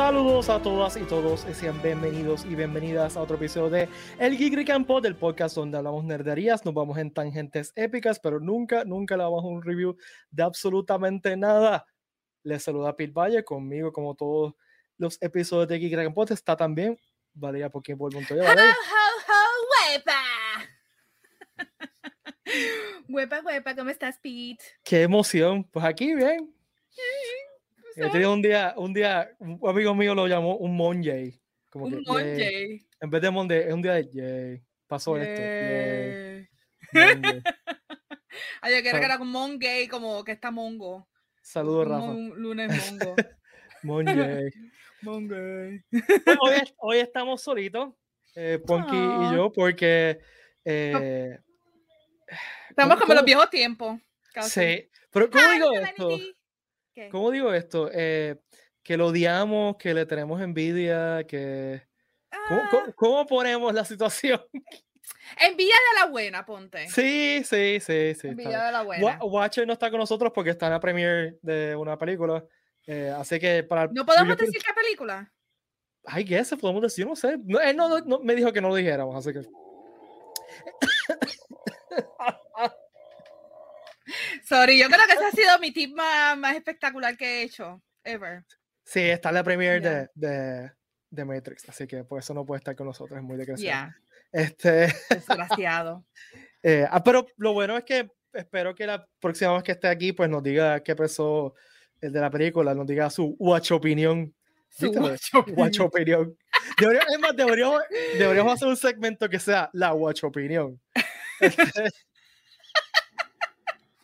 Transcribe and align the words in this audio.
Saludos 0.00 0.48
a 0.48 0.62
todas 0.62 0.96
y 0.96 1.02
todos 1.02 1.46
y 1.46 1.52
sean 1.52 1.82
bienvenidos 1.82 2.46
y 2.46 2.54
bienvenidas 2.54 3.18
a 3.18 3.20
otro 3.20 3.36
episodio 3.36 3.68
de 3.68 3.88
El 4.18 4.38
Geek 4.38 4.66
Campo 4.66 4.98
del 5.02 5.14
podcast 5.14 5.54
donde 5.54 5.76
hablamos 5.76 6.04
nerderías, 6.04 6.64
nos 6.64 6.72
vamos 6.72 6.96
en 6.96 7.12
tangentes 7.12 7.74
épicas, 7.76 8.18
pero 8.18 8.40
nunca, 8.40 8.82
nunca 8.86 9.14
le 9.18 9.24
damos 9.24 9.44
un 9.44 9.62
review 9.62 9.98
de 10.30 10.42
absolutamente 10.42 11.36
nada. 11.36 11.84
Les 12.42 12.62
saluda 12.62 12.96
Pil 12.96 13.12
Valle, 13.12 13.44
conmigo 13.44 13.92
como 13.92 14.14
todos 14.14 14.54
los 14.96 15.20
episodios 15.20 15.68
de 15.68 15.78
Geek 15.78 15.94
Campo 15.94 16.24
está 16.24 16.56
también 16.56 16.98
Valeria 17.34 17.70
Montoya. 17.70 18.42
Valeria. 18.42 18.72
¡Ho, 18.72 19.32
ho, 19.32 19.36
ho, 19.36 19.98
huepa! 19.98 20.22
huepa, 23.06 23.40
huepa, 23.44 23.76
¿cómo 23.76 23.90
estás, 23.90 24.18
Pete? 24.18 24.64
Qué 24.82 25.02
emoción. 25.02 25.62
Pues 25.64 25.84
aquí 25.84 26.14
bien. 26.14 26.54
He 28.00 28.10
tenido 28.10 28.32
un 28.32 28.40
día, 28.40 28.74
un 28.76 28.94
día, 28.94 29.30
un 29.38 29.60
amigo 29.68 29.94
mío 29.94 30.14
lo 30.14 30.26
llamó 30.26 30.56
un 30.56 30.74
Monday. 30.74 31.38
Como 31.68 31.86
un. 31.86 32.02
En 32.08 33.10
vez 33.10 33.22
de 33.22 33.30
Monday, 33.30 33.58
es 33.60 33.72
un 33.72 33.82
día 33.82 33.92
de 33.94 34.08
yay. 34.10 34.62
Pasó 34.86 35.16
esto. 35.18 35.42
Ayer 38.62 38.82
que 38.82 38.88
era 38.88 39.18
como 39.18 39.30
Monday, 39.30 39.86
como 39.86 40.24
que 40.24 40.32
está 40.32 40.50
mongo. 40.50 41.08
Saludos, 41.42 41.88
Rafa. 41.88 42.12
lunes 42.12 42.90
mongo. 42.90 43.14
Monday. 43.82 44.50
Monday. 45.02 45.84
hoy, 46.40 46.54
hoy, 46.78 46.98
estamos 46.98 47.42
solitos, 47.42 47.94
eh, 48.34 48.58
Ponky 48.66 48.96
y 48.96 49.34
yo, 49.34 49.52
porque. 49.52 50.20
Eh, 50.64 51.38
estamos 52.68 52.98
como 52.98 53.14
los 53.14 53.24
viejos 53.24 53.48
tiempos. 53.50 54.00
Sí, 54.42 54.88
pero 55.10 55.30
¿cómo 55.30 55.50
digo 55.50 55.72
esto? 55.74 56.18
¿Cómo 57.10 57.30
digo 57.30 57.52
esto? 57.52 57.90
Eh, 57.92 58.36
que 58.82 58.96
lo 58.96 59.08
odiamos, 59.08 59.76
que 59.76 59.94
le 59.94 60.06
tenemos 60.06 60.40
envidia, 60.40 61.24
que... 61.26 61.82
Ah. 62.30 62.70
¿Cómo, 62.96 63.26
ponemos 63.26 63.74
la 63.74 63.84
situación? 63.84 64.40
Envidia 65.40 65.74
de 65.74 66.00
la 66.00 66.06
buena, 66.06 66.44
ponte. 66.44 66.88
Sí, 66.88 67.42
sí, 67.44 67.78
sí, 67.80 68.14
sí. 68.14 68.28
Envidia 68.28 68.64
de 68.64 68.72
la 68.72 68.82
buena. 68.82 69.18
Watcher 69.22 69.66
no 69.66 69.72
está 69.72 69.90
con 69.90 70.00
nosotros 70.00 70.32
porque 70.34 70.50
está 70.50 70.66
en 70.66 70.72
la 70.72 70.80
premiere 70.80 71.38
de 71.42 71.76
una 71.76 71.96
película. 71.98 72.44
Eh, 72.86 73.12
así 73.16 73.38
que 73.38 73.62
para... 73.62 73.88
¿No 73.92 74.04
podemos 74.04 74.36
decir 74.36 74.60
qué 74.60 74.72
película? 74.72 75.32
Ay, 76.04 76.24
¿qué 76.24 76.44
se 76.44 76.56
podemos 76.56 76.82
decir? 76.82 77.06
No 77.06 77.14
sé. 77.14 77.38
él 77.62 77.76
no, 77.76 78.20
me 78.22 78.34
dijo 78.34 78.52
que 78.52 78.60
no 78.60 78.68
lo 78.68 78.74
dijéramos, 78.74 79.14
así 79.14 79.32
que... 79.32 79.40
Sorry, 84.50 84.80
yo 84.80 84.88
creo 84.88 85.06
que 85.06 85.12
ese 85.12 85.24
ha 85.24 85.30
sido 85.30 85.58
mi 85.60 85.70
tip 85.70 85.94
más, 85.94 86.56
espectacular 86.56 87.16
que 87.16 87.24
he 87.24 87.42
hecho, 87.44 87.80
ever. 88.02 88.44
Sí, 88.82 88.98
está 88.98 89.28
en 89.28 89.36
la 89.36 89.44
premiere 89.44 89.78
de, 89.80 90.08
de, 90.12 90.72
de, 91.08 91.24
Matrix, 91.24 91.68
así 91.68 91.86
que 91.86 92.02
por 92.02 92.18
eso 92.18 92.34
no 92.34 92.44
puede 92.44 92.58
estar 92.58 92.74
con 92.74 92.88
nosotros, 92.88 93.16
es 93.16 93.22
muy 93.22 93.36
desgraciado. 93.36 93.92
Este... 94.32 94.92
Desgraciado. 95.08 96.04
eh, 96.64 96.84
ah, 96.90 97.00
pero 97.04 97.28
lo 97.36 97.52
bueno 97.52 97.76
es 97.76 97.84
que 97.84 98.10
espero 98.32 98.74
que 98.74 98.88
la 98.88 99.06
próxima 99.20 99.52
vez 99.52 99.62
que 99.62 99.70
esté 99.70 99.86
aquí, 99.86 100.12
pues 100.12 100.28
nos 100.28 100.42
diga 100.42 100.82
qué 100.82 100.96
pensó 100.96 101.54
el 102.00 102.12
de 102.12 102.20
la 102.20 102.28
película, 102.28 102.74
nos 102.74 102.88
diga 102.88 103.08
su 103.08 103.36
watch 103.38 103.70
opinión. 103.70 104.34
Su 104.68 104.90
watch 105.54 105.78
opinión. 105.78 106.36
Deberíamos, 106.76 107.36
deberíamos, 107.36 107.82
deberíamos, 108.18 108.54
hacer 108.54 108.66
un 108.66 108.76
segmento 108.76 109.28
que 109.28 109.38
sea 109.38 109.70
la 109.72 109.94
watch 109.94 110.24
opinión. 110.24 110.80
Este, 111.40 111.88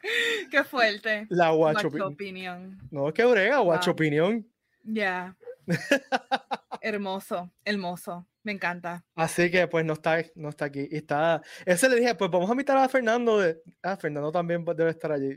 Qué 0.51 0.65
fuerte. 0.65 1.27
La 1.31 1.51
guacho 1.51 1.89
opinión. 1.89 2.79
No, 2.91 3.13
qué 3.13 3.25
brega, 3.25 3.59
guacho 3.59 3.91
opinión. 3.93 4.47
Ya. 4.83 5.37
hermoso, 6.81 7.51
hermoso. 7.65 8.27
Me 8.43 8.53
encanta. 8.53 9.05
Así 9.17 9.51
que 9.51 9.67
pues 9.67 9.85
no 9.85 9.95
está, 9.95 10.25
no 10.37 10.51
está 10.51 10.67
aquí. 10.67 10.89
Y 10.91 10.99
está. 10.99 11.43
Ese 11.65 11.89
le 11.89 11.97
dije, 11.97 12.15
pues 12.15 12.31
vamos 12.31 12.49
a 12.49 12.53
invitar 12.53 12.77
a 12.77 12.89
Fernando. 12.89 13.41
De... 13.41 13.61
Ah, 13.83 13.97
Fernando 13.97 14.31
también 14.31 14.65
debe 14.65 14.91
estar 14.91 15.11
allí. 15.11 15.37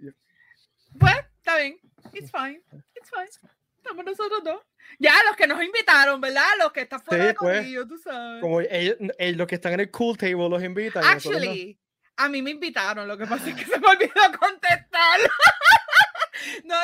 Pues, 1.00 1.16
está 1.38 1.58
bien. 1.58 1.80
It's 2.14 2.32
fine. 2.32 2.62
It's 2.96 3.10
fine. 3.10 3.52
Estamos 3.78 4.06
nosotros 4.06 4.44
dos. 4.44 4.62
Ya, 5.00 5.14
los 5.26 5.36
que 5.36 5.48
nos 5.48 5.64
invitaron, 5.64 6.22
¿verdad? 6.22 6.44
Los 6.60 6.72
que 6.72 6.82
están 6.82 7.02
fuera 7.02 7.28
de 7.28 7.34
pues, 7.34 7.66
tú 7.88 7.98
sabes. 7.98 8.42
Como 8.42 8.62
ellos, 8.62 8.98
los 9.00 9.48
que 9.48 9.56
están 9.56 9.74
en 9.74 9.80
el 9.80 9.92
cool 9.92 10.18
table 10.18 10.50
los 10.50 10.64
invitan. 10.64 11.04
Actually, 11.04 11.80
a 12.20 12.28
mí 12.28 12.42
me 12.42 12.52
invitaron, 12.52 13.08
lo 13.08 13.18
que 13.18 13.26
pasa 13.26 13.50
es 13.50 13.56
que 13.56 13.64
se 13.64 13.80
me 13.80 13.88
olvidó 13.88 14.38
contestar. 14.38 15.20
no. 16.66 16.76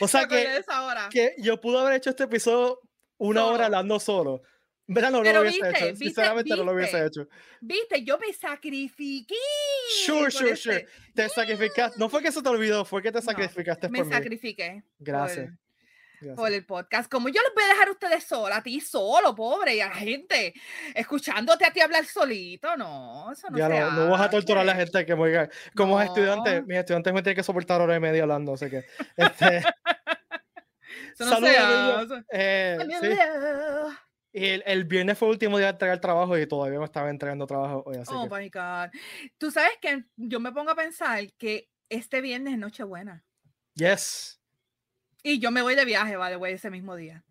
O 0.00 0.06
sea 0.06 0.26
que, 0.28 0.62
que 1.10 1.34
yo 1.38 1.60
pude 1.60 1.80
haber 1.80 1.94
hecho 1.94 2.10
este 2.10 2.24
episodio 2.24 2.80
una 3.18 3.44
hora 3.46 3.66
hablando 3.66 3.98
solo. 3.98 4.42
Pero 4.86 5.10
no, 5.10 5.22
lo 5.22 5.40
hubiese 5.40 5.68
hecho. 5.68 5.96
Sinceramente 5.96 6.56
no 6.56 6.64
lo 6.64 6.72
hubiese 6.72 7.04
hecho. 7.04 7.26
Viste, 7.60 8.04
yo 8.04 8.18
me 8.18 8.32
sacrifiqué. 8.32 9.34
Sure, 10.04 10.30
sure, 10.30 10.56
sure. 10.56 10.86
Te 11.14 11.28
sacrificaste. 11.28 11.98
No 11.98 12.08
fue 12.08 12.22
que 12.22 12.30
se 12.30 12.42
te 12.42 12.48
olvidó, 12.48 12.84
fue 12.84 13.02
que 13.02 13.10
te 13.10 13.20
sacrificaste 13.20 13.88
me 13.88 13.98
por 13.98 14.06
mí. 14.06 14.10
Me 14.10 14.16
sacrifiqué. 14.16 14.84
Gracias 14.98 15.48
por 15.48 15.61
el 16.22 16.64
podcast. 16.64 17.10
Como 17.10 17.28
yo 17.28 17.40
los 17.42 17.54
voy 17.54 17.64
a 17.64 17.68
dejar 17.68 17.88
a 17.88 17.92
ustedes 17.92 18.24
solos, 18.24 18.56
a 18.56 18.62
ti 18.62 18.80
solo, 18.80 19.34
pobre, 19.34 19.76
y 19.76 19.80
a 19.80 19.88
la 19.88 19.94
gente, 19.94 20.54
escuchándote 20.94 21.64
a 21.64 21.72
ti 21.72 21.80
hablar 21.80 22.04
solito, 22.04 22.76
no, 22.76 23.32
eso 23.32 23.50
no 23.50 23.58
ya 23.58 23.68
se 23.68 23.80
no, 23.80 23.90
no 23.90 24.10
vas 24.10 24.20
a 24.20 24.30
torturar 24.30 24.62
a 24.62 24.64
la 24.64 24.74
gente 24.74 25.04
que 25.04 25.16
me 25.16 25.48
Como 25.74 26.00
estudiante, 26.00 26.62
mis 26.62 26.78
estudiantes 26.78 27.12
me 27.12 27.22
tienen 27.22 27.36
que 27.36 27.42
soportar 27.42 27.80
hora 27.80 27.96
y 27.96 28.00
media 28.00 28.22
hablando, 28.22 28.54
así 28.54 28.70
que. 28.70 28.84
Este, 29.16 29.62
Saludos. 31.14 32.24
Eh, 32.30 32.78
y 34.34 34.46
el, 34.46 34.62
el, 34.64 34.84
viernes 34.84 35.18
fue 35.18 35.28
el 35.28 35.32
último 35.32 35.58
día 35.58 35.66
de 35.66 35.72
entregar 35.72 36.00
trabajo 36.00 36.38
y 36.38 36.46
todavía 36.46 36.78
me 36.78 36.86
estaba 36.86 37.10
entregando 37.10 37.46
trabajo 37.46 37.82
hoy. 37.84 37.96
Así 37.96 38.12
oh 38.14 38.28
my 38.28 38.48
God. 38.48 38.90
Tú 39.36 39.50
sabes 39.50 39.72
que 39.80 40.04
yo 40.16 40.40
me 40.40 40.52
pongo 40.52 40.70
a 40.70 40.74
pensar 40.74 41.30
que 41.34 41.68
este 41.90 42.22
viernes 42.22 42.54
es 42.54 42.58
Nochebuena. 42.58 43.24
Yes. 43.74 44.41
Y 45.22 45.38
yo 45.38 45.50
me 45.50 45.62
voy 45.62 45.74
de 45.74 45.84
viaje, 45.84 46.16
vale, 46.16 46.36
güey, 46.36 46.54
ese 46.54 46.70
mismo 46.70 46.96
día. 46.96 47.24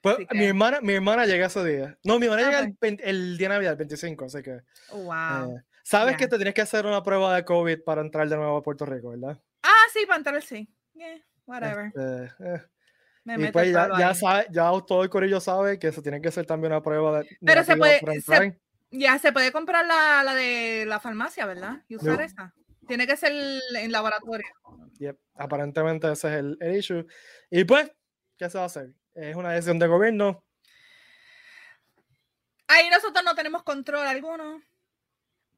Pues 0.00 0.18
mi 0.30 0.44
hermana, 0.44 0.80
mi 0.80 0.92
hermana 0.92 1.26
llega 1.26 1.46
ese 1.46 1.64
día. 1.64 1.98
No, 2.04 2.18
mi 2.18 2.26
hermana 2.26 2.42
llega 2.44 2.60
el, 2.60 3.00
el, 3.02 3.38
día 3.38 3.48
de 3.48 3.54
Navidad, 3.54 3.72
el 3.72 3.78
25, 3.78 4.24
así 4.26 4.42
que. 4.42 4.60
Wow. 4.92 5.56
Eh, 5.56 5.62
Sabes 5.82 6.16
que 6.16 6.28
te 6.28 6.36
tienes 6.36 6.54
que 6.54 6.60
hacer 6.60 6.86
una 6.86 7.02
prueba 7.02 7.34
de 7.34 7.44
COVID 7.44 7.82
para 7.82 8.02
entrar 8.02 8.28
de 8.28 8.36
nuevo 8.36 8.58
a 8.58 8.62
Puerto 8.62 8.84
Rico, 8.84 9.10
¿verdad? 9.10 9.40
Ah, 9.62 9.86
sí, 9.92 10.04
para 10.06 10.18
entrar, 10.18 10.42
sí. 10.42 10.68
Yeah, 10.94 11.18
whatever. 11.46 11.86
Este, 11.86 12.24
eh. 12.44 12.62
Me 13.24 13.48
y 13.48 13.52
pues 13.52 13.72
ya, 13.72 13.88
ya, 13.98 14.14
sabe, 14.14 14.46
ya 14.50 14.70
todo 14.86 15.02
el 15.02 15.10
corillo 15.10 15.40
sabe 15.40 15.78
que 15.78 15.92
se 15.92 16.00
tiene 16.02 16.20
que 16.20 16.28
hacer 16.28 16.46
también 16.46 16.72
una 16.72 16.82
prueba 16.82 17.20
de. 17.20 17.28
Pero 17.44 17.64
se 17.64 17.76
puede. 17.76 18.00
Se, 18.20 18.60
ya 18.90 19.18
se 19.18 19.32
puede 19.32 19.50
comprar 19.50 19.86
la, 19.86 20.22
la, 20.24 20.34
de 20.34 20.84
la 20.86 21.00
farmacia, 21.00 21.46
¿verdad? 21.46 21.82
Y 21.88 21.96
usar 21.96 22.20
esa. 22.22 22.54
Tiene 22.88 23.06
que 23.06 23.16
ser 23.16 23.32
en 23.32 23.92
laboratorio. 23.92 24.46
Yep. 24.98 25.18
Aparentemente 25.36 26.10
ese 26.10 26.28
es 26.28 26.34
el, 26.34 26.56
el, 26.60 26.76
issue. 26.76 27.06
Y 27.50 27.64
pues, 27.64 27.90
¿qué 28.36 28.50
se 28.50 28.58
va 28.58 28.64
a 28.64 28.66
hacer? 28.66 28.90
Es 29.14 29.36
una 29.36 29.52
decisión 29.52 29.78
de 29.78 29.86
gobierno. 29.86 30.42
Ahí 32.66 32.88
nosotros 32.90 33.22
no 33.24 33.34
tenemos 33.34 33.62
control 33.62 34.06
alguno. 34.06 34.62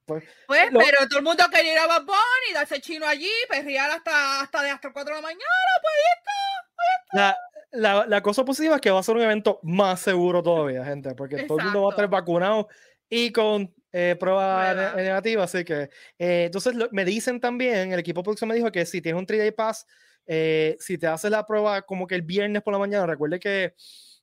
Pues, 0.04 0.24
pues 0.48 0.68
pero 0.72 1.08
todo 1.08 1.18
el 1.20 1.24
mundo 1.24 1.44
quería 1.52 1.72
ir 1.72 1.78
a 1.78 1.86
Bad 1.86 2.08
y 2.50 2.52
darse 2.52 2.80
chino 2.80 3.06
allí, 3.06 3.30
perrear 3.48 3.90
hasta, 3.92 4.40
hasta 4.40 4.62
de 4.62 4.70
hasta 4.70 4.92
4 4.92 5.14
de 5.14 5.20
la 5.20 5.22
mañana, 5.22 5.44
pues 5.80 5.94
esto, 6.16 7.16
La, 7.16 7.38
la, 7.70 8.06
la, 8.06 8.20
cosa 8.20 8.44
positiva 8.44 8.74
es 8.74 8.80
que 8.80 8.90
va 8.90 8.98
a 8.98 9.04
ser 9.04 9.14
un 9.14 9.22
evento 9.22 9.60
más 9.62 10.00
seguro 10.00 10.42
todavía, 10.42 10.84
gente, 10.84 11.14
porque 11.14 11.44
todo 11.44 11.58
el 11.58 11.64
mundo 11.66 11.82
va 11.82 11.90
a 11.90 11.92
estar 11.92 12.08
vacunado 12.08 12.68
y 13.08 13.30
con 13.30 13.72
eh, 13.92 14.16
prueba 14.20 14.94
negativa, 14.94 15.42
así 15.42 15.64
que 15.64 15.90
eh, 16.16 16.44
entonces 16.44 16.74
me 16.92 17.04
dicen 17.04 17.40
también, 17.40 17.92
el 17.92 17.98
equipo 17.98 18.20
de 18.20 18.24
producción 18.24 18.46
me 18.46 18.54
dijo 18.54 18.70
que 18.70 18.86
si 18.86 19.02
tienes 19.02 19.18
un 19.18 19.26
3-day 19.26 19.50
pass, 19.50 19.84
eh, 20.26 20.76
si 20.78 20.96
te 20.96 21.08
haces 21.08 21.28
la 21.28 21.44
prueba 21.44 21.82
como 21.82 22.06
que 22.06 22.14
el 22.14 22.22
viernes 22.22 22.62
por 22.62 22.72
la 22.72 22.78
mañana, 22.78 23.04
recuerde 23.04 23.40
que, 23.40 23.74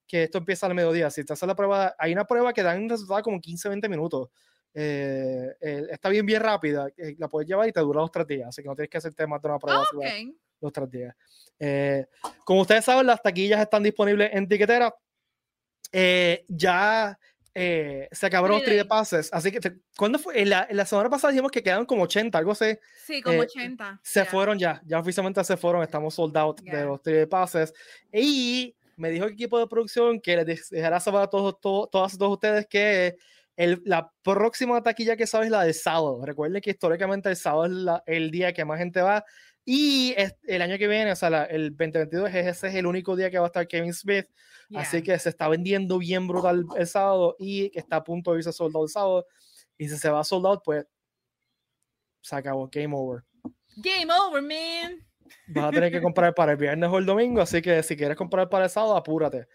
que 0.08 0.24
esto 0.24 0.38
empieza 0.38 0.68
al 0.68 0.74
mediodía, 0.74 1.10
si 1.10 1.25
te 1.25 1.34
haces 1.34 1.46
la 1.46 1.56
prueba, 1.56 1.94
hay 2.00 2.14
una 2.14 2.25
prueba 2.25 2.54
que 2.54 2.64
da 2.64 2.75
un 2.75 2.88
resultado 2.88 3.22
como 3.24 3.42
15-20 3.42 3.90
minutos. 3.90 4.30
está 4.74 6.08
bien, 6.08 6.25
bien 6.25 6.42
rápida, 6.42 6.88
la 7.18 7.28
puedes 7.28 7.50
llevar 7.50 7.68
y 7.68 7.74
te 7.74 7.81
dura 7.81 8.00
los 8.00 8.12
tres 8.12 8.25
días, 8.25 8.48
así 8.48 8.62
que 8.62 8.69
no 8.69 8.75
tienes 8.75 8.90
que 8.90 9.00
hacerte 9.00 9.28
más 9.28 9.42
de 9.42 9.50
una 9.50 9.60
prueba 9.60 9.84
los 10.62 10.72
tres 10.72 10.90
días. 10.90 11.14
como 12.46 12.62
ustedes 12.62 12.86
saben, 12.86 13.06
las 13.06 13.22
taquillas 13.22 13.60
están 13.60 13.84
disponibles 13.84 14.30
en 14.31 14.48
tiquetera. 14.48 14.96
ya 16.48 17.19
eh, 17.59 18.07
se 18.12 18.27
acabaron 18.27 18.57
los 18.57 18.65
3 18.65 18.77
de 18.77 18.86
pases. 18.86 19.30
Así 19.33 19.51
que, 19.51 19.59
¿cuándo 19.98 20.19
fue? 20.19 20.39
En 20.39 20.51
la, 20.51 20.68
la, 20.69 20.86
semana 20.86 21.09
pasada 21.09 21.31
dijimos 21.31 21.50
que 21.50 21.63
quedaron 21.63 21.88
como 21.88 22.04
80, 22.04 22.38
algo 22.38 22.51
así. 22.51 22.77
Sí, 23.04 23.19
como 23.19 23.39
80. 23.39 23.89
Eh, 23.89 24.00
se 24.04 24.25
fueron 24.25 24.59
ya, 24.59 24.80
ya 24.86 25.00
oficialmente 25.00 25.44
se 25.44 25.57
fueron, 25.57 25.81
estamos 25.81 26.13
soldados 26.13 26.57
de 26.57 26.86
los 26.86 27.01
3 27.01 27.18
de 27.18 27.27
pases. 27.27 27.74
Y 28.13 28.75
me 28.95 29.09
dijo 29.09 29.25
el 29.25 29.33
equipo 29.33 29.57
de 29.57 29.65
producción 29.65 30.21
que 30.21 30.38
les 30.38 30.69
dejará 30.69 31.00
saber 31.00 31.21
a 31.21 31.27
todos, 31.27 31.59
todos, 31.59 31.89
todas 31.89 32.15
todos 32.15 32.33
ustedes 32.33 32.68
que 32.68 33.15
el, 33.56 33.81
la 33.86 34.12
próxima 34.21 34.83
taquilla 34.83 35.18
que 35.18 35.25
sabes 35.25 35.48
es 35.48 35.51
la 35.51 35.63
del 35.63 35.74
sábado. 35.74 36.24
Recuerden 36.24 36.62
que 36.62 36.69
históricamente 36.69 37.30
el 37.30 37.38
sábado 37.38 37.65
es 37.65 37.71
la, 37.71 38.04
el 38.06 38.30
día 38.30 38.54
que 38.54 38.65
más 38.65 38.77
gente 38.77 39.01
va 39.01 39.25
Y 39.69 40.16
el 40.44 40.62
año 40.62 40.78
que 40.78 40.88
viene, 40.88 41.12
o 41.12 41.16
sea, 41.18 41.44
el 41.44 41.72
2022, 41.72 42.34
ese 42.34 42.68
es 42.69 42.75
el 42.75 42.86
único 42.86 43.18
día 43.18 43.30
que 43.30 43.38
va 43.38 43.48
a 43.48 43.48
estar 43.48 43.68
Kevin 43.68 43.94
Smith. 43.94 44.25
Así 44.74 45.04
que 45.04 45.19
se 45.19 45.28
está 45.28 45.50
vendiendo 45.50 45.98
bien 45.98 46.25
brutal 46.25 46.64
el 46.78 46.88
sábado 46.88 47.36
y 47.38 47.78
está 47.78 47.98
a 47.98 48.04
punto 48.06 48.31
de 48.31 48.38
irse 48.38 48.54
soldado 48.54 48.86
el 48.86 48.90
sábado. 48.90 49.25
Y 49.78 49.90
si 49.90 49.98
se 49.98 50.10
va 50.10 50.24
soldado, 50.24 50.62
pues 50.64 50.86
se 52.22 52.34
acabó. 52.34 52.69
Game 52.72 52.96
over. 52.96 53.25
Game 53.75 54.08
over, 54.10 54.42
man. 54.42 55.06
Vas 55.48 55.66
a 55.66 55.72
tener 55.72 55.92
que 55.92 56.02
comprar 56.02 56.34
para 56.34 56.54
el 56.54 56.58
viernes 56.58 56.90
o 56.90 56.98
el 56.98 57.06
domingo. 57.06 57.42
Así 57.42 57.62
que 57.62 57.84
si 57.84 57.98
quieres 57.98 58.16
comprar 58.16 58.48
para 58.48 58.64
el 58.64 58.69
sábado, 58.69 58.96
apúrate. 58.96 59.50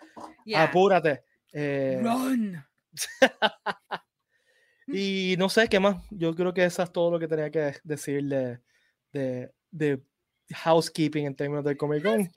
Apúrate. 0.55 1.25
Eh, 1.55 2.03
Run. 2.03 2.63
y 4.89 5.37
no 5.39 5.49
sé 5.49 5.69
qué 5.69 5.81
más. 5.81 6.05
Yo 6.11 6.35
creo 6.35 6.53
que 6.53 6.67
eso 6.67 6.83
es 6.83 6.93
todo 6.93 7.13
lo 7.13 7.19
que 7.19 7.29
tenía 7.29 7.51
que 7.51 7.77
decir 7.83 8.25
de, 9.11 9.53
de, 9.73 10.01
housekeeping 10.53 11.27
en 11.27 11.35
términos 11.35 11.65
del 11.65 11.77
Comic 11.77 12.03
Con. 12.03 12.31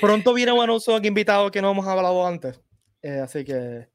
Pronto 0.00 0.34
viene 0.34 0.52
un 0.52 0.60
anuncio 0.60 1.00
que 1.00 1.08
invitado 1.08 1.50
que 1.50 1.62
no 1.62 1.70
hemos 1.70 1.86
hablado 1.86 2.26
antes. 2.26 2.60
Eh, 3.02 3.20
así 3.20 3.44
que 3.44 3.88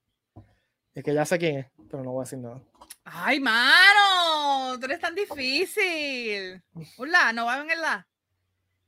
es 0.94 1.04
que 1.04 1.14
ya 1.14 1.26
sé 1.26 1.38
quién 1.38 1.60
es, 1.60 1.66
pero 1.90 2.04
no 2.04 2.12
voy 2.12 2.22
a 2.22 2.26
decir 2.26 2.40
nada. 2.40 2.62
Ay, 3.06 3.40
mano, 3.40 4.80
tú 4.80 4.86
eres 4.86 5.00
tan 5.00 5.14
difícil. 5.14 6.64
Hola, 6.98 7.34
no 7.34 7.46
va 7.46 7.56
a 7.56 7.60
venir 7.60 7.78
la. 7.78 8.08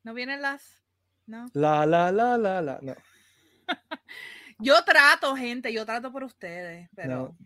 No 0.04 0.14
vienen 0.14 0.42
las. 0.42 0.82
No. 1.26 1.48
La, 1.54 1.86
la, 1.86 2.12
la, 2.12 2.38
la, 2.38 2.62
la. 2.62 2.80
No. 2.82 2.96
yo 4.60 4.84
trato, 4.86 5.36
gente, 5.36 5.74
yo 5.74 5.86
trato 5.86 6.12
por 6.12 6.24
ustedes, 6.24 6.88
pero. 6.96 7.10
No, 7.10 7.38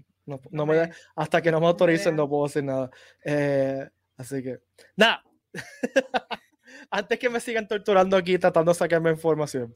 no, 0.52 0.66
me, 0.66 0.92
hasta 1.16 1.42
que 1.42 1.52
no 1.52 1.60
me 1.60 1.68
autoricen, 1.68 2.16
no 2.16 2.30
puedo 2.30 2.46
decir 2.46 2.64
nada. 2.64 2.90
Eh, 3.24 3.90
así 4.18 4.44
que, 4.44 4.60
nada. 4.96 5.24
Antes 6.92 7.20
que 7.20 7.30
me 7.30 7.40
sigan 7.40 7.68
torturando 7.68 8.16
aquí 8.16 8.38
tratando 8.38 8.72
de 8.72 8.78
sacarme 8.78 9.12
información. 9.12 9.76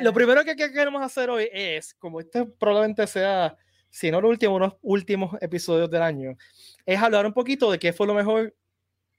lo 0.00 0.12
primero 0.12 0.44
que, 0.44 0.56
queremos 0.56 1.02
hacer 1.02 1.30
hoy 1.30 1.48
es, 1.52 1.94
como 1.94 2.20
este 2.20 2.44
probablemente 2.44 3.06
sea, 3.06 3.56
si 3.90 4.10
no 4.10 4.20
lo 4.20 4.28
último, 4.28 4.54
unos 4.56 4.74
últimos 4.82 5.36
episodios 5.40 5.90
del 5.90 6.02
año, 6.02 6.36
es 6.86 7.00
hablar 7.00 7.26
un 7.26 7.32
poquito 7.32 7.70
de 7.70 7.78
qué 7.78 7.92
fue 7.92 8.06
lo 8.06 8.14
mejor 8.14 8.54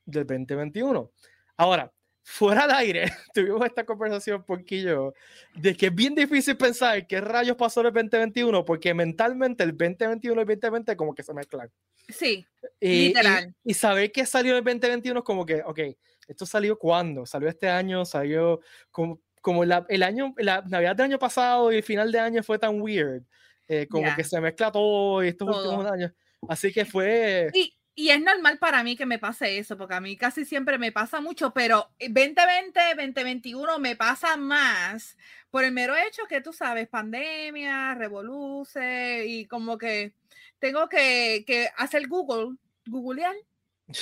del 0.06 0.26
2021. 0.26 1.12
Ahora, 1.58 1.92
fuera 2.24 2.66
de 2.66 2.74
aire, 2.74 3.06
tuvimos 3.34 3.66
esta 3.66 3.86
conversación 3.86 4.44
yo 4.70 5.14
de 5.56 5.76
que 5.76 5.88
es 5.88 5.96
bien 5.96 6.16
difícil 6.16 6.58
pensar 6.58 7.06
qué 7.06 7.22
rayos 7.22 7.58
pasó 7.58 7.82
en 7.82 7.88
el 7.88 7.94
2021, 7.94 8.66
porque 8.66 8.94
mentalmente 8.94 9.64
el 9.64 9.72
2021 9.72 10.42
y 10.42 10.44
el 10.44 10.48
2020 10.48 10.96
como 10.96 11.14
que 11.14 11.24
se 11.24 11.34
mezclan. 11.34 11.70
Sí, 12.10 12.46
literal. 12.80 13.54
Y, 13.64 13.74
saber 13.74 14.12
qué 14.12 14.26
salió 14.26 14.54
en 14.54 14.58
el 14.60 14.64
2021 14.64 15.20
es 15.20 15.26
como 15.26 15.46
que, 15.46 15.62
ok, 15.64 15.80
esto 16.28 16.46
salió 16.46 16.78
cuándo? 16.78 17.26
Salió 17.26 17.50
este 17.50 17.70
año, 17.70 18.06
salió 18.06 18.62
como, 18.90 19.20
como 19.42 19.66
la, 19.66 19.86
el 19.90 20.04
año, 20.04 20.34
la 20.38 20.62
Navidad 20.62 20.96
del 20.96 21.06
año 21.06 21.20
pasado 21.20 21.72
y 21.72 21.78
el 21.78 21.84
final 21.84 22.12
de 22.12 22.20
año 22.20 22.44
fue 22.44 22.58
tan 22.58 22.82
weird, 22.82 23.24
eh, 23.68 23.88
como 23.90 24.14
que 24.16 24.24
se 24.24 24.40
mezcla 24.40 24.72
todo 24.72 25.22
estos 25.22 25.56
últimos 25.56 25.86
años. 25.86 26.12
Así 26.48 26.72
que 26.72 26.86
fue... 26.86 27.50
Y, 27.54 27.74
y 27.96 28.10
es 28.10 28.22
normal 28.22 28.58
para 28.58 28.84
mí 28.84 28.96
que 28.96 29.06
me 29.06 29.20
pase 29.20 29.58
eso, 29.60 29.78
porque 29.78 29.94
a 29.94 30.02
mí 30.02 30.18
casi 30.18 30.46
siempre 30.46 30.78
me 30.78 30.92
pasa 30.92 31.22
mucho, 31.22 31.54
pero 31.54 31.92
2020, 32.00 32.80
2021 32.96 33.80
me 33.80 33.96
pasa 33.96 34.36
más 34.36 35.16
por 35.52 35.64
el 35.64 35.72
mero 35.72 35.96
hecho 35.96 36.26
que 36.28 36.42
tú 36.42 36.54
sabes, 36.54 36.88
pandemia, 36.88 37.94
revoluce 37.94 39.26
y 39.28 39.46
como 39.46 39.78
que 39.78 40.16
tengo 40.58 40.90
que, 40.90 41.44
que 41.46 41.70
hacer 41.78 42.08
Google, 42.08 42.58
googlear, 42.88 43.36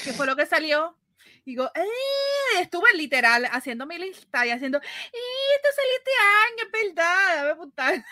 que 0.04 0.14
fue 0.14 0.26
lo 0.26 0.36
que 0.36 0.46
salió. 0.46 0.98
Y 1.44 1.52
digo, 1.52 1.70
eh, 1.76 2.62
estuve 2.62 2.94
literal 2.96 3.46
haciendo 3.52 3.86
mi 3.86 3.98
lista 3.98 4.46
y 4.46 4.52
haciendo, 4.52 4.78
eh, 4.78 4.82
esto 5.56 5.70
salió 5.76 5.92
este 5.98 6.12
año, 6.48 6.64
es 6.66 6.96
verdad, 6.96 7.50
a 7.50 7.56
putar. 7.58 8.06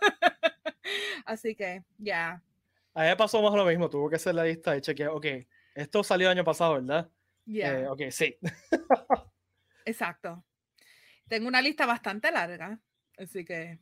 Así 1.24 1.54
que, 1.56 1.82
ya. 1.98 2.42
A 2.94 3.16
pasó 3.16 3.42
más 3.42 3.52
lo 3.54 3.64
mismo, 3.64 3.90
tuvo 3.90 4.08
que 4.08 4.16
hacer 4.16 4.34
la 4.34 4.44
lista 4.44 4.76
y 4.76 4.80
chequear, 4.80 5.10
ok, 5.10 5.26
esto 5.74 6.04
salió 6.04 6.28
el 6.28 6.38
año 6.38 6.44
pasado, 6.44 6.74
¿verdad? 6.74 7.10
Ya. 7.44 7.80
Eh, 7.80 7.88
ok, 7.88 8.02
sí. 8.10 8.38
Exacto. 9.84 10.44
Tengo 11.26 11.48
una 11.48 11.60
lista 11.60 11.86
bastante 11.86 12.30
larga, 12.30 12.78
así 13.18 13.44
que. 13.44 13.80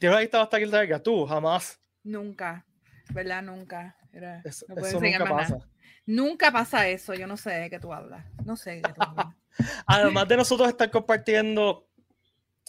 ¿Tienes 0.00 0.14
una 0.14 0.20
lista 0.20 0.38
bastante 0.38 0.66
larga? 0.66 1.00
¿Tú? 1.00 1.24
Jamás. 1.26 1.80
Nunca, 2.02 2.66
¿verdad? 3.10 3.42
Nunca. 3.42 3.96
eso, 4.44 4.66
nunca 5.00 5.24
pasa. 5.24 5.58
Nunca 6.06 6.50
pasa 6.50 6.88
eso, 6.88 7.14
yo 7.14 7.26
no 7.26 7.36
sé 7.36 7.50
de 7.50 7.70
qué 7.70 7.78
tú 7.78 7.92
hablas. 7.92 8.26
No 8.44 8.56
sé 8.56 8.70
de 8.72 8.82
qué 8.82 8.92
tú 8.92 9.00
hablas. 9.02 9.34
Además 9.86 10.26
de 10.26 10.36
nosotros 10.36 10.68
estar 10.68 10.90
compartiendo 10.90 11.88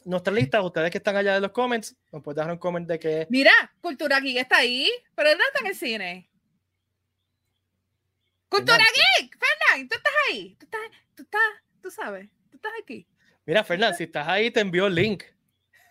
nuestra 0.05 0.33
lista, 0.33 0.61
ustedes 0.61 0.91
que 0.91 0.99
están 0.99 1.17
allá 1.17 1.33
de 1.33 1.41
los 1.41 1.51
comments, 1.51 1.95
nos 2.11 2.23
pueden 2.23 2.37
dejar 2.37 2.53
un 2.53 2.59
comment 2.59 2.87
de 2.87 2.99
que. 2.99 3.27
Mira, 3.29 3.51
Cultura 3.81 4.19
Geek 4.19 4.37
está 4.37 4.57
ahí, 4.57 4.89
pero 5.15 5.31
no 5.31 5.43
está 5.45 5.59
en 5.59 5.67
el 5.67 5.75
cine. 5.75 6.29
Cultura 8.47 8.77
Geek, 8.77 9.37
Fernán, 9.37 9.89
tú 9.89 9.95
estás 9.95 10.13
ahí, 10.29 10.55
tú 10.57 10.65
estás, 10.65 10.81
tú 11.15 11.23
estás, 11.23 11.41
tú 11.81 11.91
sabes, 11.91 12.29
tú 12.49 12.57
estás 12.57 12.71
aquí. 12.81 13.07
Mira, 13.45 13.63
Fernán, 13.63 13.95
si 13.95 14.03
estás 14.03 14.27
ahí, 14.27 14.51
te 14.51 14.61
envío 14.61 14.87
el 14.87 14.95
link. 14.95 15.23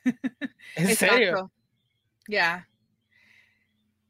¿En 0.76 0.96
serio? 0.96 1.50
Ya. 2.28 2.68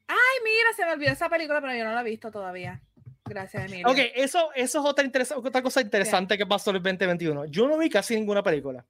Ay, 0.06 0.36
mira, 0.44 0.72
se 0.76 0.84
me 0.84 0.92
olvidó 0.92 1.12
esa 1.12 1.28
película, 1.28 1.60
pero 1.60 1.74
yo 1.74 1.84
no 1.84 1.92
la 1.92 2.02
he 2.02 2.04
visto 2.04 2.30
todavía. 2.30 2.80
Gracias, 3.24 3.64
Emilio. 3.64 3.88
Ok, 3.88 3.98
eso, 4.14 4.50
eso 4.54 4.80
es 4.80 4.84
otra, 4.84 5.10
otra 5.36 5.62
cosa 5.62 5.80
interesante 5.80 6.36
que 6.36 6.46
pasó 6.46 6.70
en 6.70 6.76
el 6.76 6.82
2021. 6.82 7.46
Yo 7.46 7.66
no 7.66 7.78
vi 7.78 7.88
casi 7.88 8.14
ninguna 8.14 8.42
película. 8.42 8.84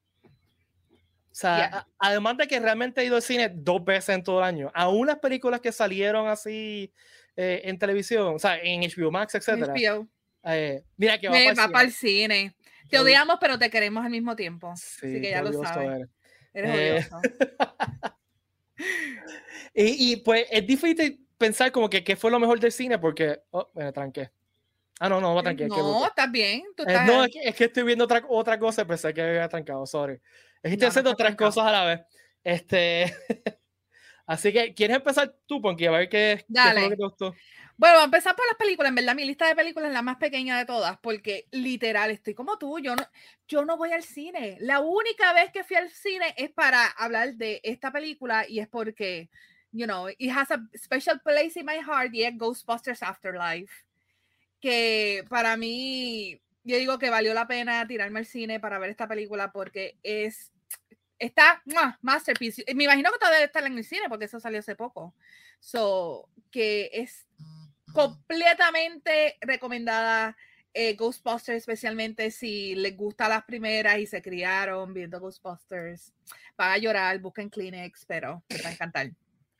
O 1.34 1.36
sea, 1.36 1.84
además 1.98 2.36
de 2.36 2.46
que 2.46 2.60
realmente 2.60 3.00
he 3.00 3.06
ido 3.06 3.16
al 3.16 3.22
cine 3.22 3.50
dos 3.52 3.84
veces 3.84 4.14
en 4.14 4.22
todo 4.22 4.38
el 4.38 4.44
año, 4.44 4.70
a 4.72 4.88
unas 4.88 5.18
películas 5.18 5.60
que 5.60 5.72
salieron 5.72 6.28
así 6.28 6.92
eh, 7.34 7.62
en 7.64 7.76
televisión, 7.76 8.36
o 8.36 8.38
sea, 8.38 8.56
en 8.62 8.82
HBO 8.82 9.10
Max, 9.10 9.34
etcétera. 9.34 9.74
Eh, 10.44 10.84
mira 10.96 11.18
que 11.18 11.28
va, 11.28 11.36
va 11.58 11.68
para 11.72 11.84
el 11.84 11.92
cine. 11.92 12.54
Te 12.88 13.00
odiamos, 13.00 13.38
pero 13.40 13.58
te 13.58 13.68
queremos 13.68 14.04
al 14.04 14.12
mismo 14.12 14.36
tiempo. 14.36 14.72
Sí, 14.76 15.06
Así 15.06 15.20
que 15.20 15.30
ya 15.30 15.42
lo 15.42 15.52
sabes. 15.64 16.06
Eres, 16.52 17.10
odioso. 17.10 17.20
y, 19.74 20.12
y, 20.12 20.16
pues 20.18 20.46
es 20.48 20.64
difícil 20.64 21.26
pensar 21.36 21.72
como 21.72 21.90
que 21.90 22.04
qué 22.04 22.14
fue 22.14 22.30
lo 22.30 22.38
mejor 22.38 22.60
del 22.60 22.70
cine 22.70 22.96
porque, 23.00 23.40
oh, 23.50 23.68
me 23.74 23.90
tranqué. 23.90 24.30
Ah, 25.00 25.08
no, 25.08 25.20
no, 25.20 25.34
me 25.34 25.42
tranqué. 25.42 25.66
No, 25.66 26.06
estás 26.06 26.30
bien. 26.30 26.62
Eh, 26.86 26.96
no, 27.06 27.24
es 27.24 27.56
que, 27.56 27.64
estoy 27.64 27.82
viendo 27.82 28.04
otra, 28.04 28.24
otra 28.28 28.56
cosa, 28.56 28.86
pensé 28.86 29.12
que 29.12 29.20
había 29.20 29.48
trancado, 29.48 29.84
sorry. 29.84 30.20
Es 30.64 30.70
que 30.70 30.74
estoy 30.76 30.88
haciendo 30.88 31.10
otras 31.10 31.36
cosas 31.36 31.66
a 31.66 31.70
la 31.70 31.84
vez. 31.84 32.00
Este. 32.42 33.14
Así 34.26 34.50
que, 34.50 34.72
¿quieres 34.72 34.96
empezar 34.96 35.36
tú, 35.44 35.60
Ponky? 35.60 35.84
A 35.84 35.90
ver 35.90 36.08
qué, 36.08 36.42
qué 36.48 36.60
fue 36.62 36.80
lo 36.80 36.88
que 36.88 36.96
te 36.96 37.04
gustó. 37.04 37.34
Bueno, 37.76 37.98
a 37.98 38.04
empezar 38.04 38.34
por 38.34 38.46
las 38.46 38.56
películas. 38.56 38.88
En 38.88 38.94
verdad, 38.94 39.14
mi 39.14 39.26
lista 39.26 39.46
de 39.46 39.54
películas 39.54 39.88
es 39.88 39.92
la 39.94 40.00
más 40.00 40.16
pequeña 40.16 40.56
de 40.56 40.64
todas, 40.64 40.96
porque 41.00 41.48
literal 41.50 42.10
estoy 42.10 42.32
como 42.32 42.56
tú. 42.56 42.78
Yo 42.78 42.96
no, 42.96 43.02
yo 43.46 43.66
no 43.66 43.76
voy 43.76 43.92
al 43.92 44.02
cine. 44.02 44.56
La 44.60 44.80
única 44.80 45.34
vez 45.34 45.52
que 45.52 45.64
fui 45.64 45.76
al 45.76 45.90
cine 45.90 46.34
es 46.38 46.50
para 46.50 46.86
hablar 46.86 47.34
de 47.34 47.60
esta 47.62 47.92
película 47.92 48.48
y 48.48 48.60
es 48.60 48.68
porque, 48.68 49.28
you 49.70 49.84
know, 49.84 50.08
it 50.16 50.30
has 50.34 50.50
a 50.50 50.66
special 50.74 51.20
place 51.20 51.60
in 51.60 51.66
my 51.66 51.82
heart 51.86 52.14
y 52.14 52.24
es 52.24 52.38
Ghostbusters 52.38 53.02
Afterlife. 53.02 53.84
Que 54.60 55.26
para 55.28 55.58
mí, 55.58 56.40
yo 56.62 56.78
digo 56.78 56.98
que 56.98 57.10
valió 57.10 57.34
la 57.34 57.46
pena 57.46 57.86
tirarme 57.86 58.20
al 58.20 58.26
cine 58.26 58.60
para 58.60 58.78
ver 58.78 58.88
esta 58.88 59.06
película 59.06 59.52
porque 59.52 59.98
es 60.02 60.53
está 61.24 61.62
masterpiece. 62.00 62.64
Me 62.74 62.84
imagino 62.84 63.10
que 63.12 63.18
todavía 63.18 63.44
está 63.44 63.60
en 63.60 63.78
el 63.78 63.84
cine 63.84 64.08
porque 64.08 64.26
eso 64.26 64.40
salió 64.40 64.60
hace 64.60 64.76
poco. 64.76 65.14
So, 65.60 66.28
que 66.50 66.90
es 66.92 67.26
completamente 67.92 69.36
recomendada 69.40 70.36
eh, 70.74 70.96
Ghostbusters, 70.96 71.58
especialmente 71.58 72.30
si 72.32 72.74
les 72.74 72.96
gusta 72.96 73.28
las 73.28 73.44
primeras 73.44 73.98
y 73.98 74.06
se 74.06 74.20
criaron 74.20 74.92
viendo 74.92 75.20
Ghostbusters. 75.20 76.12
Van 76.56 76.72
a 76.72 76.78
llorar, 76.78 77.18
busquen 77.20 77.48
Kleenex, 77.48 78.04
pero 78.06 78.42
les 78.48 78.64
va 78.64 78.70
a 78.70 78.72
encantar. 78.72 79.10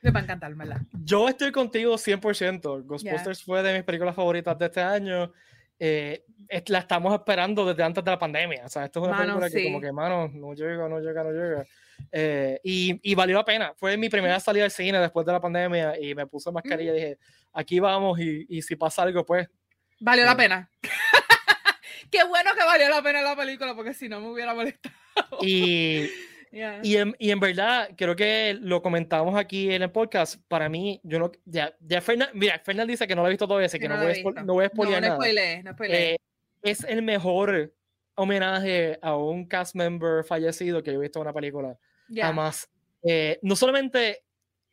Les 0.01 0.15
va 0.15 0.21
a 0.21 0.23
encantar, 0.25 0.55
¿verdad? 0.55 0.81
Yo 1.05 1.29
estoy 1.29 1.53
contigo 1.53 1.95
100%. 1.95 2.85
Ghostbusters 2.85 3.43
fue 3.43 3.63
de 3.63 3.75
mis 3.75 3.85
películas 3.85 4.15
favoritas 4.15 4.59
de 4.59 4.67
este 4.67 4.81
año. 4.81 5.33
Eh, 5.79 6.25
la 6.67 6.79
estamos 6.79 7.13
esperando 7.15 7.65
desde 7.67 7.83
antes 7.83 8.05
de 8.05 8.11
la 8.11 8.19
pandemia. 8.19 8.65
O 8.67 8.69
sea, 8.69 8.85
esto 8.85 9.01
es 9.01 9.09
una 9.09 9.19
película 9.19 9.51
que 9.51 9.65
como 9.65 9.81
que, 9.81 9.93
mano, 9.93 10.29
no 10.29 10.55
llega, 10.55 10.89
no 10.89 11.01
llega, 11.01 11.25
no 11.25 11.33
llega. 11.33 11.65
Eh, 12.11 12.61
y, 12.63 13.01
y, 13.11 13.15
valió 13.15 13.37
la 13.37 13.45
pena. 13.45 13.73
Fue 13.77 13.97
mi 13.97 14.09
primera 14.09 14.39
salida 14.41 14.65
al 14.65 14.71
cine 14.71 14.99
después 14.99 15.25
de 15.27 15.33
la 15.33 15.41
pandemia 15.41 15.99
y 16.01 16.15
me 16.15 16.27
puse 16.27 16.51
mascarilla 16.51 16.93
y 16.93 16.95
dije, 16.95 17.19
aquí 17.53 17.81
vamos 17.81 18.19
y, 18.21 18.47
y 18.49 18.63
si 18.63 18.77
pasa 18.77 19.03
algo, 19.03 19.25
pues... 19.25 19.49
Valió 20.01 20.25
la 20.25 20.33
eh". 20.33 20.37
pena. 20.37 20.71
Qué 22.11 22.25
bueno 22.25 22.53
que 22.55 22.65
valió 22.65 22.89
la 22.89 23.03
pena 23.03 23.23
la 23.23 23.37
película 23.37 23.75
porque 23.75 23.95
si 23.95 24.09
no 24.09 24.21
me 24.21 24.29
hubiera 24.29 24.55
molestado. 24.55 25.39
Y, 25.41 26.09
Y, 26.83 26.97
en, 26.97 27.17
y, 27.19 27.31
en, 27.31 27.41
verdad, 27.41 27.91
creo 27.97 28.15
que 28.15 28.57
lo 28.61 28.81
comentamos 28.81 29.35
aquí 29.37 29.73
en 29.73 29.83
el 29.83 29.91
podcast. 29.91 30.41
Para 30.47 30.69
mí, 30.69 31.01
yo 31.03 31.19
no. 31.19 31.33
Ya, 31.45 31.75
ya 31.81 32.01
mira, 32.33 32.61
Fernand 32.61 32.89
dice 32.89 33.09
que 33.09 33.17
no 33.17 33.23
lo 33.23 33.27
ha 33.27 33.31
visto 33.31 33.49
todavía, 33.49 33.67
así 33.67 33.79
que, 33.79 33.89
no, 33.89 33.97
voy, 33.97 34.13
a, 34.13 34.43
no 34.43 34.53
voy 34.55 34.65
a 34.65 34.69
spoilear 34.69 35.03
no, 35.03 35.09
no 35.09 35.19
nada. 35.19 35.63
no 35.63 35.77
eh, 35.89 36.17
es 36.63 36.85
el 36.85 37.03
mejor 37.03 37.75
homenaje 38.15 38.99
a 39.03 39.17
un 39.17 39.47
cast 39.47 39.75
member 39.75 40.23
fallecido 40.25 40.81
que 40.83 40.93
yo 40.93 40.99
he 40.99 41.03
visto 41.03 41.19
en 41.19 41.23
una 41.23 41.33
película. 41.33 41.77
Además, 42.23 42.71
eh, 43.03 43.41
no 43.43 43.57
solamente 43.57 44.23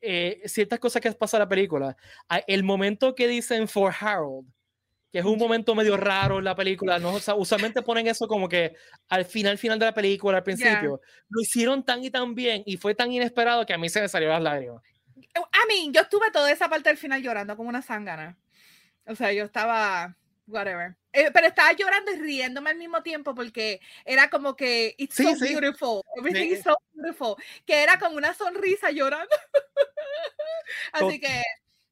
eh, 0.01 0.41
ciertas 0.45 0.79
cosas 0.79 1.01
que 1.01 1.11
pasa 1.13 1.37
en 1.37 1.41
la 1.41 1.49
película, 1.49 1.97
el 2.45 2.63
momento 2.63 3.15
que 3.15 3.27
dicen 3.27 3.67
For 3.67 3.91
Harold 3.99 4.45
que 5.11 5.19
es 5.19 5.25
un 5.25 5.37
momento 5.37 5.75
medio 5.75 5.97
raro 5.97 6.39
en 6.39 6.45
la 6.45 6.55
película. 6.55 6.97
¿no? 6.99 7.19
usualmente 7.35 7.81
ponen 7.81 8.07
eso 8.07 8.27
como 8.27 8.47
que 8.47 8.75
al 9.09 9.25
final, 9.25 9.57
final 9.57 9.77
de 9.77 9.85
la 9.85 9.93
película, 9.93 10.37
al 10.37 10.43
principio. 10.43 11.01
Lo 11.29 11.41
hicieron 11.41 11.83
tan 11.83 12.03
y 12.03 12.09
tan 12.09 12.33
bien 12.33 12.63
y 12.65 12.77
fue 12.77 12.95
tan 12.95 13.11
inesperado 13.11 13.65
que 13.65 13.73
a 13.73 13.77
mí 13.77 13.89
se 13.89 14.01
me 14.01 14.07
salieron 14.07 14.35
las 14.35 14.43
lágrimas. 14.43 14.81
A 15.35 15.65
mí, 15.67 15.91
yo 15.93 16.01
estuve 16.01 16.31
toda 16.31 16.51
esa 16.51 16.69
parte 16.69 16.89
del 16.89 16.97
final 16.97 17.21
llorando 17.21 17.55
como 17.55 17.69
una 17.69 17.81
zángana. 17.81 18.37
O 19.05 19.15
sea, 19.15 19.33
yo 19.33 19.43
estaba, 19.43 20.15
whatever. 20.47 20.95
Eh, 21.13 21.29
pero 21.33 21.47
estaba 21.47 21.73
llorando 21.73 22.11
y 22.11 22.15
riéndome 22.15 22.69
al 22.69 22.77
mismo 22.77 23.03
tiempo 23.03 23.35
porque 23.35 23.81
era 24.05 24.29
como 24.29 24.55
que 24.55 24.95
it's 24.97 25.15
so 25.15 25.23
beautiful, 25.39 26.01
everything 26.17 26.53
is 26.53 26.63
so 26.63 26.77
beautiful, 26.93 27.35
que 27.65 27.83
era 27.83 27.99
como 27.99 28.15
una 28.15 28.33
sonrisa 28.33 28.91
llorando. 28.91 29.35
Así 30.93 31.19
que 31.19 31.43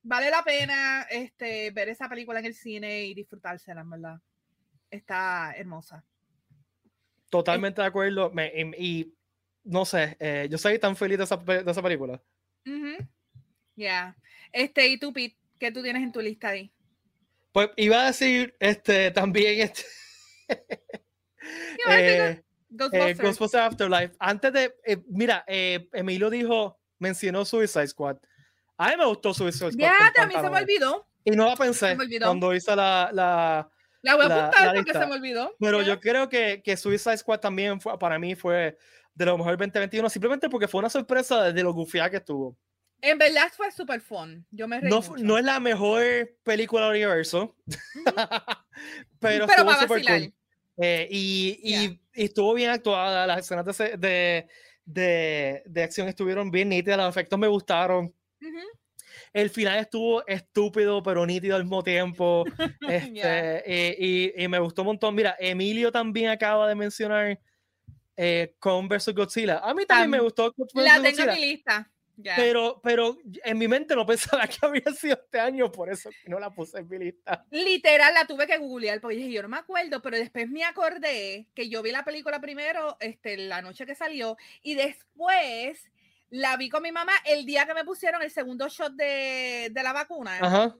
vale 0.10 0.32
la 0.32 0.44
pena 0.44 1.04
este, 1.04 1.70
ver 1.70 1.88
esa 1.88 2.10
película 2.10 2.40
en 2.40 2.48
el 2.48 2.56
cine 2.56 3.04
y 3.06 3.14
disfrutársela, 3.14 3.82
en 3.82 3.90
verdad. 3.92 4.20
Está 4.90 5.54
hermosa. 5.56 6.04
Totalmente 7.30 7.80
de 7.80 7.88
acuerdo. 7.88 8.32
y, 8.78 9.14
no 9.64 9.86
sé, 9.86 10.18
eh, 10.20 10.48
yo 10.50 10.58
soy 10.58 10.80
tan 10.80 10.96
feliz 10.96 11.20
de 11.20 11.24
esa, 11.26 11.38
de 11.38 11.72
esa 11.72 11.84
película. 11.84 12.20
Ya. 13.76 14.18
Este, 14.52 14.88
¿y 14.88 14.98
tú, 14.98 15.14
Pete? 15.14 15.38
¿Qué 15.60 15.72
tú 15.72 15.84
tienes 15.84 16.02
en 16.02 16.12
tu 16.12 16.22
lista 16.22 16.50
ahí? 16.50 16.72
Pues 17.52 17.70
iba 17.76 18.02
a 18.02 18.08
decir 18.08 18.56
este, 18.60 19.12
también 19.12 19.62
este, 19.62 19.84
eh, 21.88 22.42
eh, 22.42 22.44
Ghostbusters. 22.70 23.56
Afterlife. 23.56 24.16
Antes 24.18 24.54
de, 24.54 24.74
mira, 25.08 25.44
Emilio 25.48 26.32
dijo, 26.32 26.80
mencionó 26.98 27.46
Suicide 27.46 27.88
Squad. 27.88 28.18
A 28.80 28.92
mí 28.92 28.98
me 28.98 29.06
gustó 29.06 29.34
Suicide 29.34 29.74
Squad. 29.74 29.78
Ya, 29.78 30.24
a 30.24 30.26
mí 30.26 30.34
se 30.34 30.50
me 30.50 30.58
olvidó. 30.58 31.06
Y 31.26 31.32
no 31.32 31.46
la 31.46 31.56
pensé 31.58 31.98
cuando 32.22 32.56
hice 32.56 32.74
la. 32.76 33.10
La, 33.12 33.70
la 34.02 34.16
voy 34.16 34.26
a 34.26 34.48
apuntar 34.48 34.74
porque 34.74 34.94
se 34.94 35.06
me 35.06 35.14
olvidó. 35.16 35.54
Pero 35.60 35.82
yo 35.82 36.00
creo 36.00 36.30
que, 36.30 36.62
que 36.64 36.78
Suicide 36.78 37.18
Squad 37.18 37.42
también 37.42 37.82
fue, 37.82 38.00
para 38.00 38.18
mí 38.18 38.36
fue 38.36 38.78
de 39.14 39.26
lo 39.26 39.38
mejor 39.38 39.58
2021, 39.58 40.10
simplemente 40.10 40.50
porque 40.50 40.70
fue 40.70 40.80
una 40.80 40.90
sorpresa 40.90 41.44
desde 41.44 41.62
lo 41.62 41.74
gufiada 41.74 42.10
que 42.10 42.18
estuvo. 42.18 42.58
En 43.02 43.18
verdad 43.18 43.52
fue 43.52 43.70
super 43.70 44.00
fun. 44.00 44.46
Yo 44.50 44.66
me 44.66 44.80
reí 44.80 44.90
no, 44.90 45.02
no 45.18 45.38
es 45.38 45.44
la 45.44 45.60
mejor 45.60 46.38
película 46.44 46.84
del 46.86 46.92
universo, 46.92 47.58
pero, 49.20 49.46
estuvo 49.46 49.74
super 49.74 50.06
cool. 50.06 50.34
Eh, 50.78 51.06
y, 51.12 51.60
y, 51.62 52.02
estuvo 52.14 52.54
bien 52.54 52.70
actuada, 52.70 53.28
las 53.28 53.40
escenas 53.40 53.66
de, 53.78 54.48
de, 54.86 55.64
de, 55.66 55.84
acción 55.84 56.08
estuvieron 56.08 56.50
bien 56.50 56.70
nítidas, 56.70 56.98
los 56.98 57.10
efectos 57.10 57.38
me 57.38 57.50
gustaron. 57.50 58.14
El 59.34 59.50
final 59.50 59.80
estuvo 59.80 60.26
estúpido, 60.28 61.02
pero 61.04 61.26
nítido 61.26 61.56
al 61.56 61.64
mismo 61.64 61.84
tiempo. 61.84 62.46
Este, 62.90 63.96
y, 64.00 64.44
y, 64.44 64.48
me 64.48 64.60
gustó 64.60 64.82
un 64.82 64.88
montón. 64.88 65.14
Mira, 65.14 65.36
Emilio 65.40 65.92
también 65.92 66.30
acaba 66.30 66.68
de 66.68 66.76
mencionar 66.76 67.40
eh, 68.18 68.56
Kong 68.60 68.90
vs. 68.90 69.14
Godzilla. 69.14 69.60
A 69.60 69.74
mí 69.74 69.86
también 69.86 70.10
me 70.10 70.20
gustó. 70.20 70.54
La 70.74 71.02
tengo 71.02 71.24
en 71.24 71.36
mi 71.36 71.42
lista. 71.42 71.90
Pero, 72.36 72.82
pero 72.84 73.18
en 73.46 73.58
mi 73.58 73.68
mente 73.68 73.96
no 73.96 74.06
pensaba 74.06 74.46
que 74.48 74.58
había 74.62 74.94
sido 74.94 75.16
este 75.24 75.40
año, 75.40 75.72
por 75.72 75.90
eso 75.90 76.10
no 76.28 76.40
la 76.40 76.50
puse 76.54 76.80
en 76.80 76.90
mi 76.90 76.98
lista. 76.98 77.46
Literal, 77.50 78.14
la 78.14 78.26
tuve 78.26 78.46
que 78.46 78.58
googlear, 78.58 79.00
porque 79.00 79.18
dije, 79.18 79.32
yo 79.32 79.42
no 79.42 79.50
me 79.50 79.58
acuerdo, 79.58 80.02
pero 80.02 80.18
después 80.18 80.50
me 80.50 80.64
acordé 80.64 81.48
que 81.54 81.70
yo 81.70 81.82
vi 81.82 81.92
la 81.92 82.04
película 82.04 82.42
primero, 82.42 82.98
este, 83.00 83.38
la 83.38 83.62
noche 83.62 83.86
que 83.86 83.96
salió, 83.96 84.38
y 84.62 84.76
después 84.76 85.90
la 86.30 86.58
vi 86.58 86.70
con 86.70 86.84
mi 86.84 86.92
mamá 86.92 87.14
el 87.26 87.46
día 87.46 87.66
que 87.66 87.74
me 87.74 87.84
pusieron 87.84 88.22
el 88.22 88.32
segundo 88.32 88.68
shot 88.68 88.94
de, 88.94 89.70
de 89.72 89.84
la 89.84 89.94
vacuna. 89.94 90.38
Ajá. 90.42 90.76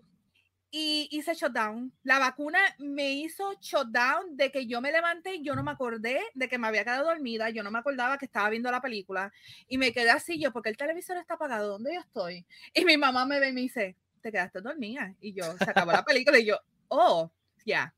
Y 0.72 1.08
hice 1.12 1.34
shutdown. 1.34 1.92
La 2.04 2.20
vacuna 2.20 2.60
me 2.78 3.12
hizo 3.14 3.54
shutdown 3.60 4.38
de 4.38 4.52
que 4.52 4.68
yo 4.68 4.82
me 4.82 4.92
levanté 4.92 5.36
y 5.36 5.44
yo 5.44 5.56
no 5.56 5.64
me 5.64 5.72
acordé 5.72 6.22
de 6.36 6.48
que 6.48 6.60
me 6.60 6.68
había 6.68 6.84
quedado 6.84 7.06
dormida. 7.06 7.50
Yo 7.50 7.64
no 7.64 7.72
me 7.72 7.80
acordaba 7.80 8.20
que 8.20 8.26
estaba 8.26 8.50
viendo 8.52 8.70
la 8.70 8.80
película. 8.80 9.34
Y 9.68 9.80
me 9.80 9.92
quedé 9.92 10.12
así 10.12 10.40
yo, 10.40 10.54
porque 10.54 10.70
el 10.70 10.78
televisor 10.78 11.18
está 11.18 11.34
apagado. 11.34 11.70
¿Dónde 11.70 11.96
yo 11.96 12.02
estoy? 12.02 12.46
Y 12.76 12.86
mi 12.86 12.98
mamá 12.98 13.26
me 13.26 13.40
ve 13.40 13.50
y 13.50 13.54
me 13.54 13.62
dice, 13.62 13.96
te 14.22 14.32
quedaste 14.32 14.62
dormida. 14.62 15.16
Y 15.20 15.34
yo, 15.34 15.58
se 15.58 15.70
acabó 15.72 15.92
la 15.92 16.06
película. 16.06 16.38
Y 16.38 16.46
yo, 16.46 16.60
oh, 16.90 17.32
ya. 17.66 17.92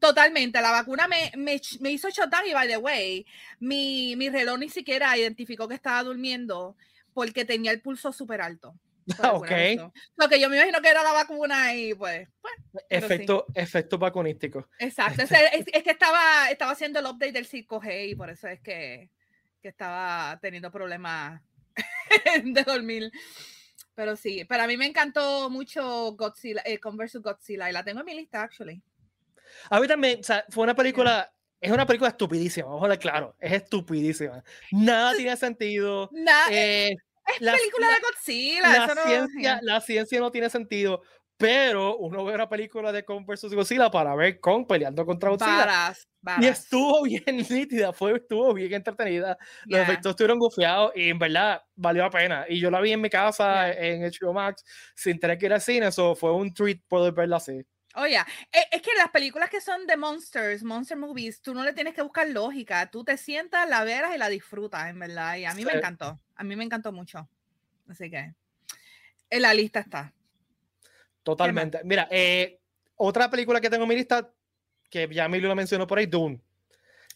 Totalmente, 0.00 0.60
la 0.60 0.72
vacuna 0.72 1.06
me, 1.06 1.30
me, 1.36 1.60
me, 1.80 1.90
hizo 1.92 2.10
shutdown 2.10 2.46
y 2.46 2.52
by 2.52 2.66
the 2.66 2.76
way, 2.78 3.24
mi, 3.60 4.16
mi, 4.16 4.28
reloj 4.28 4.58
ni 4.58 4.68
siquiera 4.68 5.16
identificó 5.16 5.68
que 5.68 5.76
estaba 5.76 6.02
durmiendo 6.02 6.76
porque 7.14 7.44
tenía 7.44 7.70
el 7.70 7.80
pulso 7.80 8.12
súper 8.12 8.40
alto. 8.40 8.74
Ok. 9.32 9.50
Lo 10.16 10.28
que 10.28 10.40
yo 10.40 10.48
me 10.48 10.56
imagino 10.56 10.80
que 10.80 10.88
era 10.88 11.02
la 11.02 11.12
vacuna 11.12 11.74
y 11.74 11.94
pues. 11.94 12.28
efecto, 12.88 13.46
efecto 13.54 13.98
vacunístico. 13.98 14.68
Exacto, 14.78 15.22
es, 15.22 15.30
es, 15.72 15.82
que 15.82 15.90
estaba, 15.90 16.50
estaba 16.50 16.72
haciendo 16.72 17.00
el 17.00 17.06
update 17.06 17.32
del 17.32 17.48
5G 17.48 18.10
y 18.10 18.14
por 18.14 18.30
eso 18.30 18.48
es 18.48 18.60
que, 18.60 19.10
que 19.60 19.68
estaba 19.68 20.38
teniendo 20.40 20.70
problemas 20.70 21.40
de 22.44 22.62
dormir. 22.62 23.10
Pero 23.94 24.16
sí, 24.16 24.44
para 24.44 24.66
mí 24.66 24.76
me 24.76 24.86
encantó 24.86 25.50
mucho 25.50 26.12
Godzilla, 26.12 26.62
eh, 26.64 26.78
Converse 26.78 27.18
Godzilla 27.18 27.68
y 27.68 27.72
la 27.72 27.84
tengo 27.84 28.00
en 28.00 28.06
mi 28.06 28.14
lista, 28.14 28.42
actually. 28.42 28.82
A 29.70 29.80
mí 29.80 29.86
también, 29.86 30.20
o 30.20 30.22
sea, 30.22 30.44
fue 30.48 30.64
una 30.64 30.74
película, 30.74 31.32
es 31.60 31.70
una 31.70 31.86
película 31.86 32.10
estupidísima, 32.10 32.68
vamos 32.68 32.90
a 32.90 32.96
claro, 32.96 33.36
es 33.38 33.52
estupidísima. 33.52 34.42
Nada 34.70 35.14
tiene 35.14 35.36
sentido. 35.36 36.08
Nada, 36.12 36.48
eh, 36.50 36.90
es 36.90 37.40
la, 37.40 37.52
película 37.52 37.88
de 37.88 37.94
Godzilla. 38.00 38.86
La, 38.86 38.94
ciencia, 38.94 39.60
la 39.62 39.80
ciencia 39.80 40.20
no 40.20 40.30
tiene 40.30 40.50
sentido, 40.50 41.02
pero 41.36 41.96
uno 41.96 42.24
ve 42.24 42.34
una 42.34 42.48
película 42.48 42.92
de 42.92 43.04
Kong 43.04 43.24
versus 43.26 43.52
Godzilla 43.52 43.90
para 43.90 44.14
ver 44.14 44.38
Kong 44.38 44.64
peleando 44.66 45.04
contra 45.04 45.30
Godzilla. 45.30 45.92
Y 46.40 46.46
estuvo 46.46 47.02
bien 47.02 47.44
nítida, 47.50 47.92
fue, 47.92 48.14
estuvo 48.14 48.54
bien 48.54 48.72
entretenida. 48.72 49.36
Los 49.66 49.80
efectos 49.80 50.10
estuvieron 50.10 50.38
gufiados 50.38 50.92
y 50.94 51.08
en 51.08 51.18
verdad 51.18 51.62
valió 51.74 52.02
la 52.02 52.10
pena. 52.10 52.46
Y 52.48 52.60
yo 52.60 52.70
la 52.70 52.80
vi 52.80 52.92
en 52.92 53.00
mi 53.00 53.10
casa 53.10 53.72
en 53.72 54.02
HBO 54.02 54.32
Max 54.32 54.64
sin 54.94 55.18
tener 55.18 55.36
que 55.36 55.46
ir 55.46 55.52
al 55.52 55.60
cine, 55.60 55.88
eso 55.88 56.14
fue 56.14 56.32
un 56.32 56.54
treat 56.54 56.78
poder 56.86 57.12
verla 57.12 57.38
así. 57.38 57.60
Oye, 57.94 58.16
e, 58.16 58.58
es 58.70 58.82
que 58.82 58.94
las 58.96 59.10
películas 59.10 59.50
que 59.50 59.60
son 59.60 59.86
de 59.86 59.96
monsters, 59.96 60.62
monster 60.62 60.96
movies, 60.96 61.40
tú 61.42 61.54
no 61.54 61.64
le 61.64 61.72
tienes 61.72 61.94
que 61.94 62.02
buscar 62.02 62.28
lógica. 62.28 62.90
Tú 62.90 63.04
te 63.04 63.16
sientas, 63.16 63.68
la 63.68 63.84
veras 63.84 64.14
y 64.14 64.18
la 64.18 64.28
disfrutas, 64.28 64.88
en 64.88 64.98
verdad. 64.98 65.36
Y 65.36 65.44
a 65.44 65.54
mí 65.54 65.64
me 65.64 65.72
encantó. 65.72 66.18
A 66.36 66.44
mí 66.44 66.56
me 66.56 66.64
encantó 66.64 66.92
mucho. 66.92 67.28
Así 67.88 68.10
que 68.10 68.34
en 69.30 69.42
la 69.42 69.54
lista 69.54 69.80
está. 69.80 70.12
Totalmente. 71.22 71.80
Mira, 71.84 72.08
eh, 72.10 72.60
otra 72.96 73.30
película 73.30 73.60
que 73.60 73.70
tengo 73.70 73.84
en 73.84 73.88
mi 73.88 73.96
lista, 73.96 74.32
que 74.90 75.08
ya 75.12 75.26
Emilio 75.26 75.48
lo 75.48 75.54
mencionó 75.54 75.86
por 75.86 75.98
ahí, 75.98 76.06
Dune. 76.06 76.40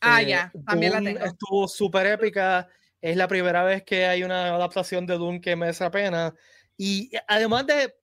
Ah, 0.00 0.22
eh, 0.22 0.26
ya, 0.26 0.52
también 0.66 0.92
la 0.92 1.02
tengo. 1.02 1.24
Estuvo 1.24 1.68
súper 1.68 2.06
épica. 2.06 2.68
Es 3.00 3.16
la 3.16 3.28
primera 3.28 3.62
vez 3.64 3.82
que 3.82 4.06
hay 4.06 4.22
una 4.22 4.54
adaptación 4.54 5.06
de 5.06 5.14
Dune 5.14 5.40
que 5.40 5.56
me 5.56 5.72
da 5.72 5.90
pena. 5.90 6.34
Y 6.76 7.10
además 7.28 7.66
de, 7.66 7.94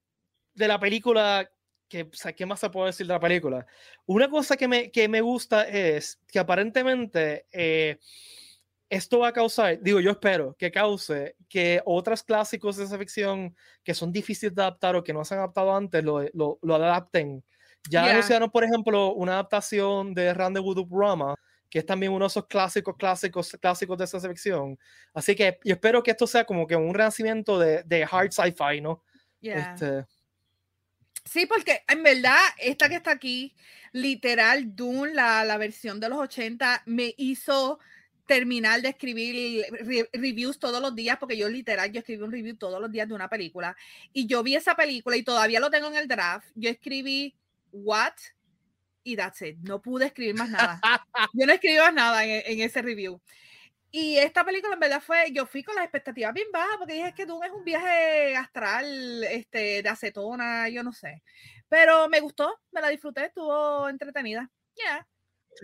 de 0.53 0.67
la 0.67 0.79
película 0.79 1.49
que, 1.93 2.09
¿qué 2.35 2.45
más 2.47 2.59
se 2.59 2.69
puede 2.71 2.87
decir 2.87 3.05
de 3.05 3.13
la 3.13 3.19
película? 3.19 3.67
Una 4.07 4.27
cosa 4.27 4.57
que 4.57 4.67
me, 4.67 4.91
que 4.91 5.07
me 5.07 5.21
gusta 5.21 5.67
es 5.67 6.19
que 6.27 6.39
aparentemente 6.39 7.45
eh, 7.51 7.99
esto 8.89 9.19
va 9.19 9.27
a 9.27 9.33
causar, 9.33 9.79
digo, 9.79 9.99
yo 9.99 10.09
espero 10.09 10.55
que 10.57 10.71
cause 10.71 11.35
que 11.47 11.81
otros 11.85 12.23
clásicos 12.23 12.77
de 12.77 12.85
esa 12.85 12.97
ficción 12.97 13.55
que 13.83 13.93
son 13.93 14.11
difíciles 14.11 14.55
de 14.55 14.63
adaptar 14.63 14.95
o 14.95 15.03
que 15.03 15.13
no 15.13 15.23
se 15.23 15.35
han 15.35 15.41
adaptado 15.41 15.75
antes 15.75 16.03
lo, 16.03 16.21
lo, 16.33 16.57
lo 16.63 16.75
adapten. 16.75 17.43
Ya 17.89 18.09
anunciaron, 18.09 18.49
por 18.49 18.63
ejemplo, 18.63 19.13
una 19.13 19.33
adaptación 19.33 20.15
de 20.15 20.33
Rendezvous 20.33 20.87
Rama, 20.89 21.35
que 21.69 21.79
es 21.79 21.85
también 21.85 22.11
uno 22.11 22.25
de 22.25 22.27
esos 22.27 22.47
clásicos, 22.47 22.95
clásicos, 22.97 23.51
clásicos 23.59 23.97
de 23.97 24.05
esa 24.05 24.19
ficción. 24.19 24.79
Así 25.13 25.35
que 25.35 25.59
yo 25.63 25.73
espero 25.73 26.01
que 26.01 26.11
esto 26.11 26.25
sea 26.25 26.45
como 26.45 26.65
que 26.65 26.75
un 26.75 26.93
renacimiento 26.93 27.59
de, 27.59 27.83
de 27.83 28.07
hard 28.09 28.31
sci-fi, 28.31 28.79
¿no? 28.81 29.03
Este, 29.41 30.05
Sí, 31.25 31.45
porque 31.45 31.83
en 31.87 32.03
verdad, 32.03 32.37
esta 32.57 32.89
que 32.89 32.95
está 32.95 33.11
aquí, 33.11 33.55
literal, 33.91 34.75
Dune, 34.75 35.13
la, 35.13 35.45
la 35.45 35.57
versión 35.57 35.99
de 35.99 36.09
los 36.09 36.19
80, 36.19 36.83
me 36.85 37.13
hizo 37.17 37.79
terminar 38.25 38.81
de 38.81 38.89
escribir 38.89 39.65
reviews 40.13 40.59
todos 40.59 40.81
los 40.81 40.95
días, 40.95 41.17
porque 41.19 41.37
yo 41.37 41.49
literal, 41.49 41.91
yo 41.91 41.99
escribí 41.99 42.23
un 42.23 42.31
review 42.31 42.55
todos 42.55 42.79
los 42.81 42.91
días 42.91 43.07
de 43.07 43.13
una 43.13 43.29
película, 43.29 43.75
y 44.13 44.27
yo 44.27 44.43
vi 44.43 44.55
esa 44.55 44.75
película 44.75 45.15
y 45.17 45.23
todavía 45.23 45.59
lo 45.59 45.69
tengo 45.69 45.87
en 45.87 45.95
el 45.95 46.07
draft, 46.07 46.47
yo 46.55 46.69
escribí 46.69 47.35
what 47.71 48.13
y 49.03 49.15
that's 49.15 49.41
it, 49.41 49.57
no 49.61 49.81
pude 49.81 50.05
escribir 50.05 50.35
más 50.35 50.49
nada. 50.49 50.79
Yo 51.33 51.45
no 51.45 51.53
escribí 51.53 51.77
más 51.77 51.93
nada 51.93 52.23
en, 52.23 52.41
en 52.45 52.61
ese 52.61 52.81
review. 52.81 53.19
Y 53.95 54.17
esta 54.17 54.43
película 54.43 54.73
en 54.73 54.79
verdad 54.79 55.03
fue, 55.05 55.31
yo 55.31 55.45
fui 55.45 55.63
con 55.63 55.75
las 55.75 55.83
expectativas 55.83 56.33
bien 56.33 56.47
bajas 56.51 56.77
porque 56.79 56.95
dije 56.95 57.13
que 57.13 57.27
Doom 57.27 57.43
es 57.43 57.51
un 57.51 57.63
viaje 57.63 58.35
astral, 58.35 59.23
este, 59.25 59.83
de 59.83 59.89
acetona, 59.89 60.67
yo 60.67 60.81
no 60.81 60.91
sé. 60.91 61.21
Pero 61.69 62.09
me 62.09 62.19
gustó, 62.19 62.59
me 62.71 62.81
la 62.81 62.89
disfruté, 62.89 63.25
estuvo 63.25 63.87
entretenida. 63.87 64.49
Yeah. 64.73 65.07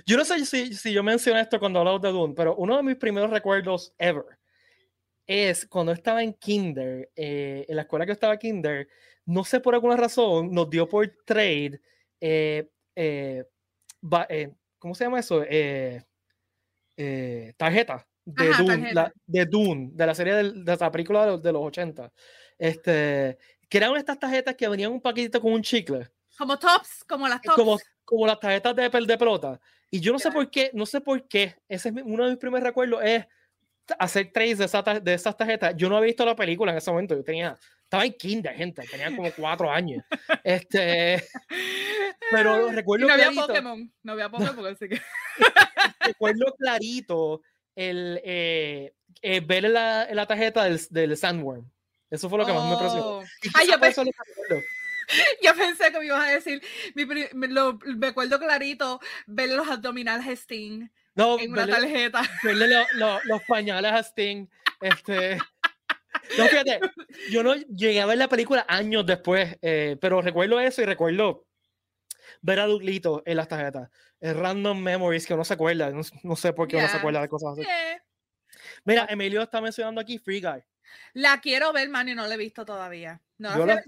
Yo 0.05 0.15
no 0.15 0.23
sé 0.25 0.45
si, 0.45 0.75
si 0.75 0.93
yo 0.93 1.01
mencioné 1.01 1.41
esto 1.41 1.59
cuando 1.59 1.79
hablamos 1.79 2.03
de 2.03 2.11
Doom, 2.11 2.35
pero 2.35 2.55
uno 2.55 2.77
de 2.77 2.83
mis 2.83 2.97
primeros 2.97 3.31
recuerdos 3.31 3.95
ever 3.97 4.37
es 5.25 5.65
cuando 5.65 5.91
estaba 5.91 6.21
en 6.21 6.33
kinder, 6.33 7.09
eh, 7.15 7.65
en 7.67 7.75
la 7.75 7.81
escuela 7.81 8.05
que 8.05 8.11
estaba 8.11 8.37
kinder, 8.37 8.87
no 9.25 9.43
sé 9.43 9.59
por 9.59 9.73
alguna 9.73 9.97
razón, 9.97 10.51
nos 10.51 10.69
dio 10.69 10.87
por 10.87 11.07
trade, 11.25 11.81
eh, 12.21 12.69
eh, 12.95 13.43
¿cómo 14.77 14.93
se 14.93 15.03
llama 15.03 15.19
eso? 15.19 15.43
tarjeta 17.57 18.08
de 18.33 18.53
Dune, 18.57 18.93
la, 18.93 19.11
de 19.25 19.45
Dune, 19.45 19.89
de 19.93 20.05
la 20.05 20.15
serie 20.15 20.33
de, 20.35 20.51
de 20.51 20.77
la 20.77 20.91
película 20.91 21.21
de 21.25 21.31
los, 21.31 21.41
de 21.41 21.51
los 21.51 21.61
80. 21.63 22.11
Este, 22.57 23.37
que 23.67 23.77
eran 23.77 23.95
estas 23.95 24.19
tarjetas 24.19 24.55
que 24.55 24.67
venían 24.67 24.91
un 24.91 25.01
paquetito 25.01 25.41
con 25.41 25.53
un 25.53 25.61
chicle. 25.61 26.09
Como 26.37 26.57
tops, 26.57 27.03
como 27.07 27.27
las 27.27 27.41
tops. 27.41 27.55
Como, 27.55 27.77
como 28.05 28.27
las 28.27 28.39
tarjetas 28.39 28.75
de, 28.75 28.89
de 28.89 29.17
pelota. 29.17 29.59
Y 29.91 29.99
yo 29.99 30.11
no 30.11 30.19
sé 30.19 30.31
por 30.31 30.49
qué, 30.49 30.71
no 30.73 30.85
sé 30.85 31.01
por 31.01 31.27
qué, 31.27 31.55
ese 31.67 31.89
es 31.89 31.95
uno 32.03 32.23
de 32.25 32.31
mis 32.31 32.39
primeros 32.39 32.65
recuerdos, 32.65 33.01
es 33.03 33.25
hacer 33.97 34.31
trades 34.31 34.59
de, 34.59 34.65
esa, 34.65 34.81
de 34.81 35.13
esas 35.13 35.35
tarjetas. 35.35 35.75
Yo 35.75 35.89
no 35.89 35.97
había 35.97 36.07
visto 36.07 36.25
la 36.25 36.35
película 36.35 36.71
en 36.71 36.77
ese 36.77 36.91
momento, 36.91 37.15
yo 37.15 37.23
tenía, 37.23 37.57
estaba 37.83 38.05
en 38.05 38.13
kinder, 38.13 38.55
gente, 38.55 38.83
tenía 38.89 39.15
como 39.15 39.31
cuatro 39.31 39.71
años. 39.71 40.03
Este, 40.43 41.23
pero 42.31 42.71
recuerdo 42.71 43.07
no 43.07 43.13
había 43.13 43.31
Pokémon, 43.31 43.91
no 44.03 44.11
había 44.11 44.29
Pokémon, 44.29 44.67
así 44.67 44.89
que... 44.89 45.01
recuerdo 45.99 46.55
clarito 46.57 47.41
el 47.79 48.21
eh, 48.25 48.93
eh, 49.21 49.39
ver 49.39 49.63
la, 49.63 50.07
la 50.11 50.25
tarjeta 50.25 50.65
del, 50.65 50.79
del 50.89 51.15
Sandworm. 51.15 51.65
Eso 52.09 52.29
fue 52.29 52.37
lo 52.39 52.45
que 52.45 52.51
más 52.51 52.65
me 52.65 52.73
impresionó. 52.73 53.21
Ay, 53.53 53.67
yo, 53.67 53.79
pensé, 53.79 54.03
yo 55.43 55.55
pensé 55.55 55.91
que 55.91 55.99
me 55.99 56.05
ibas 56.05 56.27
a 56.27 56.31
decir, 56.31 56.61
me, 56.95 57.47
lo, 57.47 57.79
me 57.85 58.07
acuerdo 58.07 58.39
clarito 58.39 58.99
ver 59.27 59.49
los 59.51 59.67
abdominales 59.67 60.27
a 60.27 60.31
Sting 60.31 60.89
no, 61.15 61.39
en 61.39 61.51
una 61.51 61.67
tarjeta. 61.67 62.21
Verle 62.43 62.85
los 62.95 63.41
pañales 63.47 63.91
a 63.91 63.99
Sting. 63.99 64.47
Este, 64.81 65.37
no, 66.37 66.47
fíjate, 66.47 66.79
yo 67.29 67.43
no 67.43 67.55
llegué 67.55 68.01
a 68.01 68.05
ver 68.05 68.17
la 68.17 68.27
película 68.27 68.65
años 68.67 69.05
después, 69.05 69.57
eh, 69.61 69.97
pero 70.01 70.21
recuerdo 70.21 70.59
eso 70.59 70.81
y 70.81 70.85
recuerdo 70.85 71.45
ver 72.41 72.59
a 72.59 72.65
Duglito 72.65 73.23
en 73.25 73.37
las 73.37 73.47
tarjetas. 73.47 73.89
Es 74.19 74.35
random 74.35 74.81
memories 74.81 75.25
que 75.25 75.33
uno 75.33 75.45
se 75.45 75.53
acuerda. 75.53 75.91
No, 76.23 76.35
sé 76.35 76.53
por 76.53 76.67
qué 76.67 76.77
uno 76.77 76.87
se 76.87 76.97
acuerda 76.97 77.21
de 77.21 77.29
cosas 77.29 77.57
así. 77.57 77.67
Mira, 78.83 79.07
Emilio 79.09 79.41
está 79.41 79.61
mencionando 79.61 80.01
aquí 80.01 80.17
Free 80.17 80.41
Guy. 80.41 80.63
La 81.13 81.39
quiero 81.39 81.71
ver, 81.71 81.89
man, 81.89 82.09
y 82.09 82.15
no 82.15 82.27
la 82.27 82.35
he 82.35 82.37
visto 82.37 82.65
todavía. 82.65 83.21
No 83.37 83.55
yo, 83.55 83.65
la, 83.65 83.83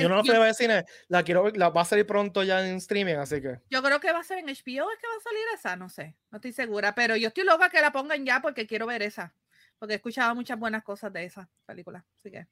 yo 0.00 0.08
no 0.08 0.16
la 0.16 0.24
fui 0.24 0.34
a 0.34 0.38
ver 0.38 0.54
cine. 0.54 0.84
La 1.08 1.22
quiero 1.22 1.50
la 1.50 1.68
va 1.68 1.82
a 1.82 1.84
salir 1.84 2.06
pronto 2.06 2.42
ya 2.42 2.66
en 2.66 2.76
streaming, 2.76 3.16
así 3.16 3.40
que. 3.40 3.60
Yo 3.70 3.82
creo 3.82 4.00
que 4.00 4.12
va 4.12 4.20
a 4.20 4.24
ser 4.24 4.38
en 4.38 4.46
HBO, 4.46 4.52
es 4.90 4.98
que 4.98 5.06
va 5.06 5.16
a 5.18 5.22
salir 5.22 5.44
esa, 5.54 5.76
no 5.76 5.88
sé. 5.88 6.16
No 6.30 6.36
estoy 6.36 6.52
segura, 6.52 6.94
pero 6.94 7.16
yo 7.16 7.28
estoy 7.28 7.44
loca 7.44 7.70
que 7.70 7.80
la 7.80 7.92
pongan 7.92 8.24
ya 8.24 8.40
porque 8.40 8.66
quiero 8.66 8.86
ver 8.86 9.02
esa. 9.02 9.34
Porque 9.78 9.94
he 9.94 9.96
escuchado 9.96 10.34
muchas 10.34 10.58
buenas 10.58 10.82
cosas 10.82 11.12
de 11.12 11.24
esa 11.24 11.48
película. 11.66 12.04
Así 12.16 12.30
que. 12.30 12.46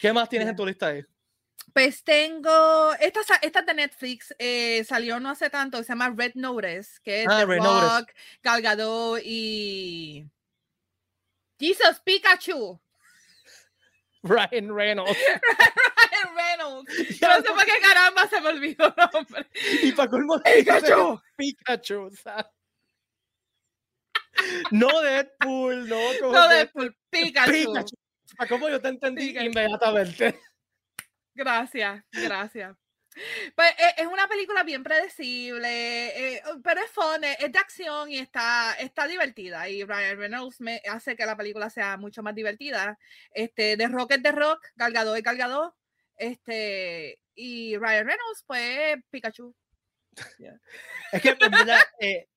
¿Qué 0.00 0.12
más 0.12 0.28
tienes 0.28 0.48
en 0.48 0.56
tu 0.56 0.64
lista 0.64 0.88
ahí? 0.88 1.04
Pues 1.72 2.04
tengo, 2.04 2.94
esta, 3.00 3.20
esta 3.42 3.62
de 3.62 3.74
Netflix 3.74 4.32
eh, 4.38 4.84
salió 4.84 5.18
no 5.18 5.30
hace 5.30 5.50
tanto, 5.50 5.78
se 5.78 5.88
llama 5.88 6.14
Red 6.16 6.32
Notice, 6.36 7.00
que 7.02 7.22
es 7.22 7.28
ah, 7.28 7.44
de 7.44 7.58
Rock, 7.58 8.12
Gal 8.42 9.20
y 9.24 10.24
Jesus 11.58 12.00
Pikachu. 12.04 12.78
Ryan 14.22 14.72
Reynolds. 14.72 15.18
Ryan 15.18 16.36
Reynolds. 16.36 16.92
Yo 17.20 17.28
no 17.28 17.36
sé 17.36 17.48
por 17.48 17.64
qué 17.64 17.80
caramba 17.82 18.28
se 18.28 18.40
me 18.40 18.48
olvidó 18.48 18.86
el 18.86 18.94
nombre. 19.12 19.46
Y 19.82 19.92
para 19.92 20.10
colmo, 20.10 20.40
Pikachu. 20.40 21.20
Pikachu, 21.36 22.02
o 22.02 22.10
sea. 22.10 22.50
No 24.70 25.00
Deadpool, 25.02 25.88
no. 25.88 25.98
Como 26.20 26.32
no 26.32 26.48
Deadpool, 26.48 26.96
Pikachu. 27.10 27.50
Pikachu. 27.50 27.96
Para 28.36 28.48
cómo 28.48 28.68
yo 28.68 28.80
te 28.80 28.88
entendí 28.88 29.36
inmediatamente. 29.36 30.40
Gracias, 31.34 32.02
gracias. 32.12 32.76
Pues 33.54 33.70
e, 33.78 34.02
es 34.02 34.06
una 34.06 34.26
película 34.28 34.64
bien 34.64 34.82
predecible, 34.82 36.34
eh, 36.36 36.42
oh, 36.46 36.60
pero 36.62 36.80
es 36.80 36.90
fun, 36.90 37.22
es 37.24 37.52
de 37.52 37.58
acción 37.58 38.10
y 38.10 38.18
está, 38.18 38.74
está 38.74 39.06
divertida. 39.06 39.68
Y 39.68 39.84
Ryan 39.84 40.18
Reynolds 40.18 40.60
me 40.60 40.82
hace 40.90 41.16
que 41.16 41.26
la 41.26 41.36
película 41.36 41.70
sea 41.70 41.96
mucho 41.96 42.22
más 42.22 42.34
divertida. 42.34 42.98
Este, 43.32 43.76
de 43.76 43.88
Rock 43.88 44.12
es 44.12 44.22
de 44.22 44.32
Rock, 44.32 44.66
Galgado 44.76 45.16
y 45.16 45.22
Galgado. 45.22 45.76
Este, 46.16 47.20
y 47.34 47.76
Ryan 47.78 48.06
Reynolds, 48.06 48.44
pues 48.46 48.96
Pikachu. 49.10 49.54
Es 51.12 51.22
que, 51.22 51.36
eh, 52.00 52.28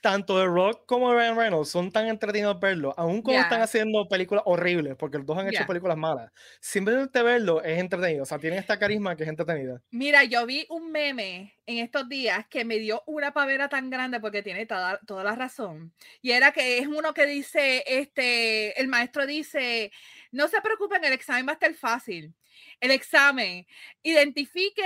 tanto 0.00 0.38
The 0.38 0.46
Rock 0.46 0.86
como 0.86 1.12
Ryan 1.12 1.36
Reynolds 1.36 1.70
son 1.70 1.90
tan 1.92 2.08
entretenidos 2.08 2.58
verlo, 2.58 2.94
aun 2.96 3.22
como 3.22 3.38
están 3.38 3.62
haciendo 3.62 4.08
películas 4.08 4.42
horribles, 4.46 4.96
porque 4.96 5.18
los 5.18 5.26
dos 5.26 5.38
han 5.38 5.48
hecho 5.48 5.66
películas 5.66 5.96
malas. 5.96 6.32
Simplemente 6.60 7.22
verlo 7.22 7.62
es 7.62 7.78
entretenido, 7.78 8.22
o 8.22 8.26
sea, 8.26 8.38
tienen 8.38 8.58
esta 8.58 8.78
carisma 8.78 9.16
que 9.16 9.24
es 9.24 9.28
entretenida. 9.28 9.82
Mira, 9.90 10.24
yo 10.24 10.46
vi 10.46 10.66
un 10.70 10.90
meme 10.90 11.54
en 11.66 11.78
estos 11.78 12.08
días 12.08 12.46
que 12.48 12.64
me 12.64 12.78
dio 12.78 13.02
una 13.06 13.32
pavera 13.32 13.68
tan 13.68 13.90
grande 13.90 14.20
porque 14.20 14.42
tiene 14.42 14.66
toda, 14.66 14.98
toda 15.06 15.22
la 15.22 15.34
razón. 15.34 15.92
Y 16.22 16.32
era 16.32 16.52
que 16.52 16.78
es 16.78 16.86
uno 16.86 17.14
que 17.14 17.26
dice, 17.26 17.84
este, 17.86 18.80
el 18.80 18.88
maestro 18.88 19.26
dice, 19.26 19.92
no 20.32 20.48
se 20.48 20.60
preocupen, 20.60 21.04
el 21.04 21.12
examen 21.12 21.46
va 21.46 21.52
a 21.52 21.54
estar 21.54 21.74
fácil. 21.74 22.34
El 22.80 22.90
examen, 22.90 23.66
identifique 24.02 24.82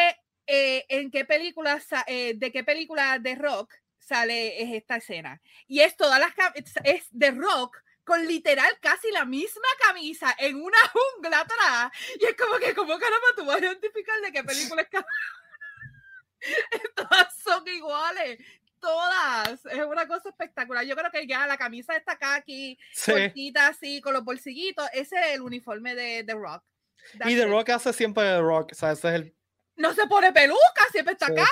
eh, 0.46 0.84
en 0.88 1.10
qué 1.10 1.24
película, 1.24 1.80
eh, 2.06 2.34
de 2.36 2.52
qué 2.52 2.64
película 2.64 3.18
de 3.18 3.34
rock 3.34 3.72
sale 4.04 4.62
es 4.62 4.72
esta 4.72 4.96
escena. 4.96 5.40
Y 5.66 5.80
es 5.80 5.96
todas 5.96 6.20
las 6.20 6.32
es 6.84 7.06
de 7.10 7.30
rock 7.30 7.76
con 8.04 8.26
literal 8.26 8.70
casi 8.80 9.10
la 9.10 9.24
misma 9.24 9.66
camisa 9.86 10.34
en 10.38 10.62
una 10.62 10.76
jungla 10.92 11.40
atrás. 11.40 11.92
Y 12.20 12.26
es 12.26 12.36
como 12.36 12.58
que, 12.58 12.74
como 12.74 12.98
caramba, 12.98 13.26
tú 13.36 13.44
vas 13.44 13.56
a 13.56 13.60
identificar 13.60 14.20
de 14.20 14.32
qué 14.32 14.44
película 14.44 14.82
es 14.82 14.88
Todas 16.94 17.36
son 17.42 17.66
iguales. 17.68 18.38
Todas. 18.78 19.64
Es 19.64 19.84
una 19.86 20.06
cosa 20.06 20.28
espectacular. 20.28 20.84
Yo 20.84 20.94
creo 20.94 21.10
que 21.10 21.26
ya 21.26 21.46
la 21.46 21.56
camisa 21.56 21.96
está 21.96 22.12
acá 22.12 22.34
aquí, 22.34 22.78
cortita 23.06 23.68
así, 23.68 24.02
con 24.02 24.12
los 24.12 24.24
bolsillitos. 24.24 24.86
Ese 24.92 25.16
es 25.16 25.34
el 25.34 25.40
uniforme 25.40 25.94
de 25.94 26.22
The 26.24 26.34
Rock. 26.34 26.62
y 27.24 27.34
The 27.34 27.46
Rock 27.46 27.70
hace 27.70 27.94
siempre 27.94 28.24
The 28.24 28.40
Rock. 28.40 28.72
O 28.72 28.74
sea, 28.74 28.92
ese 28.92 29.08
es 29.08 29.14
el 29.14 29.34
no 29.76 29.92
se 29.94 30.06
pone 30.06 30.32
peluca, 30.32 30.86
siempre 30.92 31.12
está 31.12 31.26
calvo, 31.26 31.44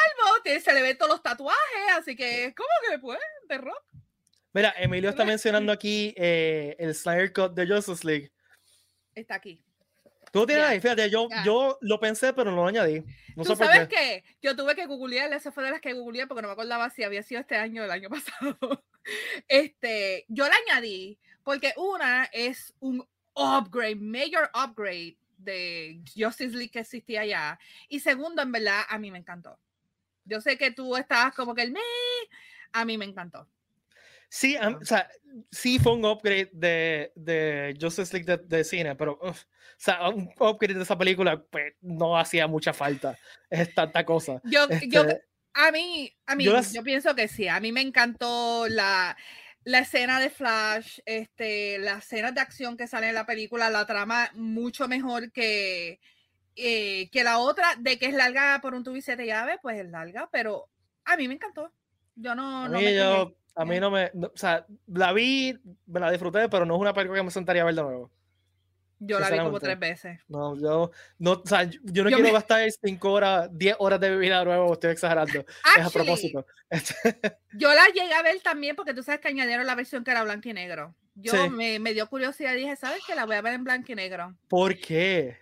se 0.45 0.73
le 0.73 0.83
ven 0.83 0.97
todos 0.97 1.13
los 1.13 1.23
tatuajes, 1.23 1.97
así 1.97 2.15
que 2.15 2.55
¿cómo 2.57 2.69
que 2.91 2.99
pues 2.99 3.19
de 3.49 3.59
rock. 3.59 3.83
Mira, 4.53 4.75
Emilio 4.77 5.11
está 5.11 5.25
mencionando 5.25 5.73
aquí 5.73 6.15
eh, 6.17 6.77
el 6.79 6.95
Snyder 6.95 7.33
Cut 7.33 7.55
de 7.55 7.67
Justice 7.67 8.07
League. 8.07 8.33
Está 9.15 9.37
aquí. 9.37 9.63
Tú 10.31 10.47
tienes 10.47 10.65
ahí, 10.65 10.81
fíjate, 10.81 11.11
yo, 11.11 11.29
yo 11.45 11.79
lo 11.83 12.01
pensé, 12.01 12.33
pero 12.33 12.51
no 12.51 12.57
lo 12.57 12.67
añadí. 12.67 13.05
No 13.37 13.45
¿Tú 13.45 13.55
sabes 13.55 13.87
qué? 13.89 14.25
Yo 14.41 14.57
tuve 14.57 14.75
que 14.75 14.87
googlear, 14.87 15.31
esa 15.33 15.53
fue 15.53 15.65
de 15.65 15.71
las 15.71 15.81
que 15.81 15.93
googleé 15.93 16.27
porque 16.27 16.41
no 16.41 16.49
me 16.49 16.53
acordaba 16.53 16.89
si 16.89 17.03
había 17.03 17.23
sido 17.23 17.41
este 17.41 17.57
año 17.57 17.83
o 17.83 17.85
el 17.85 17.91
año 17.91 18.09
pasado. 18.11 18.83
Este, 19.49 20.25
yo 20.29 20.47
la 20.49 20.55
añadí 20.67 21.19
porque 21.45 21.75
una 21.77 22.25
es 22.33 22.73
un 22.81 23.07
upgrade, 23.35 23.97
major 23.97 24.51
upgrade 24.55 25.17
de 25.45 26.01
Justice 26.15 26.57
League 26.57 26.71
que 26.71 26.81
existía 26.81 27.25
ya. 27.25 27.59
Y 27.89 28.01
segundo, 28.01 28.43
en 28.43 28.53
verdad, 28.53 28.83
a 28.89 28.99
mí 28.99 29.11
me 29.11 29.19
encantó. 29.19 29.59
Yo 30.25 30.41
sé 30.41 30.57
que 30.57 30.71
tú 30.71 30.97
estabas 30.97 31.35
como 31.35 31.55
que 31.55 31.63
el 31.63 31.73
me, 31.73 31.81
a 32.73 32.85
mí 32.85 32.97
me 32.99 33.05
encantó. 33.05 33.49
Sí, 34.29 34.57
o 34.57 34.85
sea, 34.85 35.11
sí 35.51 35.79
fue 35.79 35.93
un 35.93 36.07
upgrade 36.07 36.49
de, 36.53 37.13
de 37.15 37.77
Justice 37.79 38.17
League 38.17 38.43
de, 38.47 38.65
cine, 38.65 38.95
pero 38.95 39.19
o 39.21 39.35
sea, 39.77 40.09
un 40.09 40.33
upgrade 40.39 40.75
de 40.75 40.85
esa 40.85 40.97
película 40.97 41.43
pues, 41.51 41.75
no 41.83 42.17
hacía 42.17 42.47
mucha 42.47 42.73
falta. 42.73 43.19
Es 43.51 43.75
tanta 43.75 44.07
cosa. 44.07 44.41
Yo, 44.45 44.67
yo 44.89 45.03
este 45.03 45.23
a 45.55 45.71
mí, 45.71 46.13
a 46.27 46.35
mí, 46.35 46.45
yo 46.45 46.83
pienso 46.83 47.15
que 47.15 47.29
sí. 47.29 47.49
A 47.49 47.61
mí 47.61 47.73
me 47.73 47.83
encantó 47.83 48.67
la, 48.69 49.17
la 49.65 49.81
escena 49.81 50.21
de 50.21 50.31
Flash, 50.31 50.99
este, 51.07 51.79
las 51.79 52.05
escenas 52.05 52.35
de 52.35 52.41
acción 52.41 52.77
que 52.77 52.87
salen 52.87 53.11
en 53.11 53.15
la 53.15 53.27
película, 53.27 53.71
la 53.71 53.87
trama 53.87 54.31
mucho 54.35 54.89
mejor 54.89 55.31
que, 55.33 56.01
eh, 56.57 57.09
que 57.11 57.25
la 57.25 57.39
otra, 57.39 57.77
de 57.79 57.99
que 57.99 58.07
es 58.07 58.15
larga 58.15 58.61
por 58.61 58.75
un 58.75 58.85
siete 59.03 59.27
llaves, 59.27 59.57
pues 59.63 59.81
es 59.81 59.89
larga, 59.89 60.29
pero 60.33 60.69
a 61.05 61.17
mí 61.17 61.29
me 61.29 61.35
encantó. 61.35 61.73
Yo 62.15 62.35
no, 62.35 62.65
a 62.65 62.69
no 62.69 62.79
mí, 62.79 62.85
me 62.85 63.01
a 63.55 63.65
mí 63.65 63.81
no 63.81 63.91
me, 63.91 64.07
o 64.07 64.33
sea, 64.35 64.67
la 64.87 65.13
vi, 65.13 65.59
me 65.87 66.01
la 66.01 66.11
disfruté, 66.11 66.49
pero 66.49 66.67
no 66.67 66.75
es 66.75 66.81
una 66.81 66.95
película 66.95 67.21
que 67.21 67.25
me 67.25 67.31
sentaría 67.31 67.63
a 67.63 67.67
ver 67.67 67.75
de 67.75 67.83
nuevo. 67.83 68.11
Yo 69.05 69.19
la 69.19 69.31
vi 69.31 69.39
como 69.39 69.59
tres 69.59 69.79
veces. 69.79 70.21
No, 70.29 70.57
yo 70.57 70.93
no, 71.19 71.33
o 71.33 71.43
sea, 71.45 71.65
yo 71.65 72.05
no 72.05 72.11
quiero 72.11 72.33
gastar 72.33 72.71
cinco 72.71 73.13
horas, 73.13 73.49
diez 73.53 73.75
horas 73.79 73.99
de 73.99 74.17
de 74.17 74.45
nuevo, 74.45 74.73
estoy 74.73 74.93
exagerando. 74.93 75.41
es 75.41 75.85
a 75.85 75.91
propósito. 75.91 76.47
yo 77.53 77.73
la 77.75 77.87
llegué 77.87 78.15
a 78.15 78.23
ver 78.23 78.41
también 78.41 78.77
porque 78.77 78.95
tú 78.95 79.03
sabes 79.03 79.21
que 79.21 79.29
añadieron 79.29 79.67
la 79.67 79.75
versión 79.75 80.05
que 80.05 80.13
era 80.13 80.23
blanco 80.23 80.49
y 80.49 80.53
negro. 80.53 80.95
Yo 81.15 81.51
me, 81.51 81.79
me, 81.79 81.93
dio 81.93 82.09
curiosidad 82.09 82.55
y 82.55 82.59
dije, 82.61 82.77
¿sabes 82.77 83.03
qué? 83.07 83.15
La 83.15 83.27
voy 83.27 83.37
a 83.37 83.43
ver 83.43 83.55
en 83.55 83.65
blanco 83.65 83.91
y 83.93 83.95
negro. 83.95 84.35
¿Por 84.49 84.79
qué? 84.79 85.37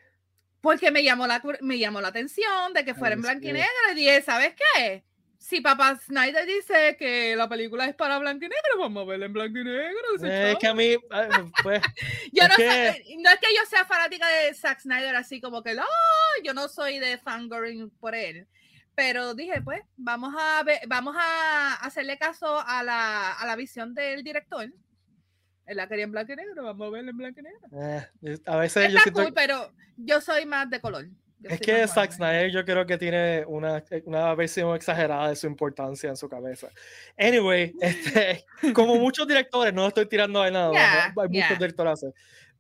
Porque 0.61 0.91
me 0.91 1.05
llamó 1.05 1.27
la, 1.27 1.43
me 1.61 1.79
llamó 1.79 2.01
la 2.01 2.09
atención 2.09 2.73
de 2.75 2.85
que 2.85 2.95
fuera 2.95 3.15
en 3.15 3.23
blanco 3.23 3.47
y 3.47 3.53
negro 3.53 3.69
y 3.93 3.95
dije, 3.95 4.23
¿sabes 4.23 4.55
qué? 4.55 5.05
Si 5.41 5.63
papá 5.63 5.97
Snyder 5.97 6.47
dice 6.47 6.97
que 6.99 7.35
la 7.35 7.49
película 7.49 7.87
es 7.87 7.95
para 7.95 8.19
blanco 8.19 8.45
y 8.45 8.49
negro, 8.49 8.79
vamos 8.79 9.03
a 9.03 9.07
verla 9.07 9.25
en 9.25 9.33
blanco 9.33 9.59
y 9.59 9.65
negro. 9.65 9.99
Es 10.23 10.59
que 10.59 10.67
a 10.67 10.75
mí, 10.75 10.97
pues. 11.63 11.81
yo 12.33 12.47
no, 12.47 12.55
sé, 12.57 13.05
no, 13.19 13.31
es 13.31 13.39
que 13.41 13.55
yo 13.57 13.65
sea 13.67 13.87
fanática 13.87 14.29
de 14.29 14.55
Zack 14.55 14.81
Snyder, 14.81 15.17
así 15.17 15.41
como 15.41 15.63
que, 15.63 15.75
no, 15.75 15.83
yo 16.45 16.53
no 16.53 16.69
soy 16.69 16.99
de 16.99 17.17
fangirling 17.17 17.89
por 17.99 18.15
él. 18.15 18.47
Pero 18.95 19.35
dije, 19.35 19.63
pues, 19.63 19.81
vamos 19.97 20.35
a 20.39 20.63
ver, 20.63 20.81
vamos 20.87 21.17
a 21.19 21.75
hacerle 21.77 22.19
caso 22.19 22.63
a 22.67 22.83
la, 22.83 23.33
a 23.33 23.47
la 23.47 23.57
visión 23.57 23.95
del 23.95 24.23
director. 24.23 24.71
Él 25.67 25.77
la 25.77 25.89
quería 25.89 26.05
en 26.05 26.13
blanco 26.13 26.35
y 26.35 26.37
negro, 26.37 26.65
vamos 26.65 26.87
a 26.87 26.91
verla 26.91 27.11
en 27.11 27.17
blanco 27.17 27.41
y 27.41 27.45
negro. 27.45 27.61
Eh, 28.23 28.39
a 28.45 28.57
veces 28.57 28.93
Está 28.93 29.05
yo 29.07 29.13
cool, 29.15 29.33
pero 29.33 29.73
yo 29.97 30.21
soy 30.21 30.45
más 30.45 30.69
de 30.69 30.83
color 30.83 31.07
es 31.45 31.61
que 31.61 31.87
Zack 31.89 32.13
Snyder 32.13 32.51
yo 32.51 32.65
creo 32.65 32.85
que 32.87 32.99
tiene 32.99 33.45
una, 33.47 33.83
una, 34.05 34.35
versión 34.35 34.75
exagerada 34.75 35.29
de 35.29 35.37
su 35.37 35.47
importancia 35.47 36.11
en 36.11 36.17
su 36.17 36.29
cabeza. 36.29 36.69
Anyway, 37.17 37.75
este, 37.81 38.45
como 38.75 38.97
muchos 38.97 39.27
directores, 39.27 39.73
no 39.73 39.87
estoy 39.87 40.07
tirando 40.07 40.43
de 40.43 40.51
nada, 40.51 40.73
hay 41.07 41.29
muchos 41.29 41.59
directores. 41.59 42.07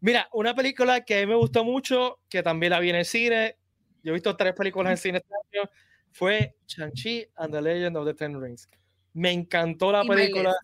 Mira, 0.00 0.28
una 0.32 0.54
película 0.54 1.04
que 1.04 1.18
a 1.18 1.20
mí 1.20 1.26
me 1.26 1.34
gustó 1.34 1.64
mucho, 1.64 2.20
que 2.28 2.42
también 2.42 2.70
la 2.70 2.80
vi 2.80 2.90
en 2.90 2.96
el 2.96 3.04
cine, 3.04 3.56
yo 4.02 4.12
he 4.12 4.14
visto 4.14 4.34
tres 4.36 4.54
películas 4.54 4.92
en 4.92 4.96
cine 4.96 5.18
este 5.18 5.34
año, 5.34 5.70
fue 6.10 6.56
Shang-Chi 6.66 7.26
and 7.36 7.52
the 7.52 7.60
Legend 7.60 7.96
of 7.96 8.06
the 8.06 8.14
Ten 8.14 8.40
Rings. 8.40 8.68
Me 9.12 9.30
encantó 9.32 9.92
la 9.92 10.04
película. 10.04 10.54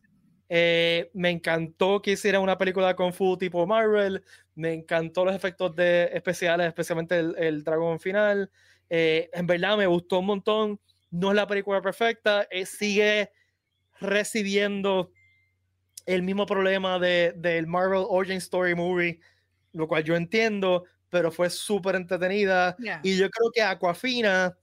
Eh, 0.49 1.11
me 1.13 1.31
encantó 1.31 2.01
que 2.01 2.13
hiciera 2.13 2.39
una 2.39 2.57
película 2.57 2.95
Kung 2.95 3.13
Fu 3.13 3.37
tipo 3.37 3.67
Marvel. 3.67 4.25
Me 4.57 4.75
encantó 4.75 5.25
los 5.25 5.35
efectos 5.35 5.77
de, 5.77 6.11
especiales, 6.13 6.67
especialmente 6.67 7.19
el, 7.19 7.63
dragón 7.63 8.01
final. 8.01 8.51
Eh, 8.91 9.31
en 9.33 9.47
verdad 9.47 9.77
me 9.77 9.87
gustó 9.87 10.19
un 10.19 10.27
montón. 10.27 10.81
No 11.11 11.31
es 11.31 11.37
la 11.37 11.47
película 11.47 11.81
perfecta. 11.81 12.49
Eh, 12.51 12.67
sigue 12.67 13.31
recibiendo 14.01 15.13
el 16.05 16.23
mismo 16.23 16.47
problema 16.47 16.99
de, 16.99 17.33
del 17.37 17.67
Marvel 17.67 18.05
Origin 18.09 18.39
Story 18.39 18.75
Movie, 18.75 19.21
lo 19.73 19.87
cual 19.89 20.05
yo 20.05 20.17
entiendo, 20.17 20.85
pero 21.09 21.31
fue 21.31 21.51
súper 21.51 21.97
entretenida. 21.97 22.77
Y 23.03 23.17
yo 23.17 23.31
creo 23.31 23.51
que 23.53 23.63
Aquafina 23.63 24.57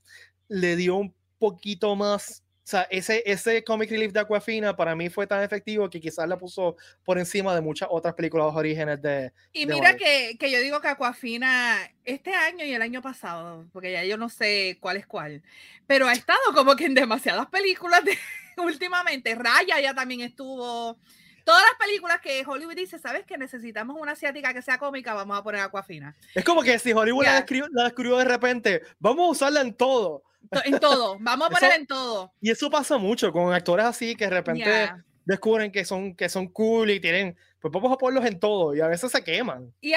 le 0.48 0.76
dio 0.76 0.96
un 0.96 1.14
poquito 1.38 1.96
más 1.96 2.43
o 2.64 2.66
sea, 2.66 2.88
ese, 2.90 3.22
ese 3.26 3.62
comic 3.62 3.90
relief 3.90 4.10
de 4.10 4.20
Aquafina 4.20 4.74
para 4.74 4.96
mí 4.96 5.10
fue 5.10 5.26
tan 5.26 5.42
efectivo 5.42 5.90
que 5.90 6.00
quizás 6.00 6.26
la 6.26 6.38
puso 6.38 6.76
por 7.04 7.18
encima 7.18 7.54
de 7.54 7.60
muchas 7.60 7.90
otras 7.92 8.14
películas 8.14 8.54
de 8.54 8.58
orígenes 8.58 9.02
de. 9.02 9.32
Y 9.52 9.66
mira 9.66 9.94
que, 9.98 10.38
que, 10.40 10.50
yo 10.50 10.58
digo 10.60 10.80
que 10.80 10.88
Aquafina 10.88 11.76
este 12.06 12.32
año 12.32 12.64
y 12.64 12.72
el 12.72 12.80
año 12.80 13.02
pasado, 13.02 13.66
porque 13.70 13.92
ya 13.92 14.02
yo 14.04 14.16
no 14.16 14.30
sé 14.30 14.78
cuál 14.80 14.96
es 14.96 15.06
cuál, 15.06 15.42
pero 15.86 16.08
ha 16.08 16.14
estado 16.14 16.40
como 16.54 16.74
que 16.74 16.86
en 16.86 16.94
demasiadas 16.94 17.48
películas 17.48 18.02
de, 18.02 18.16
últimamente. 18.56 19.34
Raya 19.34 19.78
ya 19.80 19.92
también 19.92 20.22
estuvo. 20.22 20.96
Todas 21.44 21.60
las 21.60 21.86
películas 21.86 22.22
que 22.22 22.42
Hollywood 22.46 22.76
dice, 22.76 22.98
¿sabes 22.98 23.26
que 23.26 23.36
necesitamos 23.36 23.98
una 24.00 24.12
asiática 24.12 24.54
que 24.54 24.62
sea 24.62 24.78
cómica? 24.78 25.12
Vamos 25.12 25.38
a 25.38 25.42
poner 25.42 25.60
Aquafina. 25.60 26.16
Es 26.34 26.42
como 26.42 26.62
que 26.62 26.78
si 26.78 26.94
Hollywood 26.94 27.24
la, 27.24 27.44
la 27.72 27.84
descubrió 27.84 28.16
de 28.16 28.24
repente, 28.24 28.80
vamos 28.98 29.28
a 29.28 29.30
usarla 29.32 29.60
en 29.60 29.74
todo 29.74 30.22
en 30.64 30.78
todo, 30.78 31.16
vamos 31.20 31.48
a 31.48 31.50
poner 31.50 31.72
en 31.80 31.86
todo. 31.86 32.32
Y 32.40 32.50
eso 32.50 32.70
pasa 32.70 32.98
mucho 32.98 33.32
con 33.32 33.52
actores 33.52 33.86
así 33.86 34.14
que 34.14 34.24
de 34.24 34.30
repente 34.30 34.92
descubren 35.24 35.72
que 35.72 35.84
son, 35.84 36.14
que 36.14 36.28
son 36.28 36.48
cool 36.48 36.90
y 36.90 37.00
tienen, 37.00 37.36
pues 37.60 37.72
vamos 37.72 37.92
a 37.92 37.96
ponerlos 37.96 38.26
en 38.26 38.38
todo 38.38 38.74
y 38.74 38.80
a 38.80 38.88
veces 38.88 39.10
se 39.10 39.24
queman. 39.24 39.72
Y, 39.80 39.94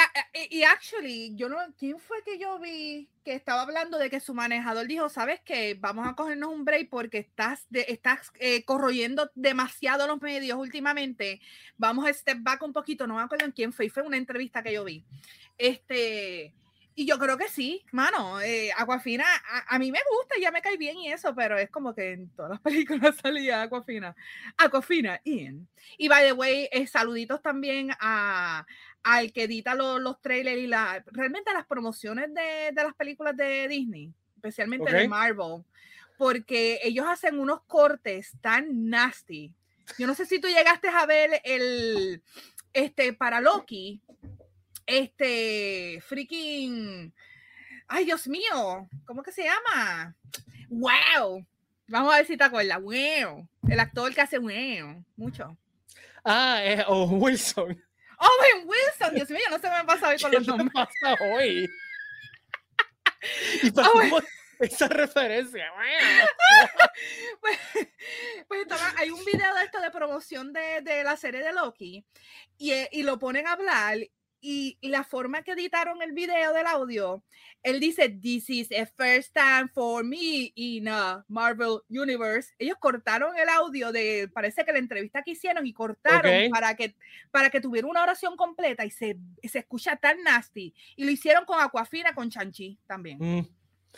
y, 0.49 0.63
actually, 0.63 1.35
yo 1.35 1.49
no, 1.49 1.57
¿quién 1.77 1.99
fue 1.99 2.23
que 2.23 2.39
yo 2.39 2.59
vi 2.59 3.09
que 3.23 3.33
estaba 3.33 3.63
hablando 3.63 3.97
de 3.97 4.09
que 4.09 4.19
su 4.19 4.33
manejador 4.33 4.87
dijo, 4.87 5.09
sabes 5.09 5.41
que 5.41 5.75
vamos 5.75 6.07
a 6.07 6.15
cogernos 6.15 6.49
un 6.49 6.63
break 6.63 6.89
porque 6.89 7.17
estás, 7.17 7.65
de, 7.69 7.85
estás 7.89 8.31
eh, 8.39 8.63
corroyendo 8.63 9.29
demasiado 9.35 10.07
los 10.07 10.21
medios 10.21 10.57
últimamente, 10.57 11.41
vamos 11.77 12.07
a 12.07 12.13
step 12.13 12.37
back 12.41 12.63
un 12.63 12.73
poquito, 12.73 13.05
no 13.05 13.15
me 13.15 13.21
acuerdo 13.21 13.45
en 13.45 13.51
quién 13.51 13.73
fue, 13.73 13.89
fue 13.89 14.03
una 14.03 14.17
entrevista 14.17 14.63
que 14.63 14.73
yo 14.73 14.85
vi. 14.85 15.03
Este, 15.57 16.53
y 16.99 17.05
yo 17.05 17.19
creo 17.19 17.37
que 17.37 17.47
sí, 17.47 17.85
mano. 17.91 18.41
Eh, 18.41 18.71
Aquafina, 18.75 19.23
a, 19.67 19.77
mí 19.77 19.91
me 19.91 19.99
gusta, 20.11 20.33
ya 20.41 20.49
me 20.49 20.63
cae 20.63 20.77
bien 20.77 20.97
y 20.97 21.11
eso, 21.11 21.35
pero 21.35 21.55
es 21.55 21.69
como 21.69 21.93
que 21.93 22.13
en 22.13 22.29
todas 22.29 22.49
las 22.49 22.59
películas 22.61 23.15
salía 23.21 23.61
Aquafina. 23.61 24.15
Aquafina, 24.57 25.21
Ian. 25.23 25.67
Y 25.99 26.07
by 26.07 26.25
the 26.25 26.33
way, 26.33 26.67
eh, 26.71 26.87
saluditos 26.87 27.39
también 27.43 27.91
a, 27.99 28.65
al 29.03 29.31
que 29.31 29.43
edita 29.43 29.75
los, 29.75 30.19
trailers 30.21 30.57
y 30.57 30.65
la, 30.65 31.03
realmente 31.11 31.53
las 31.53 31.67
promociones 31.67 32.33
de, 32.33 32.71
las 32.73 32.95
películas 32.95 33.37
de 33.37 33.67
Disney, 33.67 34.11
especialmente 34.35 34.91
de 34.91 35.07
Marvel, 35.07 35.63
porque 36.17 36.79
ellos 36.81 37.05
hacen 37.07 37.37
unos 37.37 37.61
cortes 37.67 38.31
tan 38.41 38.89
nasty. 38.89 39.53
Yo 39.99 40.07
no 40.07 40.15
sé 40.15 40.25
si 40.25 40.41
tú 40.41 40.47
llegaste 40.47 40.87
a 40.87 41.05
ver 41.05 41.41
el, 41.43 42.23
este, 42.73 43.13
para 43.13 43.39
Loki, 43.39 44.01
este, 44.87 46.01
freaking. 46.01 47.13
Ay, 47.87 48.05
Dios 48.05 48.27
mío, 48.27 48.89
¿cómo 49.05 49.21
que 49.21 49.31
se 49.31 49.43
llama? 49.43 50.15
¡Wow! 50.69 51.45
Vamos 51.87 52.13
a 52.13 52.17
ver 52.17 52.25
si 52.25 52.35
te 52.35 52.43
acuerdas. 52.43 52.81
¡Wow! 52.81 53.47
El 53.69 53.79
actor 53.79 54.13
que 54.13 54.21
hace 54.21 54.39
wow. 54.39 55.05
Mucho. 55.15 55.57
Ah, 56.23 56.61
es 56.63 56.83
Owen 56.87 57.21
Wilson. 57.21 57.83
Owen 58.19 58.67
Wilson, 58.67 59.15
Dios 59.15 59.29
mío, 59.29 59.43
no 59.49 59.59
se 59.59 59.69
me 59.69 59.83
pasa 59.85 60.09
hoy 60.09 60.17
con 60.21 60.31
los 60.31 60.47
nombres. 60.47 60.69
¿Qué 60.69 60.73
pasa 60.73 61.23
hoy? 61.23 61.69
¿Y 63.63 63.71
para 63.71 63.89
oh, 63.89 64.21
esa 64.59 64.87
referencia? 64.87 65.71
pues, 67.41 67.59
pues 68.47 68.67
hay 68.97 69.09
un 69.09 69.23
video 69.23 69.55
de 69.55 69.63
esto 69.63 69.79
de 69.79 69.91
promoción 69.91 70.51
de, 70.51 70.81
de 70.81 71.03
la 71.03 71.15
serie 71.15 71.43
de 71.43 71.53
Loki 71.53 72.05
y, 72.57 72.73
y, 72.91 73.03
lo 73.03 73.19
ponen 73.19 73.47
a 73.47 73.53
hablar 73.53 73.97
y 74.41 74.77
la 74.81 75.03
forma 75.03 75.43
que 75.43 75.51
editaron 75.51 76.01
el 76.01 76.11
video 76.11 76.53
del 76.53 76.67
audio, 76.67 77.23
él 77.63 77.79
dice, 77.79 78.09
this 78.09 78.49
is 78.49 78.69
a 78.71 78.85
first 78.85 79.33
time 79.33 79.67
for 79.73 80.03
me 80.03 80.53
in 80.55 80.87
a 80.87 81.25
Marvel 81.27 81.81
Universe. 81.89 82.53
Ellos 82.59 82.77
cortaron 82.79 83.37
el 83.37 83.49
audio 83.49 83.91
de, 83.91 84.29
parece 84.33 84.63
que 84.63 84.71
la 84.71 84.79
entrevista 84.79 85.21
que 85.21 85.31
hicieron 85.31 85.65
y 85.65 85.73
cortaron 85.73 86.49
para, 86.49 86.75
que, 86.75 86.95
para 87.31 87.49
que 87.49 87.59
tuviera 87.59 87.87
una 87.87 88.03
oración 88.03 88.37
completa 88.37 88.85
y 88.85 88.91
se, 88.91 89.17
se 89.43 89.59
escucha 89.59 89.97
tan 89.97 90.23
nasty. 90.23 90.73
Y 90.95 91.03
lo 91.03 91.11
hicieron 91.11 91.45
con 91.45 91.59
Aquafina, 91.59 92.13
con 92.13 92.29
Chanchi 92.29 92.79
también. 92.87 93.17
Mm. 93.19 93.47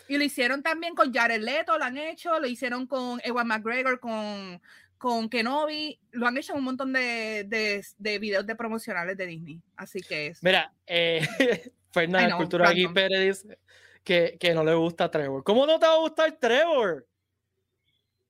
Y 0.07 0.17
lo 0.17 0.23
hicieron 0.23 0.63
también 0.63 0.95
con 0.95 1.13
Jared 1.13 1.41
Leto, 1.41 1.77
lo 1.77 1.83
han 1.83 1.97
hecho, 1.97 2.39
lo 2.39 2.47
hicieron 2.47 2.87
con 2.87 3.19
Ewan 3.23 3.47
McGregor, 3.47 3.99
con, 3.99 4.61
con 4.99 5.29
Kenobi, 5.29 5.97
lo 6.11 6.27
han 6.27 6.37
hecho 6.37 6.53
un 6.53 6.63
montón 6.63 6.93
de, 6.93 7.45
de, 7.47 7.83
de, 7.97 8.19
videos 8.19 8.45
de 8.45 8.55
promocionales 8.55 9.17
de 9.17 9.25
Disney. 9.25 9.61
Así 9.77 10.01
que 10.01 10.27
es. 10.27 10.43
Mira, 10.43 10.71
eh, 10.85 11.25
Fernanda 11.91 12.37
Cultura 12.37 12.69
aquí 12.69 12.87
Pérez 12.89 13.43
dice 13.43 13.59
que, 14.03 14.37
que, 14.39 14.53
no 14.53 14.63
le 14.63 14.75
gusta 14.75 15.09
Trevor. 15.09 15.43
¿Cómo 15.43 15.65
no 15.65 15.79
te 15.79 15.87
va 15.87 15.93
a 15.93 15.99
gustar 15.99 16.31
Trevor? 16.33 17.07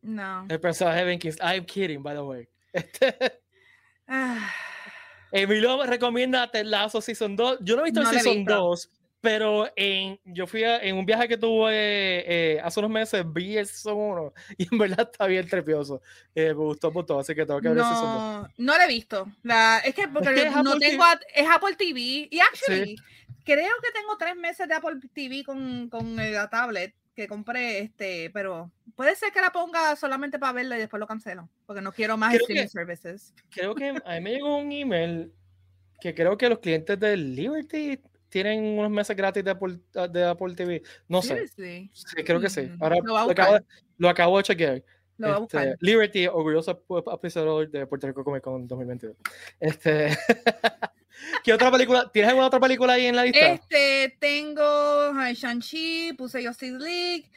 No. 0.01 0.45
El 0.47 0.59
personaje 0.59 0.99
de 0.99 1.05
Ben 1.05 1.19
Kings. 1.19 1.37
I'm 1.41 1.65
kidding, 1.65 2.01
by 2.01 2.13
the 2.13 2.21
way. 2.21 2.47
ah. 4.07 4.53
Emilio 5.31 5.77
me 5.77 5.85
recomienda 5.85 6.49
Ted 6.49 6.65
Lasso 6.65 7.01
Season 7.01 7.35
2. 7.35 7.59
Yo 7.61 7.75
no 7.75 7.81
he 7.81 7.85
visto 7.85 8.01
el 8.01 8.07
Season 8.07 8.45
2, 8.45 8.89
pero 9.21 9.69
en, 9.75 10.19
yo 10.25 10.47
fui 10.47 10.63
en 10.63 10.95
un 10.95 11.05
viaje 11.05 11.27
que 11.27 11.37
tuve 11.37 11.73
eh, 11.73 12.59
hace 12.63 12.79
unos 12.79 12.91
meses, 12.91 13.23
vi 13.33 13.57
el 13.57 13.67
Season 13.67 13.97
1 13.97 14.33
y 14.57 14.67
en 14.71 14.77
verdad 14.77 15.09
está 15.11 15.27
bien 15.27 15.47
trepioso. 15.47 16.01
Eh, 16.35 16.47
me 16.47 16.53
gustó 16.53 16.91
mucho, 16.91 17.19
así 17.19 17.35
que 17.35 17.45
tengo 17.45 17.61
que 17.61 17.69
ver 17.69 17.77
no, 17.77 17.83
el 17.83 17.89
Season 17.89 18.41
2. 18.43 18.51
No 18.57 18.77
lo 18.77 18.83
he 18.83 18.87
visto. 18.87 19.27
La, 19.43 19.79
es 19.79 19.93
que 19.93 20.07
porque 20.07 20.29
es 20.29 20.55
no 20.63 20.77
tengo 20.77 21.03
es 21.33 21.47
Apple 21.49 21.75
TV 21.75 22.27
y 22.29 22.39
actually 22.39 22.95
creo 23.43 23.73
que 23.81 23.91
tengo 23.91 24.17
tres 24.17 24.35
meses 24.35 24.67
de 24.67 24.75
Apple 24.75 24.99
TV 25.13 25.43
con, 25.43 25.89
con 25.89 26.15
la 26.15 26.49
tablet 26.49 26.93
que 27.15 27.27
compré, 27.27 27.79
este, 27.79 28.29
pero 28.29 28.71
puede 28.95 29.15
ser 29.15 29.31
que 29.31 29.41
la 29.41 29.51
ponga 29.51 29.95
solamente 29.95 30.39
para 30.39 30.53
verla 30.53 30.77
y 30.77 30.79
después 30.79 30.99
lo 30.99 31.07
cancelo, 31.07 31.49
porque 31.65 31.81
no 31.81 31.91
quiero 31.91 32.15
más 32.15 32.33
streaming 32.35 32.67
services. 32.67 33.33
Creo 33.49 33.75
que 33.75 33.89
a 33.89 34.13
mí 34.15 34.21
me 34.21 34.31
llegó 34.33 34.57
un 34.57 34.71
email 34.71 35.33
que 35.99 36.13
creo 36.13 36.37
que 36.37 36.47
los 36.47 36.59
clientes 36.59 36.97
de 36.99 37.17
Liberty 37.17 37.99
tienen 38.29 38.77
unos 38.79 38.91
meses 38.91 39.15
gratis 39.15 39.43
de 39.43 39.51
Apple, 39.51 39.79
ah, 39.95 40.07
de 40.07 40.23
Apple 40.23 40.55
TV. 40.55 40.83
No 41.07 41.21
sé. 41.21 41.47
Sí, 41.47 41.91
creo 42.25 42.39
que 42.39 42.49
sí. 42.49 42.69
Ahora 42.79 42.97
lo, 43.03 43.17
acabo, 43.17 43.57
lo, 43.97 44.09
acabo, 44.09 44.37
de 44.37 44.43
chequear. 44.43 44.83
Este, 45.17 45.75
Liberty, 45.81 46.27
orgulloso 46.27 46.81
episodio 47.11 47.67
de 47.67 47.85
Puerto 47.85 48.07
Rico 48.07 48.23
Comic 48.23 48.41
Con 48.41 48.67
2022. 48.67 49.17
Este, 49.59 50.17
¿Qué 51.43 51.53
otra 51.53 51.71
película? 51.71 52.09
¿Tienes 52.11 52.29
alguna 52.29 52.47
otra 52.47 52.59
película 52.59 52.93
ahí 52.93 53.05
en 53.05 53.15
la 53.15 53.25
lista? 53.25 53.53
Este, 53.53 54.15
tengo 54.19 55.13
Shang-Chi, 55.13 56.13
puse 56.13 56.45
Justice 56.45 56.79
League, 56.79 57.29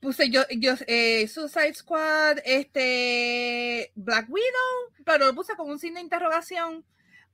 puse 0.00 0.28
yo, 0.30 0.42
yo 0.50 0.74
eh, 0.86 1.26
Suicide 1.28 1.74
Squad, 1.74 2.38
este, 2.44 3.90
Black 3.94 4.28
Widow, 4.28 5.04
pero 5.04 5.26
lo 5.26 5.34
puse 5.34 5.54
con 5.56 5.70
un 5.70 5.78
signo 5.78 5.96
de 5.96 6.02
interrogación. 6.02 6.84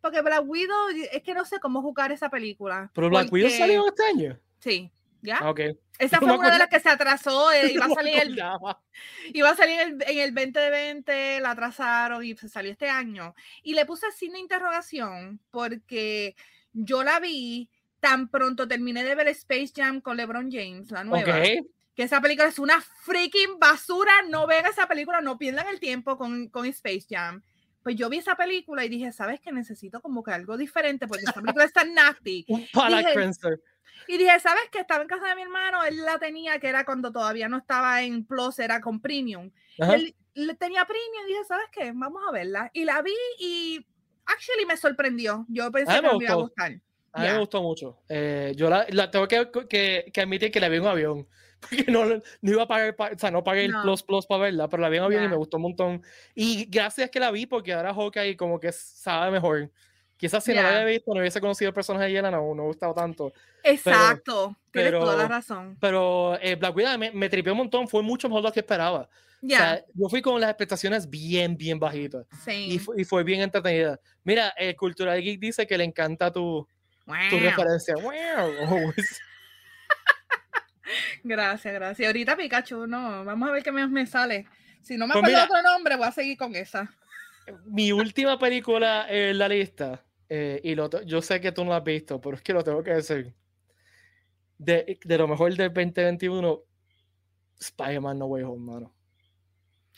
Porque 0.00 0.20
Black 0.22 0.44
Widow, 0.46 0.88
es 1.12 1.22
que 1.22 1.34
no 1.34 1.44
sé 1.44 1.58
cómo 1.60 1.82
jugar 1.82 2.12
esa 2.12 2.28
película. 2.28 2.90
¿Pero 2.94 3.08
Black 3.08 3.32
Widow 3.32 3.50
salió 3.50 3.86
este 3.88 4.04
año? 4.04 4.38
Sí, 4.60 4.90
¿ya? 5.22 5.38
Ah, 5.40 5.50
ok. 5.50 5.60
Esa 5.98 6.18
fue 6.18 6.36
una 6.36 6.52
de 6.52 6.58
las 6.58 6.68
que 6.68 6.80
se 6.80 6.88
atrasó, 6.88 7.50
eh, 7.52 7.72
iba, 7.72 7.86
a 7.86 7.90
salir 7.90 8.20
el, 8.20 8.40
iba 9.34 9.50
a 9.50 9.56
salir 9.56 9.80
en 9.80 10.18
el 10.18 10.34
2020, 10.34 11.40
la 11.40 11.50
atrasaron 11.50 12.24
y 12.24 12.36
se 12.36 12.48
salió 12.48 12.70
este 12.70 12.88
año. 12.88 13.34
Y 13.62 13.74
le 13.74 13.84
puse 13.84 14.10
sin 14.12 14.36
interrogación 14.36 15.40
porque 15.50 16.36
yo 16.72 17.02
la 17.02 17.18
vi 17.18 17.68
tan 18.00 18.28
pronto 18.28 18.68
terminé 18.68 19.02
de 19.02 19.14
ver 19.14 19.28
Space 19.28 19.72
Jam 19.74 20.00
con 20.00 20.16
LeBron 20.16 20.50
James, 20.50 20.90
la 20.90 21.04
nueva. 21.04 21.42
Que 21.98 22.04
esa 22.04 22.20
película 22.20 22.46
es 22.46 22.60
una 22.60 22.80
freaking 22.80 23.58
basura. 23.58 24.22
No 24.28 24.46
vean 24.46 24.66
esa 24.66 24.86
película, 24.86 25.20
no 25.20 25.36
pierdan 25.36 25.66
el 25.66 25.80
tiempo 25.80 26.16
con, 26.16 26.48
con 26.48 26.64
Space 26.66 27.06
Jam. 27.10 27.42
Pues 27.82 27.96
yo 27.96 28.08
vi 28.08 28.18
esa 28.18 28.34
película 28.34 28.84
y 28.84 28.88
dije, 28.88 29.12
¿sabes 29.12 29.40
que 29.40 29.52
Necesito 29.52 30.00
como 30.00 30.22
que 30.22 30.32
algo 30.32 30.56
diferente 30.56 31.06
porque 31.06 31.24
esa 31.24 31.32
película 31.32 31.64
está 31.64 31.84
nasty. 31.84 32.44
Un 32.48 32.66
y 34.06 34.16
dije, 34.16 34.40
¿sabes 34.40 34.62
qué? 34.70 34.80
Estaba 34.80 35.02
en 35.02 35.08
casa 35.08 35.28
de 35.28 35.34
mi 35.34 35.42
hermano, 35.42 35.84
él 35.84 35.98
la 36.04 36.18
tenía, 36.18 36.58
que 36.58 36.68
era 36.68 36.84
cuando 36.84 37.12
todavía 37.12 37.48
no 37.48 37.58
estaba 37.58 38.02
en 38.02 38.24
Plus, 38.24 38.58
era 38.58 38.80
con 38.80 39.00
Premium. 39.00 39.50
Él, 39.76 40.14
tenía 40.58 40.84
Premium 40.84 41.24
y 41.26 41.28
dije, 41.28 41.44
¿sabes 41.46 41.66
qué? 41.72 41.92
Vamos 41.94 42.22
a 42.26 42.32
verla. 42.32 42.70
Y 42.72 42.84
la 42.84 43.02
vi 43.02 43.12
y 43.38 43.86
actually 44.24 44.66
me 44.66 44.76
sorprendió. 44.76 45.44
Yo 45.48 45.70
pensé 45.70 46.00
que 46.00 46.02
me 46.02 46.24
iba 46.24 46.32
a 46.32 46.36
gustar. 46.36 46.80
A 47.12 47.22
mí 47.22 47.28
me 47.28 47.38
gustó 47.38 47.62
mucho. 47.62 47.98
Eh, 48.08 48.52
yo 48.56 48.70
la, 48.70 48.86
la 48.90 49.10
tengo 49.10 49.26
que, 49.26 49.50
que, 49.68 50.10
que, 50.12 50.20
admitir 50.20 50.52
que 50.52 50.60
la 50.60 50.68
vi 50.68 50.76
en 50.76 50.82
un 50.82 50.88
avión. 50.88 51.28
Porque 51.60 51.90
no, 51.90 52.04
no 52.04 52.22
iba 52.42 52.62
a 52.62 52.68
pagar, 52.68 52.96
o 53.14 53.18
sea, 53.18 53.30
no 53.30 53.42
pagué 53.42 53.64
el 53.64 53.74
Plus 53.82 54.02
Plus 54.02 54.26
para 54.26 54.44
verla, 54.44 54.68
pero 54.68 54.80
la 54.80 54.88
vi 54.88 54.98
en 54.98 55.02
avión 55.02 55.24
y 55.24 55.28
me 55.28 55.36
gustó 55.36 55.56
un 55.56 55.64
montón. 55.64 56.02
Y 56.34 56.66
gracias 56.66 57.10
que 57.10 57.20
la 57.20 57.30
vi, 57.30 57.46
porque 57.46 57.72
ahora 57.72 57.92
Hawkeye 57.94 58.36
como 58.36 58.60
que 58.60 58.72
sabe 58.72 59.30
mejor. 59.30 59.70
Quizás 60.16 60.42
si 60.42 60.52
no 60.52 60.62
la 60.62 60.70
había 60.70 60.84
visto, 60.84 61.14
no 61.14 61.20
hubiese 61.20 61.40
conocido 61.40 61.68
el 61.68 61.74
personaje 61.74 62.06
de 62.06 62.12
Yelena, 62.12 62.32
no, 62.32 62.48
no 62.48 62.54
me 62.54 62.62
gustado 62.64 62.92
tanto. 62.92 63.32
Exacto, 63.62 64.56
tienes 64.72 64.92
toda 64.92 65.16
la 65.16 65.28
razón. 65.28 65.76
Pero 65.80 66.36
eh, 66.40 66.56
Black 66.56 66.74
Widow 66.74 66.98
me, 66.98 67.12
me 67.12 67.28
tripió 67.28 67.52
un 67.52 67.58
montón, 67.58 67.86
fue 67.86 68.02
mucho 68.02 68.28
mejor 68.28 68.42
de 68.42 68.48
lo 68.48 68.52
que 68.52 68.60
esperaba. 68.60 69.08
Ya. 69.40 69.84
yo 69.94 70.08
fui 70.08 70.20
con 70.20 70.40
las 70.40 70.50
expectaciones 70.50 71.08
bien, 71.08 71.56
bien 71.56 71.78
bajitas. 71.78 72.26
Y, 72.48 72.80
y 72.96 73.04
fue 73.04 73.22
bien 73.22 73.40
entretenida. 73.40 74.00
Mira, 74.24 74.48
el 74.56 74.74
Cultural 74.76 75.20
Geek 75.22 75.38
dice 75.38 75.66
que 75.66 75.78
le 75.78 75.84
encanta 75.84 76.32
tu, 76.32 76.66
tu 77.30 77.38
referencia. 77.38 77.94
gracias, 81.24 81.74
gracias. 81.74 82.06
Ahorita 82.06 82.36
Pikachu, 82.36 82.86
no, 82.86 83.24
vamos 83.24 83.48
a 83.48 83.52
ver 83.52 83.62
qué 83.62 83.72
me, 83.72 83.86
me 83.86 84.06
sale. 84.06 84.46
Si 84.82 84.96
no 84.96 85.06
me 85.06 85.12
pues 85.12 85.24
acuerdo 85.24 85.44
otro 85.44 85.62
nombre, 85.62 85.96
voy 85.96 86.06
a 86.06 86.12
seguir 86.12 86.36
con 86.36 86.54
esa. 86.54 86.92
Mi 87.66 87.92
última 87.92 88.38
película 88.38 89.06
en 89.08 89.38
la 89.38 89.48
lista 89.48 90.04
eh, 90.28 90.60
y 90.62 90.74
lo, 90.74 90.90
yo 91.04 91.22
sé 91.22 91.40
que 91.40 91.52
tú 91.52 91.64
no 91.64 91.70
lo 91.70 91.76
has 91.76 91.84
visto, 91.84 92.20
pero 92.20 92.36
es 92.36 92.42
que 92.42 92.52
lo 92.52 92.62
tengo 92.62 92.82
que 92.82 92.94
decir. 92.94 93.34
De, 94.58 94.98
de 95.02 95.18
lo 95.18 95.28
mejor 95.28 95.54
del 95.54 95.72
2021, 95.72 96.62
Spider-Man 97.60 98.18
No 98.18 98.26
Way 98.26 98.42
Home, 98.44 98.72
mano. 98.72 98.94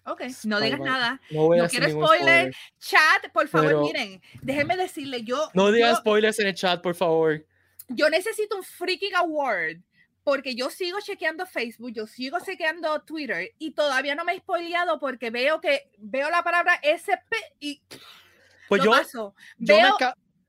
Ok, 0.04 0.22
no 0.44 0.60
digas 0.60 0.80
nada. 0.80 1.20
No, 1.30 1.54
no 1.54 1.68
quiero 1.68 1.88
spoiler. 1.90 2.54
Chat, 2.78 3.30
por 3.32 3.46
favor, 3.48 3.82
miren, 3.82 4.20
déjenme 4.42 4.76
decirle, 4.76 5.22
yo. 5.22 5.50
No 5.54 5.70
digas 5.70 5.98
spoilers 5.98 6.38
en 6.40 6.48
el 6.48 6.54
chat, 6.54 6.82
por 6.82 6.94
favor. 6.94 7.44
Yo 7.88 8.08
necesito 8.08 8.56
un 8.56 8.62
freaking 8.62 9.14
award 9.16 9.78
porque 10.22 10.54
yo 10.54 10.70
sigo 10.70 10.98
chequeando 11.00 11.46
Facebook, 11.46 11.92
yo 11.92 12.06
sigo 12.06 12.38
chequeando 12.40 13.00
Twitter 13.02 13.52
y 13.58 13.72
todavía 13.72 14.14
no 14.14 14.24
me 14.24 14.34
he 14.34 14.38
spoileado 14.38 14.98
porque 14.98 15.30
veo 15.30 15.60
que 15.60 15.90
veo 15.98 16.30
la 16.30 16.42
palabra 16.42 16.74
SP 16.84 17.32
y 17.58 17.82
pues 18.68 18.82
yo, 18.82 18.90
paso. 18.90 19.34
veo 19.58 19.96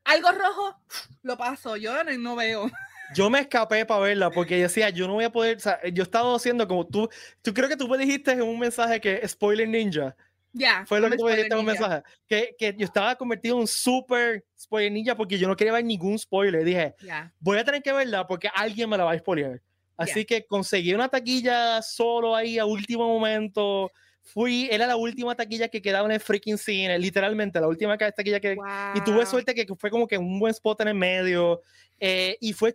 algo 0.03 0.31
rojo, 0.31 0.79
lo 1.23 1.37
paso, 1.37 1.77
yo 1.77 2.03
no, 2.03 2.35
veo. 2.35 2.69
Yo 3.13 3.29
me 3.29 3.41
escapé 3.41 3.85
para 3.85 3.99
verla 3.99 4.31
porque 4.31 4.61
decía, 4.61 4.89
yo 4.89 5.05
no 5.05 5.15
voy 5.15 5.25
a 5.25 5.29
poder, 5.29 5.57
o 5.57 5.59
sea, 5.59 5.81
yo 5.89 6.01
estaba 6.01 6.33
haciendo 6.33 6.65
como 6.65 6.87
tú, 6.87 7.09
tú 7.41 7.53
creo 7.53 7.67
que 7.67 7.75
tú 7.75 7.89
me 7.89 7.97
dijiste 7.97 8.31
en 8.31 8.41
un 8.41 8.57
mensaje 8.57 9.01
que 9.01 9.27
spoiler 9.27 9.67
ninja. 9.67 10.15
Ya. 10.53 10.85
fue 10.85 10.99
lo 10.99 11.09
que 11.09 11.17
tú 11.17 11.25
me 11.25 11.31
dijiste 11.31 11.53
en 11.53 11.59
un 11.59 11.65
mensaje. 11.65 12.03
Que, 12.27 12.55
que, 12.57 12.75
yo 12.77 12.85
estaba 12.85 13.15
convertido 13.15 13.55
en 13.55 13.61
un 13.61 13.67
super 13.67 14.43
spoiler 14.59 14.91
ninja 14.91 15.15
porque 15.15 15.37
yo 15.37 15.47
no 15.47 15.55
quería 15.55 15.73
ver 15.73 15.85
ningún 15.85 16.17
spoiler. 16.17 16.63
Dije, 16.63 16.95
voy 17.39 17.57
a 17.57 17.63
tener 17.63 17.81
que 17.81 17.93
verla 17.93 18.27
porque 18.27 18.49
alguien 18.53 18.89
me 18.89 18.97
la 18.97 19.05
va 19.05 19.13
a 19.13 19.17
spoiler. 19.17 19.61
Así 19.97 20.25
que 20.25 20.45
conseguí 20.45 20.93
una 20.93 21.07
taquilla 21.07 21.81
solo 21.81 22.35
ahí 22.35 22.57
a 22.57 22.65
último 22.65 23.07
momento 23.07 23.91
fui, 24.23 24.67
era 24.71 24.87
la 24.87 24.95
última 24.95 25.35
taquilla 25.35 25.67
que 25.67 25.81
quedaba 25.81 26.05
en 26.05 26.13
el 26.13 26.19
freaking 26.19 26.57
cine, 26.57 26.97
literalmente, 26.97 27.59
la 27.59 27.67
última 27.67 27.97
taquilla 27.97 28.39
que... 28.39 28.57
Y 28.95 29.01
tuve 29.01 29.25
suerte 29.25 29.53
que 29.53 29.65
fue 29.75 29.89
como 29.89 30.07
que 30.07 30.17
un 30.17 30.39
buen 30.39 30.51
spot 30.51 30.81
en 30.81 30.89
el 30.89 30.95
medio, 30.95 31.61
eh, 31.99 32.37
y 32.39 32.53
fue, 32.53 32.73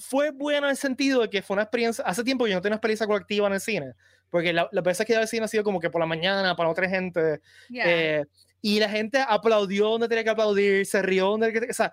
fue 0.00 0.30
bueno 0.30 0.66
en 0.66 0.70
el 0.70 0.76
sentido 0.76 1.22
de 1.22 1.30
que 1.30 1.42
fue 1.42 1.54
una 1.54 1.62
experiencia, 1.62 2.04
hace 2.04 2.24
tiempo 2.24 2.46
yo 2.46 2.54
no 2.54 2.62
tenía 2.62 2.74
una 2.74 2.76
experiencia 2.76 3.06
colectiva 3.06 3.46
en 3.48 3.54
el 3.54 3.60
cine, 3.60 3.92
porque 4.30 4.52
la, 4.52 4.68
la 4.72 4.80
veces 4.82 5.06
que 5.06 5.16
al 5.16 5.28
cine 5.28 5.44
ha 5.44 5.48
sido 5.48 5.64
como 5.64 5.80
que 5.80 5.90
por 5.90 6.00
la 6.00 6.06
mañana, 6.06 6.56
para 6.56 6.68
otra 6.68 6.88
gente, 6.88 7.40
eh, 7.72 8.24
y 8.60 8.80
la 8.80 8.88
gente 8.88 9.24
aplaudió 9.26 9.88
donde 9.88 10.08
tenía 10.08 10.24
que 10.24 10.30
aplaudir, 10.30 10.86
se 10.86 11.02
rió 11.02 11.26
donde 11.30 11.46
tenía 11.46 11.60
que... 11.60 11.70
O 11.70 11.74
sea, 11.74 11.92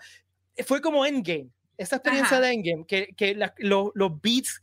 fue 0.65 0.81
como 0.81 1.05
Endgame, 1.05 1.49
esa 1.77 1.97
experiencia 1.97 2.39
de 2.39 2.51
Endgame, 2.51 2.85
que, 2.85 3.13
que 3.15 3.37
los 3.57 4.21
beats 4.21 4.61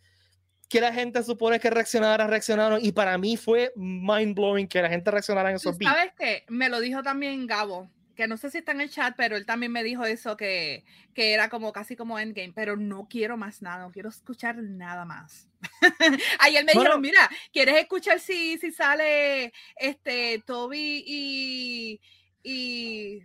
que 0.73 0.81
la 0.81 0.91
gente 0.91 1.23
supone 1.23 1.61
que 1.61 1.69
reaccionara, 1.69 2.27
reaccionaron. 2.27 2.79
Y 2.83 2.93
para 2.93 3.19
mí 3.19 3.37
fue 3.37 3.73
mind 3.77 4.35
blowing 4.35 4.67
que 4.67 4.81
la 4.81 4.89
gente 4.89 5.11
reaccionara 5.11 5.51
en 5.51 5.57
esos 5.57 5.77
beats. 5.77 5.93
¿Sabes 5.95 6.13
qué? 6.19 6.45
Me 6.49 6.71
lo 6.71 6.81
dijo 6.81 7.03
también 7.03 7.47
Gabo, 7.47 7.91
que 8.15 8.27
no 8.27 8.37
sé 8.37 8.51
si 8.51 8.59
está 8.59 8.73
en 8.73 8.81
el 8.81 8.91
chat, 8.91 9.15
pero 9.17 9.37
él 9.37 9.47
también 9.47 9.73
me 9.73 9.83
dijo 9.83 10.05
eso, 10.05 10.37
que, 10.37 10.85
que 11.15 11.33
era 11.33 11.49
como 11.49 11.73
casi 11.73 11.97
como 11.97 12.19
Endgame, 12.19 12.53
pero 12.55 12.77
no 12.77 13.09
quiero 13.09 13.37
más 13.37 13.63
nada, 13.63 13.85
no 13.85 13.93
quiero 13.93 14.09
escuchar 14.09 14.57
nada 14.57 15.05
más. 15.05 15.49
Ayer 16.41 16.65
me 16.65 16.73
dijeron, 16.73 17.01
mira, 17.01 17.29
¿quieres 17.53 17.77
escuchar 17.77 18.21
si, 18.21 18.59
si 18.59 18.73
sale 18.73 19.53
este 19.77 20.43
Toby 20.47 21.05
y, 21.07 22.01
y 22.43 23.23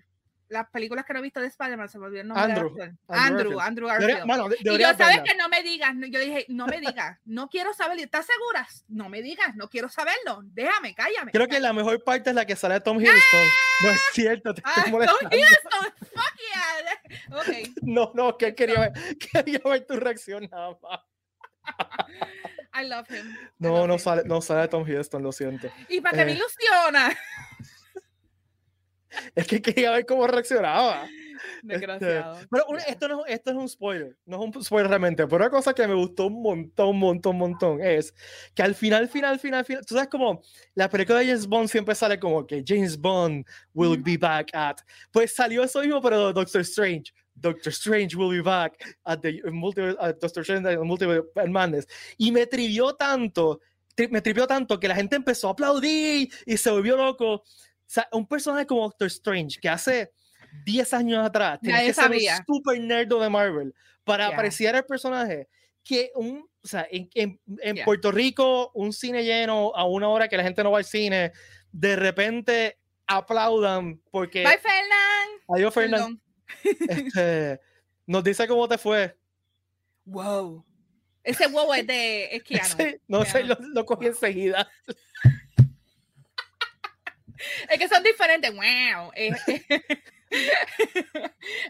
las 0.50 0.70
películas 0.70 1.06
que 1.06 1.14
no 1.14 1.20
he 1.20 1.22
visto 1.22 1.42
de 1.42 1.48
Spider-Man, 1.48 1.90
se 1.90 2.00
me 2.00 2.06
olvidó 2.06 2.22
el 2.22 2.28
nombre 2.28 2.44
Andrew, 2.44 2.76
de 2.76 2.84
Andrew, 3.08 3.60
Andrew, 3.60 3.90
Andrew 3.90 4.52
y 4.60 4.78
yo 4.78 4.94
sabes 4.96 5.22
que 5.24 5.36
no 5.36 5.50
me 5.50 5.64
digas, 5.64 5.94
yo 6.10 6.20
dije, 6.20 6.46
no 6.50 6.68
me 6.68 6.80
digas, 6.80 7.20
no 7.26 7.50
quiero 7.50 7.74
saberlo. 7.74 8.04
¿Estás 8.04 8.26
segura? 8.26 8.68
No 8.88 9.10
me 9.10 9.22
digas, 9.22 9.56
no 9.56 9.70
quiero 9.70 9.90
saberlo. 9.90 10.42
Déjame, 10.44 10.94
cállame. 10.96 11.32
Creo 11.32 11.48
que 11.48 11.60
la 11.60 11.74
mejor 11.74 12.04
parte 12.04 12.30
es 12.30 12.36
la 12.36 12.46
que 12.46 12.56
sale 12.56 12.80
Tom 12.80 13.00
Hiddleston. 13.00 13.40
¡Ah! 13.40 13.84
No 13.84 13.90
es 13.92 14.02
cierto, 14.14 14.54
te 14.54 14.62
ah, 14.66 14.86
Tom 14.86 15.32
Hiddleston, 15.32 15.94
fuck 16.00 16.34
yeah. 16.52 17.42
Okay. 17.42 17.74
No, 17.82 18.12
no, 18.16 18.38
que 18.38 18.56
quería 18.56 18.80
ver, 18.80 18.92
quería 19.32 19.60
ver 19.64 19.86
tu 19.86 19.96
reacción 19.96 20.48
nada 20.52 20.78
más. 20.82 21.00
I 22.74 22.88
love 22.88 23.10
him. 23.10 23.36
no, 23.60 23.88
no 23.88 24.00
sale, 24.00 24.24
no 24.26 24.42
sale 24.42 24.68
Tom 24.68 24.88
Hiddleston, 24.88 25.22
lo 25.22 25.32
siento. 25.32 25.70
Y 25.90 26.00
para 26.00 26.18
que 26.18 26.26
me 26.26 26.32
eh. 26.32 26.36
ilusiona 26.36 27.18
es 29.36 29.48
que 29.48 29.62
quería 29.62 29.92
ver 29.92 30.06
cómo 30.06 30.28
reaccionaba. 30.28 31.08
Desgraciado. 31.62 32.38
pero 32.50 32.66
esto, 32.88 33.08
no, 33.08 33.26
esto 33.26 33.52
es 33.52 33.58
un 33.58 33.70
spoiler, 33.70 34.18
no 34.26 34.44
es 34.44 34.56
un 34.56 34.64
spoiler 34.64 34.90
realmente, 34.90 35.26
pero 35.28 35.38
una 35.38 35.50
cosa 35.50 35.74
que 35.74 35.88
me 35.88 35.94
gustó 35.94 36.28
un 36.28 36.42
montón, 36.42 36.90
un 36.90 37.00
montón, 37.00 37.36
un 37.36 37.40
montón 37.40 37.82
es 37.82 38.14
que 38.54 38.64
al 38.64 38.76
final, 38.76 39.08
final, 39.08 39.40
final, 39.40 39.66
final, 39.66 39.86
tú 39.86 39.96
sabes 39.96 40.10
como 40.10 40.42
la 40.74 40.90
película 40.90 41.20
de 41.20 41.28
James 41.28 41.48
Bond 41.48 41.70
siempre 41.70 41.96
sale 41.96 42.20
como 42.20 42.46
que 42.46 42.64
James 42.66 43.00
Bond 43.00 43.46
will 43.74 44.02
be 44.02 44.18
back 44.18 44.50
at, 44.54 44.78
pues 45.12 45.34
salió 45.34 45.64
eso 45.64 45.82
mismo, 45.82 46.02
pero 46.02 46.34
Doctor 46.34 46.62
Strange. 46.62 47.14
Doctor 47.40 47.72
Strange 47.72 48.16
will 48.16 48.36
be 48.36 48.42
back 48.42 48.74
at 49.04 49.20
the 49.20 49.40
multiple, 49.52 49.96
Doctor 50.20 50.42
Strange 50.42 50.76
Multiple 50.80 51.22
Madness. 51.48 51.88
Y 52.18 52.32
me 52.32 52.48
trivió 52.48 52.96
tanto, 52.96 53.62
me 54.10 54.22
trivió 54.22 54.48
tanto 54.48 54.80
que 54.80 54.88
la 54.88 54.96
gente 54.96 55.16
empezó 55.16 55.50
a 55.50 55.52
aplaudir 55.52 56.30
y 56.48 56.58
se 56.58 56.72
volvió 56.72 56.98
loco 56.98 57.44
sea, 57.90 58.08
un 58.12 58.28
personaje 58.28 58.66
como 58.66 58.82
Doctor 58.82 59.08
Strange, 59.08 59.60
que 59.60 59.70
hace 59.70 60.12
10 60.66 60.94
años 60.94 61.26
atrás 61.26 61.60
tenía 61.62 61.82
que 61.82 61.94
ser 61.94 62.12
un 62.12 62.46
super 62.46 62.80
nerd 62.80 63.08
de 63.08 63.30
Marvel 63.30 63.74
para 64.04 64.28
apreciar 64.28 64.76
el 64.76 64.86
personaje, 64.86 65.48
que 65.84 66.12
un, 66.16 66.48
o 66.64 66.68
sea, 66.68 66.88
en, 66.90 67.10
en, 67.14 67.84
Puerto 67.84 68.12
Rico, 68.12 68.72
un 68.74 68.94
cine 68.94 69.24
lleno 69.24 69.74
a 69.76 69.86
una 69.86 70.10
hora 70.10 70.28
que 70.28 70.38
la 70.38 70.44
gente 70.44 70.64
no 70.64 70.72
va 70.72 70.80
al 70.80 70.86
cine, 70.86 71.32
de 71.72 71.96
repente 71.96 72.78
aplaudan 73.06 74.02
porque... 74.12 74.44
Bye, 74.44 74.58
Fernand. 74.58 75.42
Adiós, 75.50 75.74
Fernand. 75.74 76.20
Este, 76.90 77.60
nos 78.06 78.24
dice 78.24 78.48
cómo 78.48 78.68
te 78.68 78.78
fue. 78.78 79.18
Wow. 80.06 80.66
Ese 81.24 81.48
wow 81.48 81.74
es 81.74 81.86
de 81.86 82.36
es 82.38 82.78
no 83.08 83.26
sé, 83.26 83.44
lo, 83.44 83.58
lo 83.60 83.86
cogí 83.86 84.08
enseguida. 84.08 84.70
es 87.70 87.80
que 87.80 87.88
son 87.88 88.04
diferentes. 88.04 88.52
Wow. 88.52 89.12
Eh, 89.16 89.32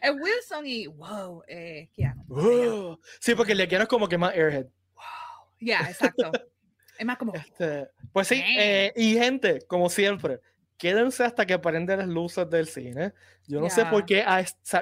es 0.02 0.12
Wilson 0.12 0.66
y 0.66 0.88
wow, 0.88 1.44
eh, 1.48 1.90
Keanu. 1.96 3.00
sí, 3.20 3.36
porque 3.36 3.56
le 3.56 3.68
quiero 3.68 3.88
como 3.88 4.08
que 4.08 4.18
más 4.18 4.34
airhead. 4.34 4.66
Wow. 4.94 5.04
Ya, 5.60 5.82
exacto. 5.82 6.32
es 6.98 7.06
más 7.06 7.18
como. 7.18 7.34
Este, 7.36 7.88
pues 8.12 8.28
sí, 8.28 8.42
eh, 8.58 8.92
y 8.96 9.14
gente, 9.14 9.60
como 9.68 9.90
siempre, 9.90 10.40
quédense 10.78 11.24
hasta 11.24 11.46
que 11.46 11.58
prenden 11.60 12.00
las 12.00 12.08
luces 12.08 12.50
del 12.50 12.68
cine. 12.68 13.14
Yo 13.48 13.62
no 13.62 13.70
sé 13.70 13.86
por 13.86 14.06
qué, 14.06 14.26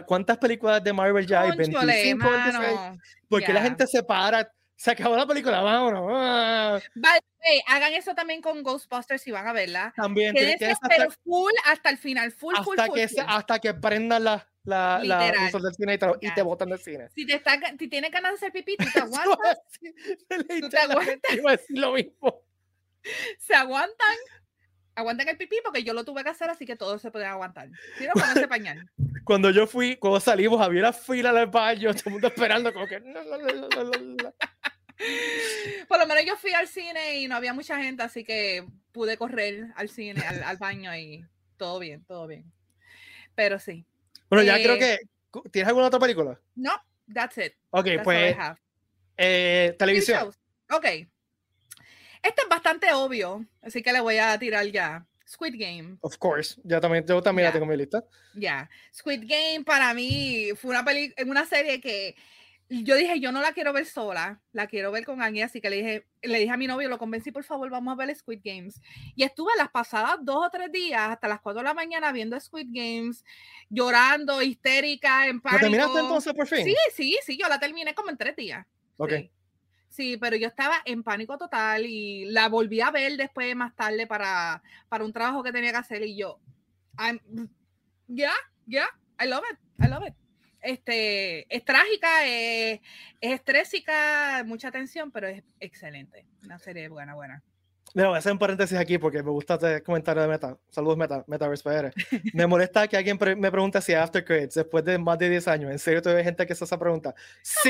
cuántas 0.06 0.38
películas 0.38 0.84
de 0.84 0.92
Marvel 0.92 1.28
ya 1.28 1.42
hay, 1.42 1.56
25, 1.56 1.86
26, 1.86 3.00
porque 3.30 3.54
la 3.54 3.62
gente 3.62 3.86
se 3.86 4.04
para, 4.04 4.52
se 4.76 4.92
acabó 4.92 5.16
la 5.16 5.26
película, 5.26 5.62
vámonos. 5.62 6.12
Ah. 6.14 6.80
hagan 7.68 7.94
eso 7.94 8.14
también 8.14 8.42
con 8.42 8.62
Ghostbusters 8.62 9.22
si 9.22 9.32
van 9.32 9.48
a 9.48 9.54
verla. 9.54 9.94
También. 9.96 10.36
Quédense, 10.36 10.72
hasta, 10.72 10.88
pero 10.88 11.12
full 11.24 11.54
hasta 11.66 11.90
el 11.90 11.98
final, 11.98 12.32
full, 12.32 12.54
hasta 12.54 12.64
full, 12.64 12.78
que, 12.94 13.08
full, 13.08 13.24
Hasta 13.26 13.60
que 13.60 13.74
prendan 13.74 14.24
la, 14.24 14.48
la, 14.64 15.00
la 15.04 15.50
del 15.50 15.74
cine 15.74 15.94
y 15.94 15.98
te, 15.98 16.08
y 16.22 16.34
te, 16.34 16.42
botan 16.42 16.70
del 16.70 16.80
cine. 16.80 17.10
Si, 17.16 17.26
te 17.26 17.36
está, 17.36 17.60
si 17.80 17.88
tienes 17.88 18.12
ganas 18.12 18.32
de 18.32 18.36
hacer 18.36 18.52
pipí, 18.52 18.76
tú 18.78 18.86
te 18.92 19.00
aguantas. 19.00 19.60
tú 20.60 20.70
te 20.70 20.78
aguantas. 20.78 21.34
Iba 21.34 21.52
a 21.52 21.56
decir 21.56 21.78
lo 21.78 21.94
mismo. 21.94 22.42
Se 23.40 23.54
aguantan 23.54 24.18
aguanten 24.96 25.28
el 25.28 25.38
pipí 25.38 25.58
porque 25.64 25.84
yo 25.84 25.94
lo 25.94 26.04
tuve 26.04 26.24
que 26.24 26.30
hacer, 26.30 26.50
así 26.50 26.66
que 26.66 26.76
todos 26.76 27.02
se 27.02 27.12
pueden 27.12 27.30
aguantar. 27.30 27.70
Si 27.98 28.06
no, 28.06 28.14
pónganse 28.14 28.48
pañal. 28.48 28.90
Cuando 29.24 29.52
yo 29.52 29.68
fui, 29.68 29.98
cuando 29.98 30.20
salimos, 30.20 30.62
había 30.62 30.82
una 30.82 30.94
fila 30.94 31.34
del 31.34 31.48
baño, 31.48 31.94
todo 31.94 32.04
el 32.06 32.12
mundo 32.14 32.28
esperando, 32.28 32.74
como 32.74 32.88
que. 32.88 33.02
Por 35.88 36.00
lo 36.00 36.08
menos 36.08 36.26
yo 36.26 36.38
fui 36.38 36.54
al 36.54 36.68
cine 36.68 37.20
y 37.20 37.28
no 37.28 37.36
había 37.36 37.54
mucha 37.54 37.78
gente, 37.78 38.04
así 38.04 38.24
que 38.24 38.66
pude 38.92 39.18
correr 39.18 39.68
al 39.76 39.90
cine, 39.90 40.22
al, 40.22 40.58
baño 40.58 40.96
y 40.96 41.26
todo 41.58 41.80
bien, 41.80 42.04
todo 42.06 42.28
bien. 42.28 42.52
Pero 43.36 43.60
sí. 43.60 43.86
Bueno, 44.30 44.44
ya 44.44 44.56
creo 44.56 44.76
eh, 44.76 44.80
que. 44.80 45.50
¿Tienes 45.52 45.68
alguna 45.68 45.88
otra 45.88 46.00
película? 46.00 46.40
No, 46.56 46.72
that's 47.14 47.38
it. 47.38 47.54
Ok, 47.72 47.88
pues. 48.04 48.36
Eh, 49.18 49.76
televisión. 49.78 50.34
Ok. 50.72 50.86
Este 50.86 52.42
es 52.42 52.50
bastante 52.50 52.92
obvio, 52.94 53.46
así 53.62 53.84
que 53.84 53.94
le 53.94 54.00
voy 54.00 54.18
a 54.18 54.38
tirar 54.40 54.66
ya. 54.68 55.06
Squid 55.28 55.56
Game. 55.58 55.98
Of 56.02 56.18
course, 56.18 56.60
yo 56.64 56.80
también, 56.80 57.06
yo 57.06 57.22
también 57.22 57.48
la 57.48 57.52
tengo 57.52 57.66
en 57.66 57.72
mi 57.72 57.78
lista. 57.78 58.04
Ya, 58.36 58.70
Squid 58.94 59.24
Game 59.28 59.64
para 59.66 59.94
mí 59.94 60.50
fue 60.56 60.72
una 60.72 60.86
peli 60.86 61.14
una 61.26 61.46
serie 61.46 61.82
que 61.82 62.16
yo 62.70 62.96
dije, 62.96 63.20
yo 63.20 63.32
no 63.32 63.42
la 63.42 63.54
quiero 63.54 63.74
ver 63.74 63.86
sola, 63.86 64.42
la 64.52 64.66
quiero 64.66 64.92
ver 64.92 65.06
con 65.06 65.22
alguien, 65.22 65.46
así 65.46 65.62
que 65.62 65.70
le 65.70 65.76
dije, 65.78 66.08
le 66.24 66.40
dije 66.40 66.52
a 66.52 66.58
mi 66.58 66.66
novio, 66.66 66.90
lo 66.90 66.98
convencí, 66.98 67.32
por 67.32 67.44
favor, 67.44 67.70
vamos 67.70 67.92
a 67.94 67.96
ver 67.96 68.16
Squid 68.16 68.42
Games. 68.44 68.82
Y 69.16 69.24
estuve 69.24 69.52
las 69.58 69.70
pasadas 69.70 70.18
dos 70.22 70.48
o 70.48 70.50
tres 70.50 70.72
días, 70.72 71.10
hasta 71.10 71.28
las 71.28 71.42
cuatro 71.42 71.62
de 71.62 71.68
la 71.68 71.74
mañana, 71.76 72.12
viendo 72.12 72.40
Squid 72.40 72.68
Games, 72.72 73.24
llorando, 73.70 74.42
histérica, 74.42 75.28
en 75.28 75.42
pánico. 75.42 75.66
¿La 75.66 75.70
terminaste 75.70 76.00
entonces 76.00 76.34
por 76.34 76.48
fin? 76.48 76.66
Sí, 76.66 76.76
sí, 76.94 77.18
sí, 77.24 77.38
yo 77.38 77.48
la 77.48 77.60
terminé 77.60 77.94
como 77.94 78.10
en 78.10 78.18
tres 78.18 78.36
días. 78.36 78.66
Ok. 78.98 79.14
Sí, 79.90 80.18
pero 80.18 80.36
yo 80.36 80.48
estaba 80.48 80.82
en 80.86 81.04
pánico 81.04 81.38
total 81.38 81.86
y 81.86 82.26
la 82.26 82.50
volví 82.50 82.82
a 82.82 82.92
ver 82.92 83.16
después 83.16 83.56
más 83.56 83.76
tarde 83.76 84.08
para, 84.08 84.62
para 84.90 85.06
un 85.06 85.14
trabajo 85.14 85.44
que 85.44 85.54
tenía 85.54 85.72
que 85.72 85.78
hacer 85.78 86.04
y 86.04 86.18
yo, 86.18 86.40
ya, 88.08 88.34
ya, 88.66 88.90
I 89.22 89.28
love 89.28 89.44
it, 89.52 89.60
I 89.80 89.88
love 89.88 90.06
it. 90.06 90.14
Este, 90.66 91.46
es 91.56 91.64
trágica, 91.64 92.26
es, 92.26 92.82
es 93.22 93.34
estrésica, 93.34 94.44
mucha 94.46 94.72
tensión, 94.72 95.12
pero 95.12 95.28
es 95.28 95.44
excelente. 95.60 96.26
Una 96.44 96.58
serie 96.58 96.90
buena, 96.90 97.14
buena. 97.14 97.44
No, 97.94 98.08
voy 98.08 98.16
a 98.16 98.18
hacer 98.18 98.34
un 98.34 98.40
paréntesis 98.40 98.78
aquí 98.78 98.98
porque 98.98 99.24
me 99.24 99.30
gusta 99.30 99.54
este 99.54 99.82
comentario 99.84 100.24
de 100.24 100.28
Meta. 100.28 100.58
Saludos, 100.70 100.98
Meta, 100.98 101.24
Metaverse 101.28 101.64
PR. 101.64 101.94
Me 102.34 102.46
molesta 102.46 102.88
que 102.88 102.98
alguien 102.98 103.18
me 103.38 103.52
pregunte 103.52 103.80
si 103.80 103.94
After 103.94 104.26
Credits, 104.26 104.56
después 104.56 104.84
de 104.84 104.98
más 104.98 105.18
de 105.18 105.30
10 105.30 105.48
años, 105.48 105.72
¿en 105.72 105.80
serio 105.80 106.02
todavía 106.02 106.20
hay 106.20 106.26
gente 106.26 106.46
que 106.46 106.56
se 106.56 106.66
hace 106.66 106.76
esa 106.76 106.80
pregunta? 106.80 107.16
Sí, 107.42 107.70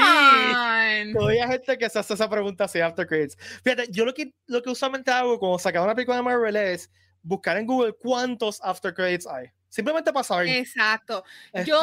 todavía 1.14 1.44
hay 1.44 1.52
gente 1.52 1.78
que 1.78 1.90
se 1.90 2.00
hace 2.00 2.16
esa 2.16 2.28
pregunta 2.28 2.68
si 2.68 2.80
After 2.80 3.06
Credits. 3.06 3.38
Fíjate, 3.64 3.88
yo 3.92 4.04
lo 4.04 4.14
que, 4.16 4.34
lo 4.48 4.64
que 4.64 4.70
usualmente 4.72 5.12
hago 5.12 5.38
cuando 5.38 5.60
sacaba 5.60 5.86
una 5.86 5.94
película 5.94 6.18
de 6.18 6.24
Marvel 6.24 6.56
es 6.56 6.90
buscar 7.22 7.58
en 7.58 7.68
Google 7.68 7.94
cuántos 7.94 8.60
After 8.64 8.96
Credits 8.96 9.28
hay. 9.28 9.50
Simplemente 9.76 10.14
para 10.14 10.24
saber. 10.24 10.48
Exacto. 10.48 11.26
Yo 11.66 11.78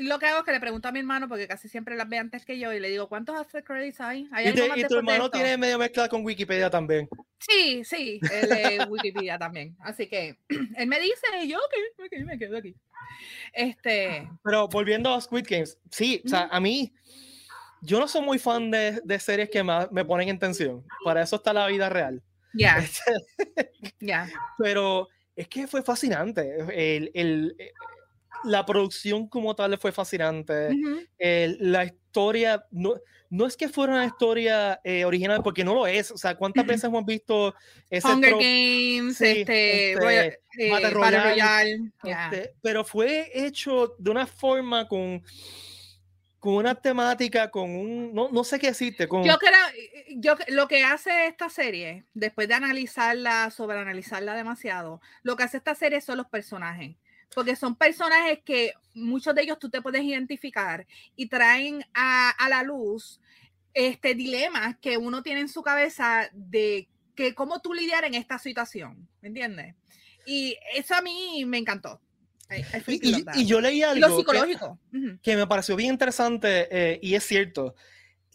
lo 0.00 0.18
que 0.18 0.24
hago 0.24 0.38
es 0.38 0.44
que 0.46 0.52
le 0.52 0.58
pregunto 0.58 0.88
a 0.88 0.92
mi 0.92 1.00
hermano, 1.00 1.28
porque 1.28 1.46
casi 1.46 1.68
siempre 1.68 1.94
las 1.94 2.08
ve 2.08 2.16
antes 2.16 2.46
que 2.46 2.58
yo, 2.58 2.72
y 2.72 2.80
le 2.80 2.88
digo, 2.88 3.10
¿cuántos 3.10 3.36
after 3.36 3.62
credits 3.62 4.00
hay? 4.00 4.26
¿Hay 4.32 4.46
y, 4.46 4.80
y 4.80 4.84
tu 4.86 4.96
hermano 4.96 5.30
tiene 5.30 5.58
medio 5.58 5.78
mezcla 5.78 6.08
con 6.08 6.24
Wikipedia 6.24 6.70
también. 6.70 7.06
Sí, 7.38 7.84
sí, 7.84 8.20
él 8.32 8.52
es 8.52 8.86
Wikipedia 8.88 9.38
también. 9.38 9.76
Así 9.80 10.06
que 10.06 10.38
él 10.48 10.86
me 10.86 10.98
dice, 10.98 11.26
y 11.42 11.48
yo, 11.48 11.58
ok, 11.58 12.06
ok, 12.06 12.24
me 12.24 12.38
quedo 12.38 12.56
aquí. 12.56 12.74
Este... 13.52 14.26
Pero 14.42 14.66
volviendo 14.68 15.12
a 15.12 15.20
Squid 15.20 15.44
Games, 15.46 15.78
sí, 15.90 16.22
o 16.24 16.28
sea, 16.30 16.48
a 16.50 16.58
mí, 16.58 16.90
yo 17.82 18.00
no 18.00 18.08
soy 18.08 18.22
muy 18.22 18.38
fan 18.38 18.70
de, 18.70 19.02
de 19.04 19.18
series 19.20 19.50
que 19.50 19.62
me 19.62 20.04
ponen 20.06 20.30
en 20.30 20.38
tensión. 20.38 20.86
Para 21.04 21.20
eso 21.20 21.36
está 21.36 21.52
la 21.52 21.66
vida 21.66 21.90
real. 21.90 22.22
Ya. 22.54 22.82
Ya. 24.00 24.28
Pero 24.58 25.08
es 25.36 25.48
que 25.48 25.66
fue 25.66 25.82
fascinante. 25.82 26.58
El, 26.72 27.10
el, 27.14 27.54
eh, 27.58 27.72
la 28.44 28.64
producción 28.66 29.28
como 29.28 29.54
tal 29.54 29.78
fue 29.78 29.92
fascinante. 29.92 30.70
la 31.18 31.84
historia, 31.84 32.66
no, 32.70 32.94
no 33.30 33.46
es 33.46 33.56
que 33.56 33.68
fuera 33.68 33.94
una 33.94 34.06
historia 34.06 34.80
eh, 34.84 35.04
original, 35.04 35.42
porque 35.42 35.64
no 35.64 35.74
lo 35.74 35.86
es. 35.86 36.10
O 36.10 36.16
sea, 36.16 36.34
¿cuántas 36.36 36.66
veces 36.66 36.84
hemos 36.84 37.04
visto 37.04 37.54
ese 37.90 38.08
Hunger 38.08 38.32
Games, 38.32 39.20
este, 39.20 39.92
este 39.92 40.38
eh, 40.58 40.90
Royale, 40.90 41.92
este, 42.02 42.54
pero 42.62 42.84
fue 42.84 43.30
hecho 43.34 43.94
de 43.98 44.10
una 44.10 44.26
forma 44.26 44.86
con 44.88 45.22
con 46.46 46.54
una 46.54 46.76
temática, 46.76 47.50
con 47.50 47.74
un, 47.74 48.14
no, 48.14 48.28
no 48.28 48.44
sé 48.44 48.60
qué 48.60 48.68
decirte. 48.68 49.08
Con... 49.08 49.24
Yo 49.24 49.36
creo, 49.36 49.58
yo, 50.10 50.36
lo 50.46 50.68
que 50.68 50.84
hace 50.84 51.26
esta 51.26 51.48
serie, 51.48 52.04
después 52.14 52.46
de 52.46 52.54
analizarla, 52.54 53.50
sobreanalizarla 53.50 54.32
demasiado, 54.32 55.00
lo 55.24 55.34
que 55.34 55.42
hace 55.42 55.56
esta 55.56 55.74
serie 55.74 56.00
son 56.00 56.18
los 56.18 56.28
personajes. 56.28 56.94
Porque 57.34 57.56
son 57.56 57.74
personajes 57.74 58.38
que 58.44 58.74
muchos 58.94 59.34
de 59.34 59.42
ellos 59.42 59.58
tú 59.58 59.70
te 59.70 59.82
puedes 59.82 60.04
identificar 60.04 60.86
y 61.16 61.26
traen 61.26 61.84
a, 61.92 62.30
a 62.30 62.48
la 62.48 62.62
luz 62.62 63.20
este 63.74 64.14
dilema 64.14 64.78
que 64.80 64.98
uno 64.98 65.24
tiene 65.24 65.40
en 65.40 65.48
su 65.48 65.64
cabeza 65.64 66.30
de 66.32 66.86
que 67.16 67.34
cómo 67.34 67.60
tú 67.60 67.74
lidiar 67.74 68.04
en 68.04 68.14
esta 68.14 68.38
situación, 68.38 69.08
¿me 69.20 69.26
entiendes? 69.26 69.74
Y 70.24 70.56
eso 70.76 70.94
a 70.94 71.02
mí 71.02 71.44
me 71.44 71.58
encantó. 71.58 72.00
Y, 73.34 73.44
yo 73.44 73.60
leí 73.60 73.82
algo 73.82 74.24
que, 75.22 75.36
me 75.36 75.46
pareció 75.46 75.74
bien 75.74 75.92
interesante 75.92 76.68
eh, 76.70 76.98
y 77.02 77.14
es 77.14 77.24
cierto 77.24 77.74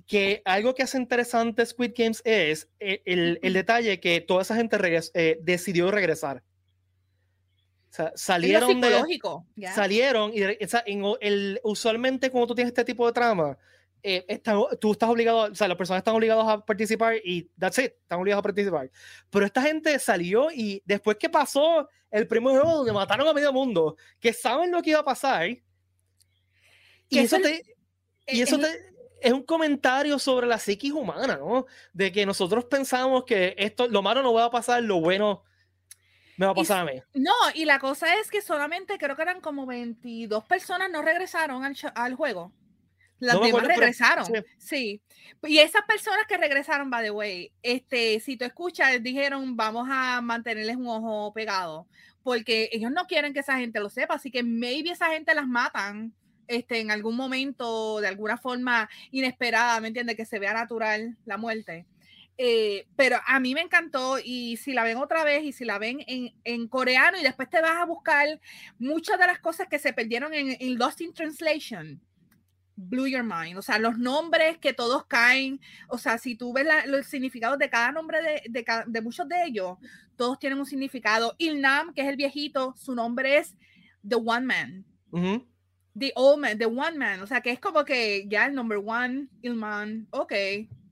que 0.06 0.41
algo 0.43 0.76
que 0.76 0.84
hace 0.84 0.97
interesante 0.97 1.65
Squid 1.65 1.93
Games 1.95 2.21
es 2.26 2.67
eh, 2.82 3.02
el, 3.06 3.39
el, 3.41 3.54
detalle 3.54 4.02
que 4.02 4.19
toda 4.19 4.41
esa 4.41 4.56
gente 4.56 4.78
eh, 5.13 5.39
decidió 5.41 5.89
regresar. 5.89 6.43
O 7.89 7.93
sea, 7.93 8.12
salieron 8.15 8.82
de, 8.82 9.19
salieron 9.74 10.32
y 10.34 10.41
el, 10.41 11.60
usualmente 11.63 12.30
cuando 12.30 12.47
tú 12.47 12.56
tienes 12.56 12.71
este 12.71 12.86
tipo 12.86 13.06
de 13.06 13.13
trama 13.13 13.58
eh, 14.04 14.42
tú 14.80 14.92
estás 14.92 15.10
obligado, 15.10 15.52
o 15.52 15.56
sea, 15.56 15.68
las 15.68 15.78
personas 15.78 16.00
están 16.00 16.16
obligadas 16.16 16.48
a 16.48 16.66
participar 16.66 17.16
y 17.24 17.50
that's 17.60 17.78
it, 17.78 17.94
están 18.02 18.20
obligados 18.20 18.40
a 18.40 18.44
participar. 18.44 18.92
Pero 19.30 19.46
esta 19.46 19.62
gente 19.62 19.98
salió 20.00 20.50
y 20.52 20.82
después 20.86 21.18
que 21.18 21.30
pasó 21.30 21.88
el 22.10 22.28
primer 22.28 22.54
juego 22.54 22.78
donde 22.78 22.94
mataron 22.94 23.28
a 23.28 23.34
medio 23.34 23.54
mundo, 23.54 23.96
que 24.20 24.34
saben 24.34 24.72
lo 24.72 24.82
que 24.82 24.92
iba 24.92 25.00
a 25.00 25.06
pasar, 25.06 25.50
y 27.10 27.20
eso, 27.20 27.38
te, 27.40 27.64
y 28.28 28.42
eso 28.42 28.58
es 29.22 29.34
un 29.34 29.44
comentario 29.44 30.18
sobre 30.18 30.48
la 30.48 30.58
psiquis 30.58 30.94
humana, 30.94 31.38
¿no? 31.38 31.66
De 31.94 32.12
que 32.12 32.26
nosotros 32.26 32.66
pensamos 32.66 33.26
que 33.26 33.54
esto, 33.58 33.88
lo 33.88 34.02
malo 34.02 34.24
no 34.24 34.34
va 34.34 34.46
a 34.46 34.52
pasar, 34.52 34.82
lo 34.84 35.00
bueno 35.02 35.44
me 36.38 36.46
va 36.46 36.54
a 36.54 36.56
pasar 36.56 36.80
a 36.80 36.92
mí. 36.92 37.00
No, 37.14 37.34
y 37.54 37.66
la 37.66 37.80
cosa 37.80 38.16
es 38.16 38.32
que 38.32 38.42
solamente 38.42 38.98
creo 38.98 39.16
que 39.16 39.22
eran 39.22 39.42
como 39.42 39.66
22 39.66 40.46
personas 40.46 40.90
no 40.90 41.02
regresaron 41.02 41.64
al, 41.64 41.76
al 41.94 42.16
juego. 42.16 42.52
Las 43.21 43.39
demás 43.39 43.63
regresaron. 43.67 44.25
sí. 44.57 44.99
Y 45.43 45.60
esas 45.60 45.84
personas 45.84 46.25
que 46.27 46.38
regresaron, 46.38 46.89
by 46.89 47.03
the 47.03 47.12
way, 47.12 47.51
este, 47.62 48.19
si 48.19 48.36
tú 48.36 48.45
escuchas, 48.45 49.01
dijeron, 49.01 49.55
vamos 49.55 49.88
a 49.89 50.22
mantenerles 50.22 50.76
un 50.76 50.88
ojo 50.88 51.32
pegado, 51.32 51.88
porque 52.24 52.69
ellos 52.72 52.91
no 52.91 53.05
quieren 53.05 53.34
que 53.34 53.39
esa 53.39 53.57
gente 53.57 53.80
lo 53.80 53.89
sepa, 53.89 54.15
así 54.15 54.32
que 54.32 54.43
maybe 54.43 54.91
esa 54.91 55.11
gente 55.11 55.34
las 55.36 55.47
matan 55.47 56.13
este, 56.47 56.80
en 56.80 56.91
algún 56.91 57.15
momento, 57.15 58.01
de 58.01 58.07
alguna 58.07 58.38
forma 58.38 58.89
inesperada, 59.11 59.80
¿me 59.80 59.88
entiendes? 59.88 60.17
Que 60.17 60.26
se 60.26 60.39
vea 60.39 60.53
natural 60.53 61.15
la 61.26 61.38
muerte. 61.38 61.86
Eh, 62.38 62.88
pero 62.95 63.17
a 63.28 63.39
mí 63.39 63.53
me 63.53 63.61
encantó 63.61 64.17
y 64.24 64.57
si 64.57 64.74
la 64.74 64.84
ven 64.84 64.97
otra 64.97 65.24
vez 65.24 65.43
y 65.43 65.51
si 65.51 65.63
la 65.63 65.78
ven 65.78 66.03
en, 66.07 66.34
en, 66.43 66.67
coreano 66.67 67.19
y 67.19 67.24
después 67.24 67.49
te 67.51 67.61
vas 67.61 67.78
a 67.78 67.86
buscar 67.86 68.39
muchas 68.80 69.19
de 69.19 69.28
las 69.28 69.38
cosas 69.39 69.67
que 69.67 69.78
se 69.78 69.93
perdieron 69.93 70.34
en, 70.34 70.57
en 70.59 70.80
Lost 70.80 71.01
in 71.01 71.13
Translation, 71.13 72.01
blew 72.82 73.07
your 73.07 73.23
mind. 73.23 73.57
O 73.57 73.61
sea, 73.61 73.79
los 73.79 73.97
nombres 73.97 74.57
que 74.57 74.73
todos 74.73 75.05
caen, 75.05 75.59
o 75.88 75.97
sea, 75.97 76.17
si 76.17 76.36
tú 76.36 76.53
ves 76.53 76.67
los 76.86 77.05
significados 77.05 77.57
de 77.57 77.69
cada 77.69 77.91
nombre 77.91 78.21
de, 78.21 78.41
de, 78.49 78.65
de, 78.88 79.01
muchos 79.01 79.27
de 79.27 79.43
ellos, 79.45 79.77
todos 80.15 80.39
tienen 80.39 80.59
un 80.59 80.65
significado. 80.65 81.36
Ilnam, 81.38 81.93
que 81.93 82.01
es 82.01 82.07
el 82.07 82.15
viejito, 82.15 82.73
su 82.77 82.95
nombre 82.95 83.38
es 83.38 83.55
The 84.07 84.15
One 84.15 84.45
Man. 84.45 84.86
The 85.97 86.13
Old 86.15 86.39
Man, 86.39 86.57
The 86.57 86.65
One 86.65 86.97
Man, 86.97 87.21
o 87.21 87.27
sea, 87.27 87.41
que 87.41 87.51
es 87.51 87.59
como 87.59 87.84
que 87.84 88.25
ya 88.27 88.45
el 88.45 88.55
number 88.55 88.79
one, 88.84 89.27
el 89.41 89.55
man, 89.55 90.07
ok, 90.11 90.34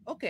ok. 0.03 0.23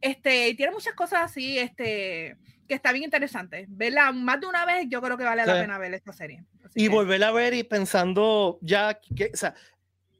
Este, 0.00 0.54
tiene 0.54 0.72
muchas 0.72 0.94
cosas 0.94 1.20
así, 1.24 1.58
este, 1.58 2.36
que 2.66 2.74
está 2.74 2.92
bien 2.92 3.04
interesante. 3.04 3.66
Verla 3.68 4.12
más 4.12 4.40
de 4.40 4.46
una 4.46 4.64
vez, 4.64 4.86
yo 4.88 5.02
creo 5.02 5.18
que 5.18 5.24
vale 5.24 5.44
la 5.44 5.60
pena 5.60 5.78
ver 5.78 5.92
esta 5.94 6.12
serie. 6.12 6.44
y 6.74 6.88
volverla 6.88 7.28
a 7.28 7.32
ver 7.32 7.54
y 7.54 7.62
pensando 7.62 8.58
ya, 8.62 8.98
que, 9.14 9.30
o 9.32 9.36
sea, 9.36 9.54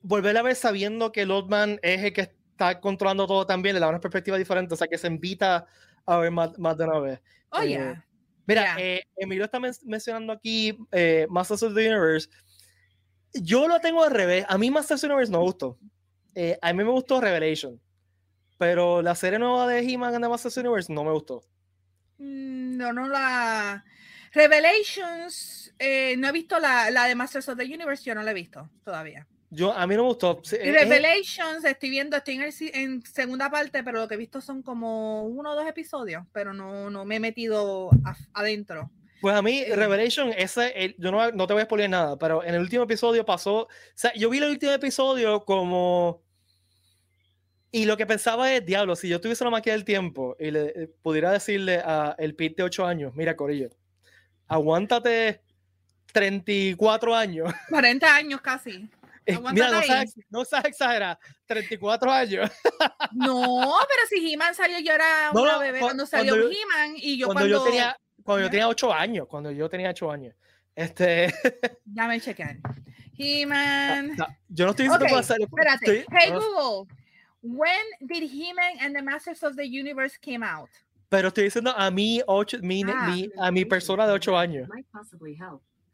volverla 0.07 0.41
a 0.41 0.45
ver 0.45 0.55
sabiendo 0.55 1.11
que 1.11 1.27
Lotman 1.27 1.81
es 1.83 2.03
el 2.03 2.13
que 2.13 2.21
está 2.53 2.81
controlando 2.81 3.27
todo 3.27 3.45
también, 3.45 3.75
le 3.75 3.81
da 3.81 3.89
una 3.89 4.01
perspectiva 4.01 4.39
diferente, 4.39 4.75
o 4.75 4.77
sea, 4.77 4.87
que 4.87 4.99
se 4.99 5.09
invita 5.09 5.67
a 6.07 6.19
ver 6.19 6.31
más, 6.31 6.57
más 6.59 6.77
de 6.79 6.85
una 6.85 6.99
vez. 7.01 7.21
Oh, 7.51 7.61
eh, 7.61 8.01
Mira, 8.47 8.77
eh, 8.79 9.03
Emilio 9.17 9.45
está 9.45 9.59
mencionando 9.59 10.33
aquí 10.33 10.79
eh, 10.93 11.27
Masters 11.29 11.65
of 11.65 11.75
the 11.75 11.89
Universe. 11.89 12.29
Yo 13.35 13.67
lo 13.67 13.81
tengo 13.81 14.05
al 14.05 14.13
revés. 14.13 14.47
A 14.49 14.57
mí 14.57 14.71
Masters 14.71 15.03
of 15.03 15.09
the 15.09 15.13
Universe 15.13 15.33
no 15.33 15.39
me 15.39 15.45
gustó. 15.45 15.79
A 16.63 16.73
mí 16.73 16.85
me 16.85 16.91
gustó 16.91 17.21
Revelation. 17.21 17.81
Pero 18.59 19.03
la 19.03 19.15
serie 19.17 19.41
nueva 19.41 19.67
de 19.67 19.81
He-Man 19.81 20.15
and 20.15 20.25
the 20.25 20.29
Masters 20.29 20.57
of 20.57 20.63
the 20.63 20.69
Universe 20.69 20.93
no 20.93 21.03
me 21.03 21.11
gustó. 21.11 21.43
Mm, 22.19 22.77
no, 22.77 22.93
no 22.93 23.09
la. 23.09 23.85
Revelations, 24.33 25.75
no 25.81 26.29
he 26.29 26.33
visto 26.33 26.61
la, 26.61 26.91
la 26.91 27.07
de 27.07 27.15
Masters 27.17 27.49
of 27.49 27.59
the 27.59 27.65
Universe, 27.65 28.05
yo 28.05 28.15
no 28.15 28.23
la 28.23 28.31
he 28.31 28.35
visto 28.35 28.71
todavía. 28.85 29.27
Yo, 29.51 29.73
a 29.73 29.87
mí 29.87 29.95
no 29.95 30.03
me 30.03 30.09
gustó. 30.09 30.43
Revelations, 30.51 31.65
estoy 31.65 31.91
viendo, 31.91 32.17
estoy 32.17 32.41
en, 32.75 33.03
segunda 33.03 33.49
parte, 33.51 33.83
pero 33.85 34.01
lo 34.01 34.09
que 34.09 34.15
he 34.15 34.19
visto 34.19 34.41
son 34.41 34.63
como 34.63 35.25
uno 35.25 35.53
o 35.53 35.55
dos 35.55 35.67
episodios, 35.67 36.25
pero 36.33 36.53
no, 36.53 36.91
no 36.91 37.05
me 37.05 37.17
he 37.17 37.21
metido 37.21 37.91
adentro. 38.33 38.91
Pues 39.21 39.35
a 39.35 39.43
mí, 39.43 39.61
eh, 39.61 39.75
Revelation, 39.75 40.33
ese, 40.37 40.95
yo 40.99 41.11
no, 41.11 41.31
no, 41.33 41.47
te 41.47 41.53
voy 41.53 41.61
a 41.61 41.65
explicar 41.65 41.89
nada, 41.89 42.19
pero 42.19 42.45
en 42.45 42.55
el 42.55 42.61
último 42.61 42.83
episodio 42.83 43.25
pasó, 43.25 43.63
o 43.63 43.69
sea, 43.95 44.13
yo 44.15 44.29
vi 44.31 44.39
el 44.39 44.45
último 44.45 44.73
episodio 44.73 45.45
como... 45.45 46.23
Y 47.73 47.85
lo 47.85 47.97
que 47.97 48.07
pensaba 48.07 48.53
es, 48.53 48.65
diablo, 48.65 48.97
si 48.97 49.09
yo 49.09 49.21
tuviese 49.21 49.45
la 49.45 49.51
máquina 49.51 49.75
del 49.75 49.85
tiempo 49.85 50.37
y 50.39 50.51
le 50.51 50.67
eh, 50.69 50.95
pudiera 51.03 51.31
decirle 51.31 51.83
a 51.85 52.15
el 52.19 52.35
Pete 52.35 52.57
de 52.59 52.63
8 52.63 52.87
años, 52.87 53.15
mira, 53.15 53.37
Corillo, 53.37 53.71
aguántate 54.47 55.43
34 56.13 57.15
años. 57.15 57.53
40 57.69 58.15
años 58.15 58.41
casi. 58.41 58.89
Eh, 59.27 59.39
mira, 59.53 59.71
no 59.71 59.83
sabes, 59.83 60.15
no 60.31 60.45
sabes 60.45 60.67
exagerar, 60.67 61.19
34 61.47 62.13
años. 62.13 62.51
No, 63.13 63.77
pero 63.89 64.07
si 64.09 64.33
He-Man 64.33 64.55
salió, 64.55 64.79
yo 64.79 64.93
era 64.93 65.31
una 65.33 65.59
bebé 65.59 65.81
cuando 65.81 66.07
salió 66.07 66.35
He-Man 66.35 66.95
y 66.97 67.19
yo 67.19 67.27
cuando... 67.27 67.47
Yo 67.47 67.65
tenía, 67.65 67.99
cuando 68.23 68.45
yo 68.45 68.51
tenía 68.51 68.69
8 68.69 68.93
años, 68.93 69.27
cuando 69.29 69.51
yo 69.51 69.69
tenía 69.69 69.91
8 69.91 70.11
años. 70.11 70.35
Este... 70.75 71.33
Ya 71.87 72.07
me 72.07 72.21
chequean. 72.21 72.61
He-Man... 73.19 74.17
yo 74.49 74.65
no 74.67 74.71
estoy 74.71 74.85
diciendo 74.87 75.07
okay, 75.07 75.19
hacer... 75.19 75.39
Espérate. 75.41 76.07
hey 76.13 76.31
Google, 76.31 76.87
when 77.43 77.85
did 78.01 78.23
He-Man 78.31 78.79
and 78.81 78.95
the 78.95 79.03
Masters 79.03 79.43
of 79.43 79.57
the 79.57 79.65
Universe 79.65 80.17
came 80.19 80.45
out? 80.45 80.71
Pero 81.09 81.29
estoy 81.29 81.45
diciendo 81.45 81.73
a 81.77 81.91
mí, 81.91 82.21
ocho, 82.27 82.59
mi, 82.63 82.83
ah, 82.87 83.09
mi, 83.09 83.31
a 83.39 83.51
mi 83.51 83.65
persona 83.65 84.07
de 84.07 84.13
8 84.13 84.37
años. 84.37 84.69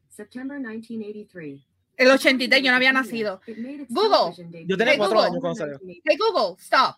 September 0.08 0.58
1983. 0.58 1.71
El 1.96 2.10
83 2.10 2.62
yo 2.62 2.70
no 2.70 2.76
había 2.76 2.92
nacido. 2.92 3.40
Google. 3.88 4.66
Yo 4.66 4.76
tenía 4.76 4.96
cuatro 4.96 5.20
años 5.20 5.38
cuando 5.40 5.56
salió. 5.56 5.78
Hey 5.86 6.16
Google, 6.18 6.56
stop. 6.58 6.96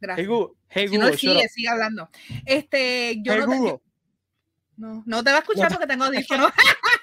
Gracias. 0.00 0.18
Hey 0.18 0.26
Google, 0.26 0.54
hey 0.68 0.86
Google. 0.86 1.10
no, 1.10 1.16
sigue, 1.16 1.48
sigue 1.48 1.68
hablando. 1.68 2.08
Este, 2.44 3.20
yo 3.22 3.32
hey 3.32 3.40
no, 3.40 3.46
Google. 3.46 3.72
Te, 3.72 3.82
no, 4.76 5.02
no 5.06 5.24
te 5.24 5.30
va 5.30 5.36
a 5.36 5.40
escuchar 5.40 5.70
porque 5.70 5.86
tengo 5.86 6.04
audífonos. 6.04 6.52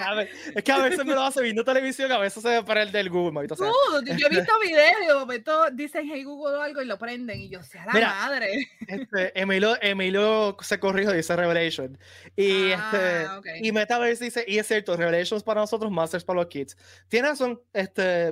es 0.54 0.64
que 0.64 0.72
a 0.72 0.78
veces 0.78 1.04
me 1.04 1.14
lo 1.14 1.22
hace 1.22 1.42
viendo 1.42 1.64
televisión, 1.64 2.10
a 2.12 2.18
veces 2.18 2.42
se 2.42 2.48
ve 2.48 2.62
para 2.62 2.82
el 2.82 2.92
del 2.92 3.10
Google. 3.10 3.46
yo 3.48 4.26
he 4.26 4.30
visto 4.30 4.52
videos 4.60 4.96
y 5.02 5.06
de 5.06 5.14
momento 5.14 5.70
dicen 5.72 6.08
hey 6.10 6.24
Google 6.24 6.56
o 6.56 6.62
algo 6.62 6.82
y 6.82 6.86
lo 6.86 6.98
prenden 6.98 7.40
y 7.40 7.48
yo, 7.48 7.62
sea 7.62 7.86
la 7.86 7.92
madre. 7.92 8.68
Este, 8.86 9.38
Emilio, 9.40 9.76
Emilio 9.80 10.56
se 10.60 10.80
corrijo, 10.80 11.12
dice 11.12 11.36
Revelation. 11.36 11.98
Y, 12.36 12.72
ah, 12.72 13.40
este, 13.42 13.66
y 13.66 13.72
Metaverse 13.72 14.24
dice, 14.24 14.44
y 14.46 14.58
es 14.58 14.66
cierto, 14.66 14.96
Revelations 14.96 15.42
para 15.42 15.60
nosotros, 15.60 15.90
Masters 15.90 16.24
para 16.24 16.40
los 16.40 16.46
kids. 16.46 16.76
Tiene 17.08 17.28
razón, 17.28 17.60
este, 17.72 18.28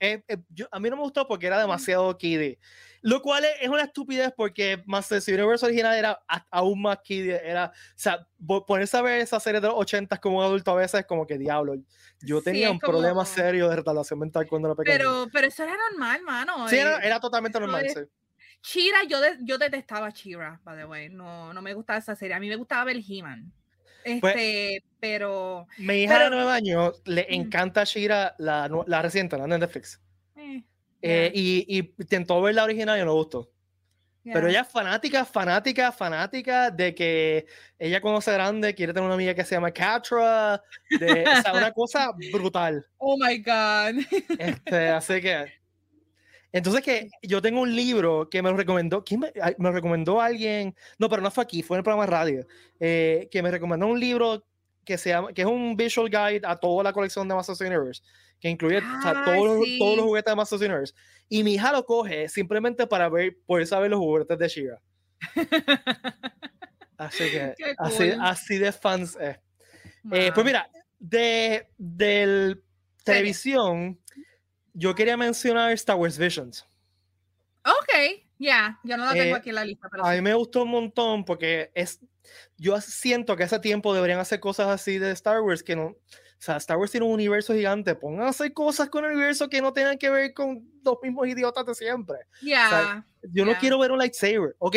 eh, 0.00 0.22
eh, 0.28 0.36
a 0.70 0.78
mí 0.78 0.90
no 0.90 0.96
me 0.96 1.02
gustó 1.02 1.26
porque 1.26 1.46
era 1.46 1.58
demasiado 1.58 2.16
kiddie. 2.16 2.58
Lo 3.02 3.20
cual 3.20 3.44
es, 3.60 3.68
una 3.68 3.82
estupidez 3.82 4.32
porque 4.36 4.82
Masters 4.86 5.26
Universe 5.26 5.66
original 5.66 5.96
era 5.96 6.22
aún 6.50 6.80
más 6.82 6.98
kiddie. 7.02 7.40
Era, 7.44 7.66
o 7.66 7.98
sea, 7.98 8.26
ponerse 8.66 8.96
a 8.96 9.02
ver 9.02 9.20
esa 9.20 9.40
serie 9.40 9.60
de 9.60 9.66
los 9.66 9.76
80 9.76 10.16
como 10.18 10.38
un 10.38 10.44
adulto 10.44 10.70
a 10.70 10.76
veces 10.76 11.00
es 11.00 11.06
como 11.06 11.26
que 11.26 11.36
diablo. 11.36 11.74
Yo 12.20 12.40
tenía 12.40 12.70
un 12.70 12.78
problema 12.78 13.24
serio 13.24 13.68
de 13.68 13.76
retardación 13.76 14.20
mental 14.20 14.46
cuando 14.48 14.68
era 14.68 14.76
pequeño. 14.76 14.96
Pero, 14.96 15.28
pero 15.32 15.46
eso 15.48 15.64
era 15.64 15.74
normal, 15.90 16.22
mano. 16.22 16.68
Sí, 16.68 16.76
era, 16.76 16.98
eh, 17.04 17.20
totalmente 17.20 17.58
normal, 17.58 17.86
sí. 17.88 18.00
Chira, 18.62 18.98
yo, 19.08 19.18
yo 19.40 19.58
detestaba 19.58 20.12
Chira, 20.12 20.60
by 20.62 20.76
the 20.76 20.84
way. 20.84 21.08
No, 21.08 21.52
no 21.52 21.60
me 21.60 21.74
gustaba 21.74 21.98
esa 21.98 22.14
serie. 22.14 22.36
A 22.36 22.40
mí 22.40 22.48
me 22.48 22.54
gustaba 22.54 22.84
ver 22.84 22.98
He-Man. 22.98 23.52
Pues, 24.20 24.34
este, 24.36 24.84
pero. 25.00 25.66
Mi 25.78 26.02
hija 26.02 26.18
de 26.24 26.30
nueve 26.30 26.50
años 26.50 27.02
le 27.04 27.26
encanta 27.34 27.84
Shira, 27.84 28.34
la, 28.38 28.70
la 28.86 29.02
reciente, 29.02 29.36
la 29.36 29.46
de 29.46 29.58
Netflix. 29.58 30.00
Eh, 31.02 31.26
eh, 31.26 31.32
y, 31.34 31.78
y, 31.78 31.94
intentó 31.98 32.40
ver 32.40 32.54
la 32.54 32.64
original 32.64 32.98
y 32.98 33.04
no 33.04 33.14
gustó. 33.14 33.50
Pero 34.24 34.48
ella 34.48 34.60
es 34.60 34.68
fanática, 34.68 35.24
fanática, 35.24 35.90
fanática 35.90 36.70
de 36.70 36.94
que 36.94 37.46
ella 37.76 38.00
cuando 38.00 38.20
sea 38.20 38.34
grande 38.34 38.72
quiere 38.74 38.92
tener 38.92 39.04
una 39.04 39.14
amiga 39.14 39.34
que 39.34 39.44
se 39.44 39.56
llama 39.56 39.72
Catra, 39.72 40.62
de, 40.90 41.24
o 41.26 41.42
sea, 41.42 41.52
una 41.54 41.72
cosa 41.72 42.12
brutal. 42.32 42.86
Oh 42.98 43.16
my 43.16 43.38
God. 43.38 44.04
Este, 44.38 44.88
así 44.90 45.20
que. 45.20 45.52
Entonces 46.52 46.82
que 46.82 47.08
yo 47.22 47.40
tengo 47.40 47.62
un 47.62 47.74
libro 47.74 48.28
que 48.28 48.42
me 48.42 48.50
lo 48.50 48.56
recomendó, 48.56 49.02
¿quién 49.02 49.20
me, 49.20 49.32
me 49.34 49.70
lo 49.70 49.72
recomendó 49.72 50.20
alguien? 50.20 50.76
No, 50.98 51.08
pero 51.08 51.22
no 51.22 51.30
fue 51.30 51.42
aquí, 51.42 51.62
fue 51.62 51.76
en 51.76 51.78
el 51.78 51.84
programa 51.84 52.04
de 52.04 52.12
radio, 52.12 52.46
eh, 52.78 53.28
que 53.30 53.42
me 53.42 53.50
recomendó 53.50 53.86
un 53.86 53.98
libro 53.98 54.44
que 54.84 54.98
se 54.98 55.10
llama, 55.10 55.32
que 55.32 55.42
es 55.42 55.48
un 55.48 55.76
visual 55.76 56.10
guide 56.10 56.42
a 56.44 56.56
toda 56.56 56.84
la 56.84 56.92
colección 56.92 57.26
de 57.26 57.34
Masters 57.34 57.60
Universe 57.62 58.02
que 58.42 58.48
incluye 58.48 58.82
todos, 58.82 59.14
los, 59.24 59.78
todos, 59.78 59.96
los, 59.96 60.04
juguetes 60.04 60.32
de 60.32 60.36
Masters 60.36 60.62
Universe. 60.62 60.94
Y 61.28 61.44
mi 61.44 61.54
hija 61.54 61.70
lo 61.70 61.86
coge 61.86 62.28
simplemente 62.28 62.88
para 62.88 63.08
ver, 63.08 63.36
poder 63.46 63.68
saber 63.68 63.92
los 63.92 64.00
juguetes 64.00 64.36
de 64.36 64.48
Shiva. 64.48 64.82
así 66.98 67.30
que, 67.30 67.54
así, 67.78 68.12
así, 68.20 68.58
de 68.58 68.72
fans 68.72 69.16
es. 69.20 69.38
Eh, 70.10 70.32
pues 70.34 70.44
mira, 70.44 70.68
de, 70.98 71.68
del 71.78 72.64
televisión, 73.04 74.00
yo 74.74 74.92
quería 74.96 75.16
mencionar 75.16 75.70
Star 75.70 75.94
Wars 75.94 76.18
Visions. 76.18 76.66
Ok, 77.64 78.24
ya, 78.40 78.80
yo 78.82 78.96
no 78.96 79.04
la 79.04 79.12
tengo 79.12 79.36
eh, 79.36 79.38
aquí 79.38 79.50
en 79.50 79.54
la 79.54 79.64
lista. 79.64 79.88
a 80.02 80.14
mí 80.14 80.20
me 80.20 80.34
gustó 80.34 80.64
un 80.64 80.70
montón 80.70 81.24
porque 81.24 81.70
es, 81.76 82.00
yo 82.58 82.80
siento 82.80 83.36
que 83.36 83.44
hace 83.44 83.60
tiempo 83.60 83.94
deberían 83.94 84.18
hacer 84.18 84.40
cosas 84.40 84.66
así 84.66 84.98
de 84.98 85.12
Star 85.12 85.42
Wars 85.42 85.62
que 85.62 85.76
no, 85.76 85.94
o 86.42 86.44
sea, 86.44 86.56
Star 86.56 86.76
Wars 86.76 86.90
tiene 86.90 87.06
un 87.06 87.12
universo 87.12 87.54
gigante. 87.54 87.94
Pongan 87.94 88.26
a 88.26 88.30
hacer 88.30 88.52
cosas 88.52 88.90
con 88.90 89.04
el 89.04 89.12
universo 89.12 89.48
que 89.48 89.62
no 89.62 89.72
tengan 89.72 89.96
que 89.96 90.10
ver 90.10 90.34
con 90.34 90.68
los 90.84 90.96
mismos 91.00 91.28
idiotas 91.28 91.64
de 91.64 91.72
siempre. 91.72 92.18
Ya. 92.42 93.06
yo 93.32 93.44
no 93.44 93.54
quiero 93.60 93.78
ver 93.78 93.92
un 93.92 93.98
lightsaber. 93.98 94.56
Ok, 94.58 94.76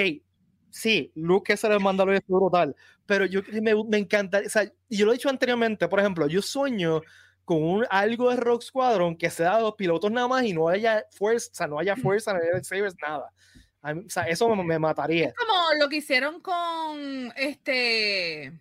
sí, 0.69 1.11
Luke 1.15 1.51
es 1.51 1.63
el 1.63 1.79
Mandalorian 1.79 2.21
es 2.21 2.27
brutal. 2.27 2.75
Pero 3.07 3.25
yo 3.25 3.41
me, 3.63 3.73
me 3.83 3.97
encanta. 3.97 4.43
O 4.45 4.49
sea, 4.49 4.71
yo 4.91 5.07
lo 5.07 5.11
he 5.11 5.15
dicho 5.15 5.27
anteriormente. 5.27 5.87
Por 5.87 5.99
ejemplo, 5.99 6.27
yo 6.27 6.39
sueño 6.43 7.01
con 7.45 7.63
un, 7.63 7.87
algo 7.89 8.29
de 8.29 8.35
Rock 8.35 8.61
Squadron 8.61 9.17
que 9.17 9.31
sea 9.31 9.55
de 9.55 9.63
los 9.63 9.73
pilotos 9.73 10.11
nada 10.11 10.27
más 10.27 10.43
y 10.43 10.53
no 10.53 10.67
haya 10.67 11.03
fuerza, 11.09 11.49
o 11.51 11.55
sea, 11.55 11.65
no 11.65 11.79
haya 11.79 11.95
fuerza, 11.95 12.31
no 12.31 12.41
haya 12.41 12.51
lightsabers, 12.53 12.95
nada. 13.01 13.31
O 13.81 14.09
sea, 14.09 14.27
eso 14.27 14.55
me, 14.55 14.63
me 14.63 14.77
mataría. 14.77 15.29
Es 15.29 15.33
como 15.33 15.53
lo 15.79 15.89
que 15.89 15.95
hicieron 15.95 16.41
con 16.41 17.33
este 17.35 18.53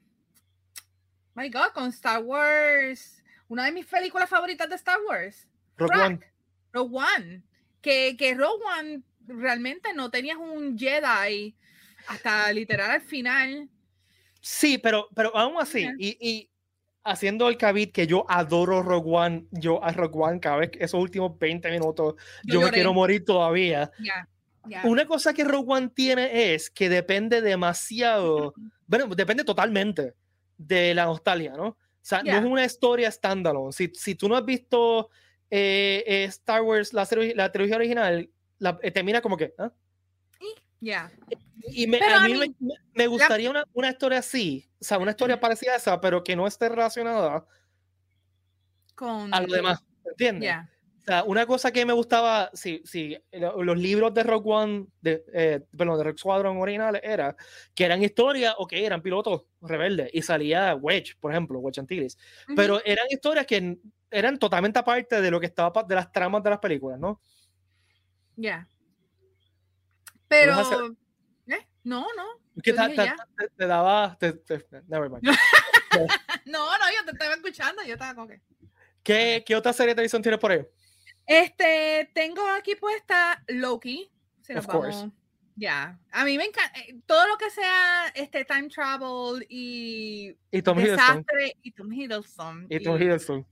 My 1.34 1.48
God, 1.50 1.72
con 1.74 1.88
Star 1.88 2.22
Wars. 2.22 3.22
Una 3.48 3.64
de 3.64 3.72
mis 3.72 3.86
películas 3.86 4.28
favoritas 4.28 4.68
de 4.68 4.76
Star 4.76 4.98
Wars. 5.06 5.48
Rogue 5.76 6.00
One. 6.00 6.20
Rogue 6.72 6.96
One. 6.96 7.42
Que, 7.80 8.16
que 8.16 8.34
Rogue 8.34 8.62
One 8.78 9.02
realmente 9.26 9.92
no 9.94 10.10
tenías 10.10 10.38
un 10.38 10.78
Jedi 10.78 11.54
hasta 12.06 12.52
literal 12.52 12.90
al 12.90 13.02
final. 13.02 13.68
Sí, 14.40 14.78
pero, 14.78 15.08
pero 15.14 15.34
aún 15.36 15.56
así, 15.58 15.88
y, 15.98 16.16
y, 16.20 16.50
haciendo 17.02 17.48
el 17.48 17.56
cabit 17.56 17.92
que 17.92 18.06
yo 18.06 18.26
adoro 18.28 18.82
Rogue 18.82 19.10
One, 19.10 19.46
yo 19.50 19.82
a 19.82 19.90
Rogue 19.92 20.18
One 20.18 20.40
cada 20.40 20.58
vez 20.58 20.70
esos 20.78 21.00
últimos 21.00 21.38
20 21.38 21.70
minutos, 21.70 22.14
yo, 22.44 22.60
me 22.60 22.70
quiero 22.70 22.92
morir 22.92 23.24
todavía. 23.24 23.90
Una 24.84 25.06
cosa 25.06 25.34
que 25.34 25.44
Rogue 25.44 25.72
One 25.72 25.88
tiene 25.88 26.54
es 26.54 26.70
que 26.70 26.88
depende 26.88 27.40
demasiado, 27.40 28.54
bueno, 28.86 29.06
depende 29.08 29.44
totalmente 29.44 30.14
de 30.56 30.94
la 30.94 31.04
nostalgia, 31.04 31.54
¿no? 31.56 31.66
O 31.68 32.06
sea, 32.06 32.22
no 32.22 32.32
es 32.36 32.44
una 32.44 32.64
historia 32.64 33.10
standalone. 33.10 33.72
Si, 33.72 33.90
si 33.94 34.14
tú 34.14 34.28
no 34.28 34.36
has 34.36 34.44
visto 34.44 35.08
eh, 35.50 36.04
eh, 36.06 36.24
Star 36.24 36.62
Wars, 36.62 36.92
la, 36.92 37.08
la 37.34 37.50
trilogía 37.50 37.76
original, 37.76 38.28
la, 38.58 38.78
eh, 38.82 38.90
termina 38.90 39.22
como 39.22 39.36
que. 39.36 39.54
¿ah? 39.58 39.72
Ya. 40.80 41.10
Y 41.62 41.86
me, 41.86 41.98
a, 41.98 42.20
mí, 42.20 42.34
me, 42.34 42.74
me, 42.94 43.06
gustaría 43.06 43.48
una, 43.48 43.64
una, 43.72 43.88
historia 43.88 44.18
así, 44.18 44.68
o 44.78 44.84
sea, 44.84 44.98
una 44.98 45.12
historia 45.12 45.40
parecida 45.40 45.72
a 45.72 45.76
esa, 45.76 45.98
pero 45.98 46.22
que 46.22 46.36
no 46.36 46.46
esté 46.46 46.68
relacionada 46.68 47.46
con... 48.94 49.32
a 49.32 49.40
lo 49.40 49.46
demás, 49.46 49.82
¿entiendes? 50.04 50.54
O 51.04 51.06
sea, 51.06 51.22
una 51.24 51.44
cosa 51.44 51.70
que 51.70 51.84
me 51.84 51.92
gustaba, 51.92 52.50
sí, 52.54 52.80
sí, 52.86 53.14
los 53.30 53.76
libros 53.76 54.14
de 54.14 54.22
Rock 54.22 54.46
One, 54.46 54.86
de, 55.02 55.22
eh, 55.34 55.60
perdón, 55.76 55.98
de 55.98 56.04
Rock 56.04 56.16
Squadron 56.16 56.56
originales, 56.56 57.02
era 57.04 57.36
que 57.74 57.84
eran 57.84 58.02
historias, 58.02 58.54
o 58.56 58.66
que 58.66 58.86
eran 58.86 59.02
pilotos 59.02 59.42
rebeldes, 59.60 60.08
y 60.14 60.22
salía 60.22 60.74
Wedge, 60.74 61.16
por 61.20 61.30
ejemplo, 61.30 61.58
Wedge 61.58 61.80
Antilles, 61.80 62.16
pero 62.56 62.82
eran 62.86 63.04
historias 63.10 63.44
que 63.44 63.76
eran 64.10 64.38
totalmente 64.38 64.78
aparte 64.78 65.20
de 65.20 65.30
lo 65.30 65.38
que 65.38 65.44
estaba, 65.44 65.82
de 65.82 65.94
las 65.94 66.10
tramas 66.10 66.42
de 66.42 66.48
las 66.48 66.58
películas, 66.58 66.98
¿no? 66.98 67.20
Ya. 68.36 68.66
Pero... 70.26 70.58
¿Eh? 71.48 71.68
No, 71.82 72.06
no. 72.16 72.62
¿Qué 72.62 72.72
tal? 72.72 72.94
Te, 72.94 73.48
te, 73.58 73.66
daba... 73.66 74.16
never 74.88 75.10
mind. 75.10 75.22
no, 76.46 76.78
no, 76.78 76.90
yo 76.96 77.04
te 77.04 77.10
estaba 77.10 77.34
escuchando, 77.34 77.82
yo 77.82 77.92
estaba 77.92 78.14
con 78.14 78.26
que... 78.26 78.40
¿Qué, 79.02 79.44
¿Qué 79.46 79.54
otra 79.54 79.74
serie 79.74 79.90
de 79.90 79.96
televisión 79.96 80.22
tienes 80.22 80.40
por 80.40 80.50
ahí? 80.50 80.66
Este, 81.26 82.10
tengo 82.14 82.46
aquí 82.50 82.74
puesta 82.76 83.42
Loki. 83.48 84.10
of 84.56 84.66
course. 84.66 85.10
Ya, 85.56 86.00
a 86.10 86.24
mí 86.24 86.36
me 86.36 86.46
encanta 86.46 86.80
eh, 86.80 86.98
todo 87.06 87.28
lo 87.28 87.36
que 87.38 87.48
sea 87.48 88.08
este 88.16 88.44
time 88.44 88.68
travel 88.68 89.46
y, 89.48 90.36
y 90.50 90.62
Tom 90.62 90.78
Hiddleston. 90.80 91.24
y 91.62 91.70
Tom 91.70 91.92
Hiddleston. 91.92 92.66
Y 92.68 92.82
Tom 92.82 93.00
Hiddleston. 93.00 93.46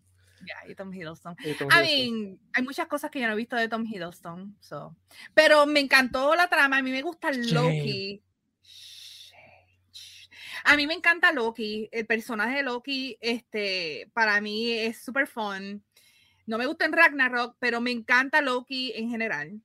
Ya, 0.44 0.68
y 0.68 0.74
Tom 0.74 0.92
Hiddleston. 0.92 1.36
I 1.44 2.10
mean, 2.10 2.40
hay 2.52 2.62
muchas 2.64 2.88
cosas 2.88 3.08
que 3.08 3.20
yo 3.20 3.28
no 3.28 3.34
he 3.34 3.36
visto 3.36 3.54
de 3.54 3.68
Tom 3.68 3.86
Hiddleston, 3.86 4.56
so. 4.58 4.96
pero 5.32 5.64
me 5.66 5.78
encantó 5.78 6.34
la 6.34 6.48
trama, 6.48 6.78
a 6.78 6.82
mí 6.82 6.90
me 6.90 7.02
gusta 7.02 7.30
Loki. 7.30 8.20
A 10.64 10.76
mí 10.76 10.86
me 10.86 10.94
encanta 10.94 11.32
Loki, 11.32 11.88
el 11.92 12.06
personaje 12.06 12.56
de 12.56 12.62
Loki, 12.64 13.16
este, 13.20 14.10
para 14.12 14.40
mí 14.40 14.72
es 14.72 15.02
súper 15.02 15.26
fun. 15.26 15.84
No 16.46 16.58
me 16.58 16.66
gusta 16.66 16.84
en 16.84 16.92
Ragnarok, 16.92 17.56
pero 17.58 17.80
me 17.80 17.90
encanta 17.90 18.40
Loki 18.40 18.92
en 18.94 19.10
general. 19.10 19.60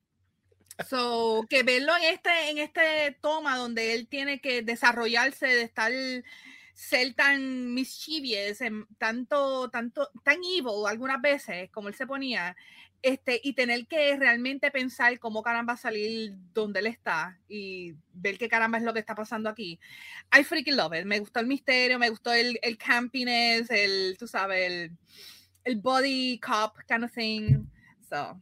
So, 0.88 1.46
que 1.50 1.64
verlo 1.64 1.96
en 1.98 2.04
este, 2.14 2.50
en 2.52 2.60
este 2.60 3.18
toma 3.20 3.58
donde 3.58 3.96
él 3.96 4.08
tiene 4.08 4.40
que 4.40 4.62
desarrollarse 4.62 5.48
de 5.48 5.62
estar 5.64 5.92
ser 6.78 7.16
tan 7.16 7.74
mischievous, 7.74 8.60
tanto, 9.00 9.68
tanto, 9.72 10.12
tan 10.24 10.36
evil 10.44 10.86
algunas 10.88 11.20
veces, 11.20 11.72
como 11.72 11.88
él 11.88 11.96
se 11.96 12.06
ponía, 12.06 12.56
este, 13.02 13.42
y 13.44 13.54
tener 13.54 13.88
que 13.88 14.16
realmente 14.16 14.70
pensar 14.70 15.18
cómo 15.18 15.42
caramba 15.42 15.76
salir 15.76 16.34
donde 16.54 16.82
él 16.82 16.88
está 16.88 17.40
y 17.48 17.96
ver 18.14 18.38
qué 18.38 18.48
caramba 18.48 18.78
es 18.78 18.84
lo 18.84 18.94
que 18.94 19.00
está 19.00 19.16
pasando 19.16 19.50
aquí. 19.50 19.80
I 20.38 20.44
freaking 20.44 20.76
love 20.76 20.94
it. 20.94 21.06
Me 21.06 21.20
gustó 21.20 21.40
el 21.40 21.48
misterio, 21.48 21.98
me 21.98 22.12
gustó 22.12 22.32
el, 22.32 22.60
el 22.62 22.78
campiness, 22.78 23.72
el, 23.72 24.16
tú 24.20 24.28
sabes, 24.28 24.72
el, 24.72 24.92
el 25.68 25.78
body 25.78 26.40
cop 26.40 26.78
kind 26.88 27.04
of 27.04 27.12
thing. 27.12 27.66
So. 28.10 28.42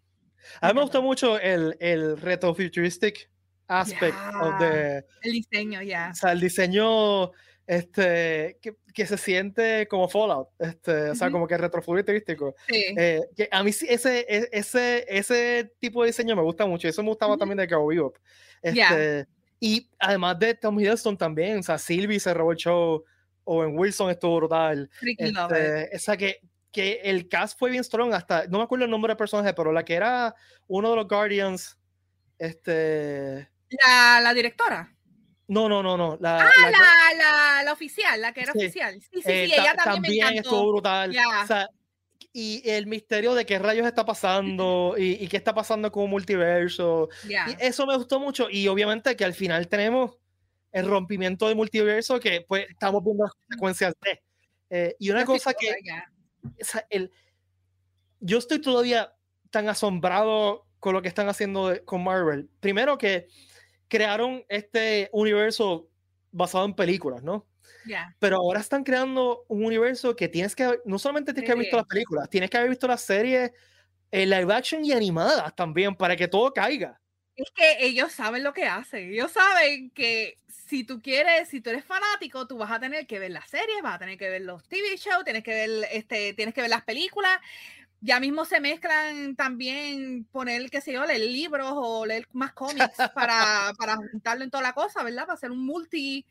A 0.61 0.67
mí 0.67 0.73
me 0.75 0.81
gustó 0.81 1.01
mucho 1.01 1.39
el, 1.39 1.75
el 1.79 2.17
retrofuturistic 2.17 3.29
aspect 3.67 4.15
of 4.41 4.59
the, 4.59 5.03
el 5.23 5.31
diseño, 5.31 5.81
ya. 5.81 6.11
O 6.11 6.15
sea, 6.15 6.31
el 6.33 6.39
diseño 6.39 7.31
este, 7.65 8.59
que, 8.61 8.75
que, 8.93 9.05
se 9.07 9.17
siente 9.17 9.87
como 9.87 10.07
Fallout, 10.07 10.49
este, 10.59 11.09
o 11.09 11.15
sea, 11.15 11.31
como 11.31 11.47
que 11.47 11.57
retrofuturístico. 11.57 12.55
Sí. 12.67 12.95
Eh, 12.95 13.21
que 13.35 13.49
a 13.51 13.63
mí 13.63 13.71
ese, 13.71 14.19
e, 14.29 14.49
ese, 14.51 15.05
ese 15.07 15.73
tipo 15.79 16.03
de 16.03 16.07
diseño 16.07 16.35
me 16.35 16.43
gusta 16.43 16.67
mucho. 16.67 16.87
Eso 16.87 17.01
me 17.01 17.09
gustaba 17.09 17.37
también 17.37 17.57
de 17.57 17.67
Cowboy 17.67 17.95
Bebop. 17.95 18.17
Este, 18.61 19.25
Y 19.59 19.89
además 19.97 20.37
de 20.37 20.53
Tom 20.53 20.79
Hiddleston 20.79 21.17
también, 21.17 21.59
o 21.59 21.63
sea, 21.63 21.79
Sylvie 21.79 22.19
se 22.19 22.33
robó 22.33 22.51
el 22.51 22.57
show, 22.57 23.03
Owen 23.45 23.77
Wilson 23.77 24.11
estuvo 24.11 24.37
brutal. 24.37 24.89
Este, 25.01 25.95
esa 25.95 26.15
que, 26.17 26.39
que 26.75 26.99
el 27.05 27.29
cast 27.29 27.57
fue 27.57 27.69
bien 27.69 27.85
strong 27.85 28.13
hasta, 28.13 28.47
no 28.47 28.57
me 28.57 28.65
acuerdo 28.65 28.83
el 28.83 28.91
nombre 28.91 29.11
del 29.11 29.17
personaje, 29.17 29.53
pero 29.53 29.71
la 29.71 29.85
que 29.85 29.93
era 29.93 30.35
uno 30.67 30.89
de 30.89 30.95
los 30.97 31.07
Guardians, 31.07 31.79
este... 32.37 33.49
La, 33.81 34.19
la 34.21 34.33
directora. 34.33 34.93
No, 35.47 35.69
no, 35.69 35.81
no, 35.81 35.95
no. 35.95 36.17
La, 36.19 36.41
ah, 36.41 36.51
la, 36.69 37.17
la, 37.17 37.63
la, 37.63 37.71
oficial, 37.71 38.19
la 38.19 38.33
que 38.33 38.41
era 38.41 38.51
oficial. 38.51 38.93
Sí, 38.95 39.07
sí, 39.13 39.21
sí, 39.21 39.31
eh, 39.31 39.43
ella 39.45 39.73
también, 39.73 40.19
también 40.19 40.43
estuvo 40.43 40.69
brutal. 40.69 41.15
O 41.43 41.47
sea, 41.47 41.69
y 42.33 42.61
el 42.69 42.87
misterio 42.87 43.33
de 43.35 43.45
qué 43.45 43.57
rayos 43.57 43.87
está 43.87 44.03
pasando 44.03 44.95
y, 44.97 45.23
y 45.23 45.29
qué 45.29 45.37
está 45.37 45.53
pasando 45.53 45.89
con 45.93 46.03
un 46.03 46.09
multiverso. 46.09 47.07
Y 47.23 47.35
eso 47.59 47.85
me 47.85 47.95
gustó 47.95 48.19
mucho. 48.19 48.49
Y 48.49 48.67
obviamente 48.67 49.15
que 49.15 49.23
al 49.23 49.33
final 49.33 49.69
tenemos 49.69 50.17
el 50.73 50.87
rompimiento 50.87 51.47
del 51.47 51.55
multiverso 51.55 52.19
que 52.19 52.41
pues 52.45 52.67
estamos 52.69 53.01
viendo 53.01 53.23
las 53.23 53.33
consecuencias 53.33 53.93
de. 54.01 54.21
Eh, 54.69 54.95
y 54.99 55.09
una 55.09 55.23
cosa 55.23 55.53
que, 55.53 55.73
el, 56.89 57.11
yo 58.19 58.37
estoy 58.37 58.59
todavía 58.59 59.15
tan 59.49 59.69
asombrado 59.69 60.67
con 60.79 60.93
lo 60.93 61.01
que 61.01 61.07
están 61.07 61.29
haciendo 61.29 61.73
con 61.85 62.03
Marvel. 62.03 62.49
Primero 62.59 62.97
que 62.97 63.27
crearon 63.87 64.43
este 64.49 65.09
universo 65.13 65.89
basado 66.31 66.65
en 66.65 66.73
películas, 66.73 67.23
¿no? 67.23 67.47
Pero 68.19 68.37
ahora 68.37 68.59
están 68.59 68.83
creando 68.83 69.45
un 69.47 69.63
universo 69.65 70.15
que 70.15 70.27
tienes 70.27 70.55
que, 70.55 70.79
no 70.85 70.99
solamente 70.99 71.33
tienes 71.33 71.47
que 71.47 71.51
haber 71.51 71.63
visto 71.63 71.77
las 71.77 71.85
películas, 71.85 72.29
tienes 72.29 72.49
que 72.49 72.57
haber 72.57 72.69
visto 72.69 72.87
las 72.87 73.01
series 73.01 73.51
eh, 74.11 74.25
live 74.25 74.53
action 74.53 74.83
y 74.83 74.91
animadas 74.91 75.55
también 75.55 75.95
para 75.95 76.15
que 76.15 76.27
todo 76.27 76.51
caiga. 76.53 76.99
Es 77.35 77.51
que 77.53 77.85
ellos 77.85 78.11
saben 78.11 78.43
lo 78.43 78.53
que 78.53 78.65
hacen. 78.65 79.11
Ellos 79.11 79.31
saben 79.31 79.89
que 79.91 80.39
si 80.75 80.83
tú 80.83 81.01
quieres, 81.01 81.47
si 81.47 81.61
tú 81.61 81.69
eres 81.69 81.85
fanático, 81.85 82.47
tú 82.47 82.57
vas 82.57 82.69
a 82.69 82.81
tener 82.81 83.07
que 83.07 83.17
ver 83.17 83.31
las 83.31 83.49
series, 83.49 83.81
vas 83.81 83.95
a 83.95 83.99
tener 83.99 84.17
que 84.17 84.29
ver 84.29 84.41
los 84.41 84.61
TV 84.67 84.97
shows, 84.97 85.23
tienes 85.23 85.41
que 85.41 85.51
ver, 85.51 85.69
este, 85.89 86.33
tienes 86.33 86.53
que 86.53 86.59
ver 86.59 86.69
las 86.69 86.83
películas. 86.83 87.39
Ya 88.01 88.19
mismo 88.19 88.43
se 88.43 88.59
mezclan 88.59 89.37
también 89.37 90.25
poner, 90.33 90.69
qué 90.69 90.81
sé 90.81 90.91
yo, 90.91 91.05
leer 91.05 91.21
libros 91.21 91.71
o 91.73 92.05
leer 92.05 92.27
más 92.33 92.51
cómics 92.51 92.97
para, 93.13 93.71
para 93.79 93.95
juntarlo 93.95 94.43
en 94.43 94.51
toda 94.51 94.63
la 94.63 94.73
cosa, 94.73 95.01
¿verdad? 95.01 95.23
Para 95.23 95.35
hacer 95.35 95.49
un 95.49 95.65
multi, 95.65 96.25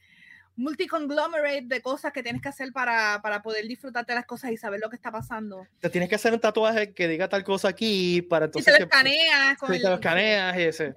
multi 0.57 0.87
conglomerate 0.89 1.65
de 1.65 1.81
cosas 1.81 2.13
que 2.13 2.23
tienes 2.23 2.43
que 2.43 2.51
hacer 2.51 2.71
para, 2.71 3.23
para 3.23 3.41
poder 3.41 3.67
disfrutarte 3.67 4.15
las 4.15 4.27
cosas 4.27 4.51
y 4.51 4.59
saber 4.59 4.79
lo 4.79 4.91
que 4.91 4.97
está 4.97 5.11
pasando. 5.11 5.67
Te 5.81 5.89
tienes 5.89 6.11
que 6.11 6.17
hacer 6.17 6.35
un 6.35 6.41
tatuaje 6.41 6.93
que 6.93 7.09
diga 7.09 7.31
tal 7.31 7.45
cosa 7.45 7.69
aquí 7.69 8.21
para 8.21 8.45
entonces. 8.45 8.75
Y 8.75 8.77
te 8.77 8.79
lo 8.79 8.85
escaneas. 8.85 9.59
Con 9.59 9.73
te 9.73 9.79
lo 9.79 9.95
escaneas 9.95 10.59
y 10.59 10.63
ese. 10.65 10.95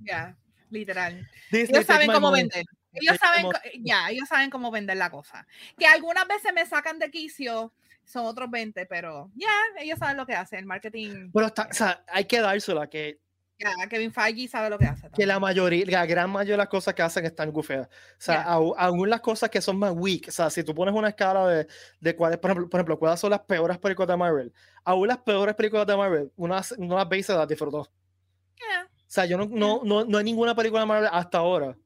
Ya, 0.00 0.36
literal. 0.70 1.30
ellos 1.52 1.86
saben 1.86 2.10
cómo 2.10 2.32
vender. 2.32 2.64
Ellos 2.92 3.16
saben, 3.18 3.46
ya, 3.80 4.10
ellos 4.10 4.28
saben 4.28 4.50
cómo 4.50 4.70
vender 4.70 4.96
la 4.96 5.10
cosa. 5.10 5.46
Que 5.78 5.86
algunas 5.86 6.26
veces 6.26 6.52
me 6.52 6.66
sacan 6.66 6.98
de 6.98 7.10
quicio, 7.10 7.72
son 8.04 8.26
otros 8.26 8.50
20, 8.50 8.86
pero 8.86 9.30
ya, 9.34 9.52
ellos 9.78 9.98
saben 9.98 10.16
lo 10.16 10.26
que 10.26 10.34
hacen, 10.34 10.58
el 10.60 10.66
marketing. 10.66 11.30
Pero 11.32 11.46
está, 11.46 11.68
o 11.70 11.74
sea, 11.74 12.04
hay 12.08 12.24
que 12.24 12.40
dársela 12.40 12.88
que 12.88 13.20
ya, 13.60 13.88
Kevin 13.88 14.10
Feige 14.10 14.48
sabe 14.48 14.70
lo 14.70 14.78
que 14.78 14.86
hace. 14.86 15.10
Que 15.10 15.26
la 15.26 15.38
mayoría, 15.38 15.84
la 15.86 16.06
gran 16.06 16.30
mayoría 16.30 16.54
de 16.54 16.58
las 16.58 16.68
cosas 16.68 16.94
que 16.94 17.02
hacen 17.02 17.26
están 17.26 17.52
gufeas. 17.52 17.86
O 17.88 17.90
sea, 18.16 18.42
aún, 18.42 19.10
las 19.10 19.20
cosas 19.20 19.50
que 19.50 19.60
son 19.60 19.78
más 19.78 19.92
weak, 19.94 20.28
o 20.28 20.30
sea, 20.30 20.48
si 20.48 20.64
tú 20.64 20.74
pones 20.74 20.94
una 20.94 21.10
escala 21.10 21.46
de, 21.46 21.66
de 22.00 22.16
cuáles, 22.16 22.38
por 22.38 22.50
ejemplo, 22.50 22.70
por 22.70 22.80
ejemplo, 22.80 22.98
cuáles 22.98 23.20
son 23.20 23.30
las 23.30 23.40
peores 23.40 23.76
películas 23.78 24.08
de 24.08 24.16
Marvel, 24.16 24.52
aún 24.82 25.08
las 25.08 25.18
peores 25.18 25.54
películas 25.54 25.86
de 25.86 25.94
Marvel, 25.94 26.32
unas, 26.36 26.74
las 26.78 27.08
veces 27.08 27.36
las 27.36 27.46
disfrutó. 27.46 27.80
O 27.80 29.12
sea, 29.12 29.26
yo 29.26 29.36
no, 29.36 29.46
no, 29.46 29.82
no, 29.84 30.04
no, 30.04 30.18
hay 30.18 30.24
ninguna 30.24 30.54
película 30.54 30.80
de 30.82 30.86
Marvel 30.86 31.10
hasta 31.12 31.38
ahora. 31.38 31.76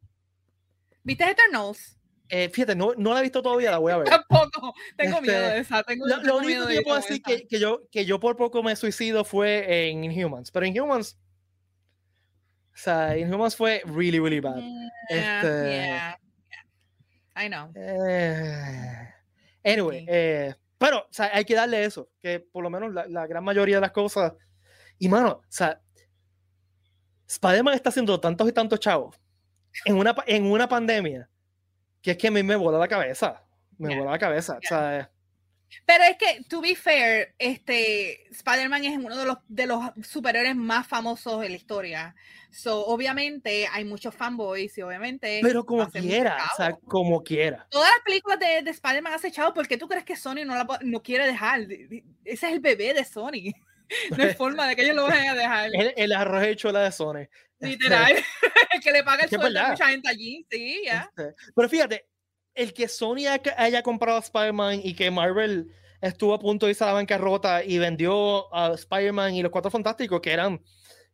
¿Viste 1.05 1.31
Eternals? 1.31 1.99
Eh, 2.31 2.49
fíjate, 2.49 2.75
no, 2.75 2.95
no 2.97 3.13
la 3.13 3.21
he 3.21 3.23
visto 3.23 3.43
todavía, 3.43 3.71
la 3.71 3.79
voy 3.79 3.93
a 3.93 3.97
ver. 3.99 4.09
Tampoco, 4.09 4.75
tengo 4.97 5.21
miedo 5.21 5.41
de 5.41 5.59
este, 5.59 5.61
esa. 5.61 5.83
Tengo, 5.83 6.07
lo, 6.07 6.39
único 6.39 6.67
que 6.67 6.77
yo 6.77 6.83
puedo 6.83 6.97
decir 6.97 7.23
que, 7.23 7.47
que, 7.47 7.61
yo, 7.61 7.83
que 7.91 8.07
yo 8.07 8.19
por 8.19 8.37
poco 8.37 8.63
me 8.63 8.75
suicido 8.75 9.25
fue 9.25 9.91
en 9.91 10.05
Inhumans, 10.05 10.51
pero 10.51 10.67
Inhumans, 10.67 11.19
o 12.73 12.77
sea, 12.77 13.17
Inhumans 13.17 13.55
fue 13.55 13.83
really, 13.85 14.19
really 14.19 14.41
bad. 14.41 14.57
Yeah, 15.11 15.41
este, 15.41 15.71
yeah, 15.71 16.21
I 17.37 17.49
know. 17.49 17.71
Eh, 17.77 19.15
anyway, 19.63 20.07
eh, 20.09 20.55
pero, 20.79 21.01
o 21.01 21.13
sea, 21.13 21.31
hay 21.35 21.45
que 21.45 21.55
darle 21.55 21.85
eso, 21.85 22.09
que 22.19 22.41
por 22.41 22.63
lo 22.63 22.71
menos 22.71 22.93
la, 22.95 23.07
la 23.07 23.27
gran 23.27 23.45
mayoría 23.45 23.77
de 23.77 23.83
las 23.83 23.93
cosas. 23.93 24.33
Y 24.99 25.09
mano, 25.09 25.43
o 25.43 25.45
sea, 25.49 25.81
Spider-Man 27.29 27.75
está 27.75 27.91
haciendo 27.91 28.19
tantos 28.19 28.49
y 28.49 28.53
tantos 28.53 28.81
chavos 28.81 29.21
en 29.85 29.97
una, 29.97 30.15
en 30.27 30.45
una 30.51 30.69
pandemia 30.69 31.29
que 32.05 32.13
es 32.13 32.19
que 32.19 32.29
a 32.29 32.31
mí 32.31 32.43
me 32.43 32.55
vuela 32.55 32.79
la 32.79 32.87
cabeza. 32.87 33.43
Me 33.79 33.97
vuela 33.97 34.13
la 34.13 34.19
cabeza. 34.19 34.59
pero 35.87 36.05
es 36.05 36.17
que, 36.19 36.45
to 36.49 36.61
be 36.61 36.77
fair, 36.77 37.35
este, 37.39 38.29
Spider-Man 38.31 38.85
es 38.85 38.99
uno 38.99 39.17
de 39.17 39.25
los, 39.25 39.39
de 39.49 39.67
los 39.67 39.81
superhéroes 40.03 40.55
más 40.55 40.87
famosos 40.87 41.41
de 41.41 41.49
la 41.49 41.57
historia. 41.57 42.15
So, 42.51 42.85
obviamente, 42.87 43.67
hay 43.73 43.87
muchos 43.87 44.15
fanboys 44.15 44.77
y 44.77 44.83
obviamente. 44.83 45.41
Pero 45.43 45.65
como 45.65 45.91
quiera, 45.91 46.37
o 46.53 46.57
sea, 46.57 46.73
como 46.73 47.25
quiera. 47.25 47.67
Todas 47.71 47.91
las 47.91 48.01
películas 48.05 48.39
de, 48.39 48.63
de 48.63 48.71
Spider-Man 48.71 49.15
has 49.15 49.25
echado, 49.25 49.55
¿por 49.55 49.67
qué 49.67 49.79
tú 49.79 49.89
crees 49.89 50.05
que 50.05 50.15
Sony 50.15 50.45
no, 50.45 50.55
la, 50.55 50.67
no 50.83 51.03
quiere 51.03 51.27
dejar? 51.27 51.63
Ese 51.63 52.03
es 52.25 52.43
el 52.43 52.61
bebé 52.61 52.93
de 52.93 53.05
Sony. 53.05 53.55
No 54.17 54.25
hay 54.25 54.35
forma 54.35 54.67
de 54.67 54.77
que 54.77 54.83
ellos 54.83 54.97
lo 54.97 55.07
vayan 55.07 55.29
a 55.29 55.35
dejar. 55.35 55.71
El, 55.75 56.13
arroz 56.13 56.45
hecho 56.45 56.73
la 56.73 56.85
de 56.85 56.93
Sony. 56.93 57.29
Literal. 57.65 58.15
que 58.83 58.93
le 58.93 59.03
paga 59.03 59.25
el 59.25 59.31
sueldo 59.31 59.61
a 59.61 59.71
mucha 59.71 59.89
gente 59.89 60.09
allí. 60.09 60.47
Sí, 60.51 60.83
ya. 60.85 61.11
Este, 61.17 61.35
pero 61.55 61.69
fíjate, 61.69 62.07
el 62.55 62.73
que 62.73 62.89
Sony 62.89 63.27
haya 63.57 63.83
comprado 63.83 64.19
a 64.19 64.21
Spider-Man 64.21 64.81
y 64.83 64.95
que 64.95 65.11
Marvel 65.11 65.73
estuvo 66.01 66.35
a 66.35 66.39
punto 66.39 66.67
de 66.67 66.73
irse 66.73 66.85
a 66.85 66.89
la 66.89 66.93
bancarrota 66.95 67.65
y 67.65 67.79
vendió 67.79 68.55
a 68.55 68.75
Spider-Man 68.75 69.35
y 69.35 69.43
los 69.43 69.51
Cuatro 69.51 69.71
Fantásticos, 69.71 70.21
que 70.21 70.33
eran, 70.33 70.63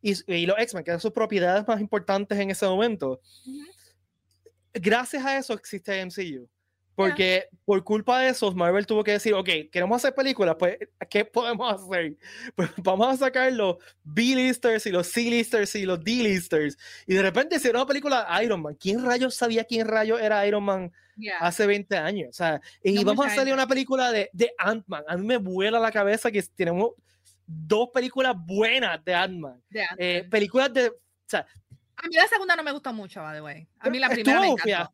y, 0.02 0.14
y 0.32 0.46
los 0.46 0.58
X-Men, 0.58 0.84
que 0.84 0.90
eran 0.90 1.00
sus 1.00 1.12
propiedades 1.12 1.66
más 1.66 1.80
importantes 1.80 2.38
en 2.38 2.50
ese 2.50 2.66
momento. 2.66 3.20
Gracias 4.72 5.24
a 5.24 5.38
eso 5.38 5.54
existe 5.54 6.04
MCU. 6.04 6.48
Porque 7.08 7.48
por 7.64 7.82
culpa 7.84 8.20
de 8.20 8.28
eso, 8.28 8.52
Marvel 8.52 8.86
tuvo 8.86 9.02
que 9.02 9.12
decir, 9.12 9.32
ok, 9.34 9.48
queremos 9.70 9.96
hacer 9.96 10.14
películas, 10.14 10.56
pues, 10.58 10.76
¿qué 11.08 11.24
podemos 11.24 11.72
hacer? 11.72 12.16
Pues 12.54 12.70
vamos 12.76 13.08
a 13.08 13.16
sacar 13.16 13.52
los 13.52 13.76
B-listers 14.02 14.86
y 14.86 14.90
los 14.90 15.06
C-listers 15.06 15.74
y 15.76 15.86
los 15.86 16.02
D-listers. 16.02 16.76
Y 17.06 17.14
de 17.14 17.22
repente 17.22 17.56
hicieron 17.56 17.80
una 17.80 17.86
película 17.86 18.26
de 18.28 18.44
Iron 18.44 18.62
Man. 18.62 18.76
¿Quién 18.78 19.04
rayos 19.04 19.34
sabía 19.34 19.64
quién 19.64 19.86
rayos 19.86 20.20
era 20.20 20.46
Iron 20.46 20.64
Man 20.64 20.92
hace 21.40 21.66
20 21.66 21.96
años? 21.96 22.30
O 22.30 22.32
sea, 22.32 22.60
y 22.82 23.02
vamos 23.04 23.26
a 23.26 23.28
hacer 23.28 23.52
una 23.52 23.66
película 23.66 24.12
de, 24.12 24.30
de 24.32 24.52
Ant-Man. 24.58 25.04
A 25.08 25.16
mí 25.16 25.26
me 25.26 25.36
vuela 25.36 25.78
la 25.78 25.90
cabeza 25.90 26.30
que 26.30 26.42
tenemos 26.42 26.90
dos 27.46 27.88
películas 27.92 28.34
buenas 28.36 29.02
de 29.04 29.14
Ant-Man. 29.14 29.62
Eh, 29.96 30.26
películas 30.30 30.72
de... 30.72 30.88
O 30.88 30.94
sea, 31.26 31.46
a 32.02 32.08
mí 32.08 32.14
la 32.14 32.26
segunda 32.26 32.56
no 32.56 32.62
me 32.62 32.72
gustó 32.72 32.92
mucho, 32.92 33.20
by 33.22 33.34
the 33.36 33.42
way. 33.42 33.68
A 33.78 33.90
mí 33.90 33.98
la 33.98 34.08
primera 34.08 34.40
me 34.40 34.48
encantó. 34.48 34.92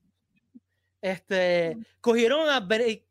Este, 1.07 1.77
cogieron 2.01 2.49
a 2.49 2.67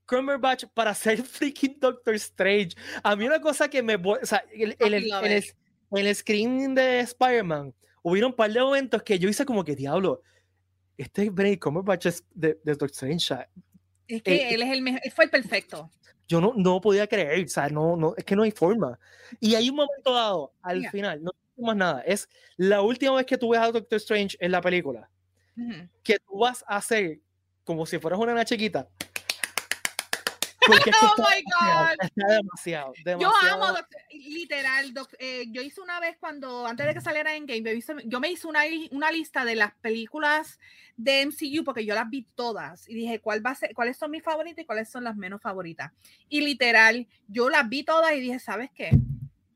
Cumberbatch 0.06 0.66
para 0.74 0.92
hacer 0.92 1.24
freaking 1.24 1.80
Doctor 1.80 2.16
Strange. 2.16 2.76
A 3.02 3.16
mí 3.16 3.26
una 3.26 3.40
cosa 3.40 3.70
que 3.70 3.82
me... 3.82 3.96
O 3.96 4.20
sea, 4.24 4.44
el, 4.54 4.76
el, 4.80 4.94
el, 4.94 5.46
el 5.92 6.16
screen 6.16 6.76
de 6.76 7.00
Spider-Man, 7.00 7.74
hubieron 8.02 8.32
un 8.32 8.36
par 8.36 8.52
de 8.52 8.60
momentos 8.60 9.02
que 9.02 9.18
yo 9.18 9.30
hice 9.30 9.46
como 9.46 9.64
que, 9.64 9.76
diablo, 9.76 10.22
este 10.98 11.30
Benedict 11.30 11.64
Cumberbatch 11.64 12.08
es 12.08 12.24
de, 12.34 12.60
Doctor 12.66 12.90
Strange. 12.92 13.34
Es 14.08 14.22
que 14.22 14.36
eh, 14.36 14.54
él 14.54 14.62
es 14.62 14.72
el 14.72 14.82
mejor, 14.82 15.00
fue 15.16 15.26
el 15.26 15.32
perfecto. 15.32 15.90
Yo 16.28 16.42
no, 16.42 16.54
no 16.56 16.82
podía 16.82 17.08
creer, 17.08 17.46
o 17.46 17.48
sea, 17.48 17.70
no, 17.70 17.96
no, 17.96 18.14
es 18.18 18.26
que 18.26 18.36
no 18.36 18.44
hay 18.44 18.52
forma. 18.52 19.00
Y 19.40 19.56
hay 19.56 19.70
un 19.70 19.78
momento 19.78 20.14
dado, 20.14 20.54
al 20.62 20.90
final, 20.90 21.24
no 21.24 21.32
más 21.58 21.76
nada, 21.78 22.02
es 22.02 22.28
la 22.58 22.82
última 22.82 23.16
vez 23.16 23.26
que 23.26 23.38
tú 23.38 23.50
ves 23.50 23.62
a 23.62 23.72
Doctor 23.72 23.98
Strange 23.98 24.36
en 24.42 24.52
la 24.52 24.62
película, 24.62 25.10
que 26.04 26.20
tú 26.20 26.40
vas 26.40 26.66
a 26.68 26.78
hacer 26.78 27.22
como 27.66 27.86
si 27.86 28.00
fueras 28.00 28.20
una 28.20 28.32
nena 28.32 28.46
chiquita. 28.46 28.88
Porque 30.66 30.92
oh 31.02 31.16
my 31.18 31.44
God. 31.44 31.96
Está 32.02 32.34
demasiado, 32.34 32.94
Yo 33.20 33.32
amo, 33.52 33.78
literal. 34.12 34.94
Eh, 35.20 35.46
yo 35.50 35.62
hice 35.62 35.82
una 35.82 36.00
vez 36.00 36.18
cuando, 36.20 36.66
antes 36.66 36.86
de 36.86 36.94
que 36.94 37.02
saliera 37.02 37.36
en 37.36 37.46
Game, 37.46 37.64
yo, 38.06 38.20
me 38.20 38.30
hice 38.30 38.48
una, 38.48 38.62
una, 38.92 39.12
lista 39.12 39.46
de 39.46 39.56
las 39.56 39.74
películas 39.76 40.60
de 40.98 41.26
MCU 41.26 41.64
porque 41.64 41.86
yo 41.86 41.94
las 41.94 42.10
vi 42.10 42.26
todas 42.36 42.88
y 42.88 42.96
dije 42.96 43.20
¿cuál 43.20 43.46
va 43.46 43.52
a 43.52 43.56
ser, 43.56 43.74
cuáles 43.74 43.98
son 43.98 44.12
mis 44.12 44.24
favoritas 44.24 44.64
y 44.64 44.66
cuáles 44.66 44.90
son 44.90 45.04
las 45.04 45.16
menos 45.16 45.42
favoritas. 45.42 45.92
Y 46.30 46.42
literal, 46.42 47.08
yo 47.28 47.50
las 47.50 47.68
vi 47.68 47.84
todas 47.84 48.14
y 48.14 48.20
dije, 48.20 48.40
¿sabes 48.40 48.70
qué? 48.74 48.92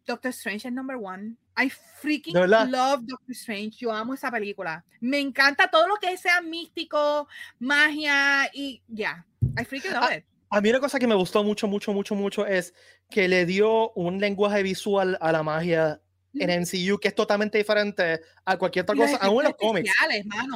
Doctor 0.09 0.31
Strange 0.31 0.67
es 0.67 0.73
number 0.73 0.97
one. 0.97 1.37
I 1.55 1.69
freaking 2.01 2.33
love 2.33 3.05
Doctor 3.05 3.31
Strange. 3.31 3.77
Yo 3.77 3.91
amo 3.91 4.15
esa 4.15 4.31
película. 4.31 4.83
Me 5.01 5.19
encanta 5.19 5.69
todo 5.69 5.87
lo 5.87 5.97
que 5.97 6.17
sea 6.17 6.41
místico, 6.41 7.27
magia 7.59 8.49
y 8.51 8.81
ya. 8.87 9.23
I 9.55 9.63
freaking 9.63 9.93
love 9.93 10.09
a, 10.09 10.17
it. 10.17 10.25
A 10.49 10.61
mí 10.61 10.69
una 10.71 10.79
cosa 10.79 10.97
que 10.97 11.05
me 11.05 11.13
gustó 11.13 11.43
mucho, 11.43 11.67
mucho, 11.67 11.93
mucho, 11.93 12.15
mucho 12.15 12.47
es 12.47 12.73
que 13.07 13.27
le 13.27 13.45
dio 13.45 13.91
un 13.91 14.19
lenguaje 14.19 14.63
visual 14.63 15.15
a 15.21 15.31
la 15.31 15.43
magia 15.43 16.01
en 16.33 16.61
MCU 16.61 16.99
que 16.99 17.09
es 17.09 17.15
totalmente 17.15 17.59
diferente 17.59 18.19
a 18.45 18.57
cualquier 18.57 18.83
otra 18.83 18.95
cosa, 18.95 19.17
aún 19.17 19.41
en 19.41 19.51
los 19.51 19.57
cómics. 19.57 19.91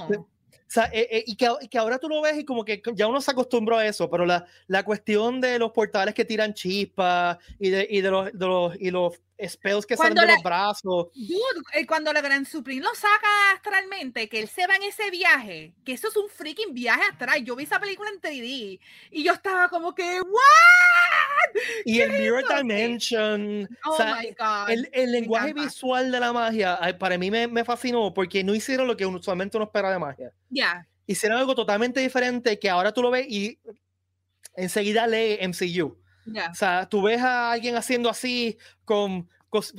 O 0.09 0.27
sea, 0.73 0.89
eh, 0.91 1.07
eh, 1.11 1.23
y, 1.27 1.35
que, 1.35 1.49
y, 1.61 1.67
que, 1.67 1.77
ahora 1.77 1.99
tú 1.99 2.09
lo 2.09 2.21
ves 2.21 2.37
y 2.39 2.45
como 2.45 2.65
que 2.65 2.81
ya 2.95 3.07
uno 3.07 3.21
se 3.21 3.31
acostumbró 3.31 3.77
a 3.77 3.85
eso, 3.85 4.09
pero 4.09 4.25
la, 4.25 4.45
la 4.67 4.83
cuestión 4.83 5.39
de 5.39 5.59
los 5.59 5.71
portales 5.71 6.13
que 6.15 6.25
tiran 6.25 6.53
chispas 6.53 7.37
y 7.59 7.69
de, 7.69 7.87
y 7.89 8.01
de, 8.01 8.09
los, 8.09 8.33
de 8.33 8.45
los, 8.47 8.75
y 8.79 8.91
los 8.91 9.21
spells 9.47 9.85
que 9.85 9.97
salen 9.97 10.15
de 10.15 10.27
los 10.27 10.43
brazos. 10.43 11.07
Dude, 11.13 11.63
eh, 11.73 11.85
cuando 11.85 12.11
la 12.13 12.21
Gran 12.21 12.45
Supreme 12.45 12.81
lo 12.81 12.93
saca 12.95 13.51
astralmente, 13.53 14.29
que 14.29 14.39
él 14.39 14.47
se 14.47 14.67
va 14.67 14.75
en 14.75 14.83
ese 14.83 15.09
viaje, 15.11 15.73
que 15.85 15.93
eso 15.93 16.07
es 16.07 16.15
un 16.15 16.29
freaking 16.29 16.73
viaje 16.73 17.03
astral. 17.11 17.43
Yo 17.43 17.55
vi 17.55 17.63
esa 17.63 17.79
película 17.79 18.09
en 18.09 18.21
3D 18.21 18.79
y 19.11 19.23
yo 19.23 19.33
estaba 19.33 19.69
como 19.69 19.93
que, 19.93 20.21
¿what? 21.33 21.61
Y 21.85 22.01
el 22.01 22.11
Mirror 22.11 22.43
Dimension. 22.57 23.69
Oh 23.85 23.97
my 23.99 24.35
God. 24.37 24.69
El, 24.69 24.89
el 24.91 25.11
lenguaje 25.11 25.53
visual 25.53 26.11
de 26.11 26.19
la 26.19 26.33
magia, 26.33 26.79
para 26.99 27.17
mí 27.17 27.29
me, 27.31 27.47
me, 27.47 27.63
fascinó 27.63 28.13
porque 28.13 28.43
no 28.43 28.55
hicieron 28.55 28.87
lo 28.87 28.97
que 28.97 29.05
usualmente 29.05 29.57
uno 29.57 29.65
espera 29.65 29.91
de 29.91 29.99
magia. 29.99 30.31
Ya. 30.49 30.87
Hicieron 31.05 31.37
algo 31.37 31.55
totalmente 31.55 31.99
diferente 31.99 32.57
que 32.59 32.69
ahora 32.69 32.91
tú 32.93 33.01
lo 33.01 33.11
ves 33.11 33.25
y 33.27 33.59
enseguida 34.55 35.07
lee 35.07 35.39
MCU. 35.47 35.97
O 36.51 36.55
sea, 36.55 36.87
tú 36.87 37.01
ves 37.01 37.21
a 37.21 37.51
alguien 37.51 37.75
haciendo 37.75 38.09
así 38.09 38.57
con, 38.85 39.29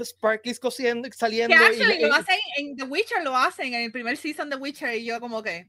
sparkles 0.02 0.60
cosiendo, 0.60 1.08
saliendo. 1.12 1.56
Que 1.56 1.64
actually 1.64 2.04
y, 2.04 2.06
lo 2.06 2.14
hacen 2.14 2.38
en 2.58 2.76
The 2.76 2.84
Witcher, 2.84 3.22
lo 3.22 3.36
hacen 3.36 3.74
en 3.74 3.84
el 3.84 3.92
primer 3.92 4.16
season 4.16 4.50
de 4.50 4.56
Witcher 4.56 4.94
y 4.94 5.04
yo 5.04 5.20
como 5.20 5.42
que... 5.42 5.68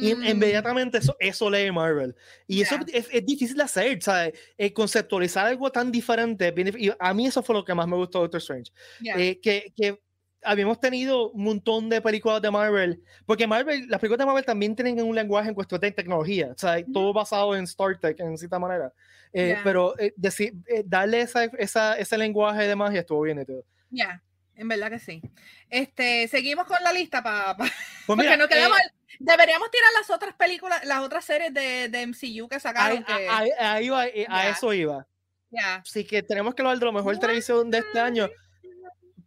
Y 0.00 0.14
hmm". 0.14 0.24
inmediatamente 0.24 0.98
eso, 0.98 1.16
eso 1.18 1.50
lee 1.50 1.70
Marvel. 1.70 2.14
Y 2.46 2.62
eso 2.62 2.76
es, 2.92 3.08
es, 3.10 3.24
difícil 3.24 3.56
de 3.56 3.62
hacer, 3.62 4.02
¿sabes? 4.02 4.34
Eh, 4.58 4.72
conceptualizar 4.72 5.46
algo 5.46 5.70
tan 5.70 5.92
diferente. 5.92 6.52
Y 6.78 6.90
a 6.98 7.14
mí 7.14 7.26
eso 7.26 7.42
fue 7.42 7.54
lo 7.54 7.64
que 7.64 7.74
más 7.74 7.86
me 7.86 7.96
gustó 7.96 8.18
de 8.18 8.24
Doctor 8.24 8.40
Strange. 8.40 8.72
Eh, 9.16 9.40
que, 9.40 9.72
que 9.76 10.00
habíamos 10.44 10.80
tenido 10.80 11.30
un 11.30 11.44
montón 11.44 11.88
de 11.88 12.00
películas 12.00 12.42
de 12.42 12.50
Marvel, 12.50 13.02
porque 13.26 13.46
Marvel, 13.46 13.86
las 13.88 14.00
películas 14.00 14.18
de 14.18 14.26
Marvel 14.26 14.44
también 14.44 14.74
tienen 14.74 15.00
un 15.00 15.14
lenguaje 15.14 15.48
en 15.48 15.54
cuestión 15.54 15.80
de 15.80 15.92
tecnología, 15.92 16.52
o 16.54 16.58
sea, 16.58 16.84
todo 16.92 17.12
basado 17.12 17.54
en 17.56 17.64
Star 17.64 17.98
Trek 17.98 18.18
en 18.20 18.36
cierta 18.36 18.58
manera. 18.58 18.92
Eh, 19.32 19.56
pero 19.64 19.98
eh, 19.98 20.12
decir, 20.16 20.52
eh, 20.66 20.82
darle 20.84 21.22
esa, 21.22 21.44
esa, 21.44 21.96
ese 21.96 22.18
lenguaje 22.18 22.66
de 22.66 22.76
magia 22.76 23.00
estuvo 23.00 23.22
bien 23.22 23.40
y 23.40 23.46
todo. 23.46 23.64
Ya, 23.90 24.22
en 24.54 24.68
verdad 24.68 24.90
que 24.90 24.98
sí. 24.98 25.22
Este, 25.70 26.28
seguimos 26.28 26.66
con 26.66 26.82
la 26.82 26.92
lista 26.92 27.22
para. 27.22 27.56
Pa, 27.56 27.66
pues 28.06 28.18
mira, 28.18 28.36
no 28.36 28.46
quedamos, 28.46 28.76
deberíamos 29.18 29.70
tirar 29.70 29.90
las 29.98 30.10
otras 30.10 30.34
películas, 30.34 30.84
las 30.84 31.00
otras 31.00 31.24
series 31.24 31.52
de, 31.52 31.88
de 31.88 32.06
MCU 32.06 32.48
que 32.48 32.60
sacaron. 32.60 33.04
A 33.08 34.48
eso 34.48 34.72
iba. 34.72 35.06
Ya. 35.50 35.76
Así 35.76 36.04
que 36.04 36.22
tenemos 36.22 36.54
que 36.54 36.62
hablar 36.62 36.78
de 36.78 36.84
lo 36.84 36.92
mejor 36.92 37.18
televisión 37.18 37.70
de 37.70 37.78
este 37.78 38.00
año 38.00 38.28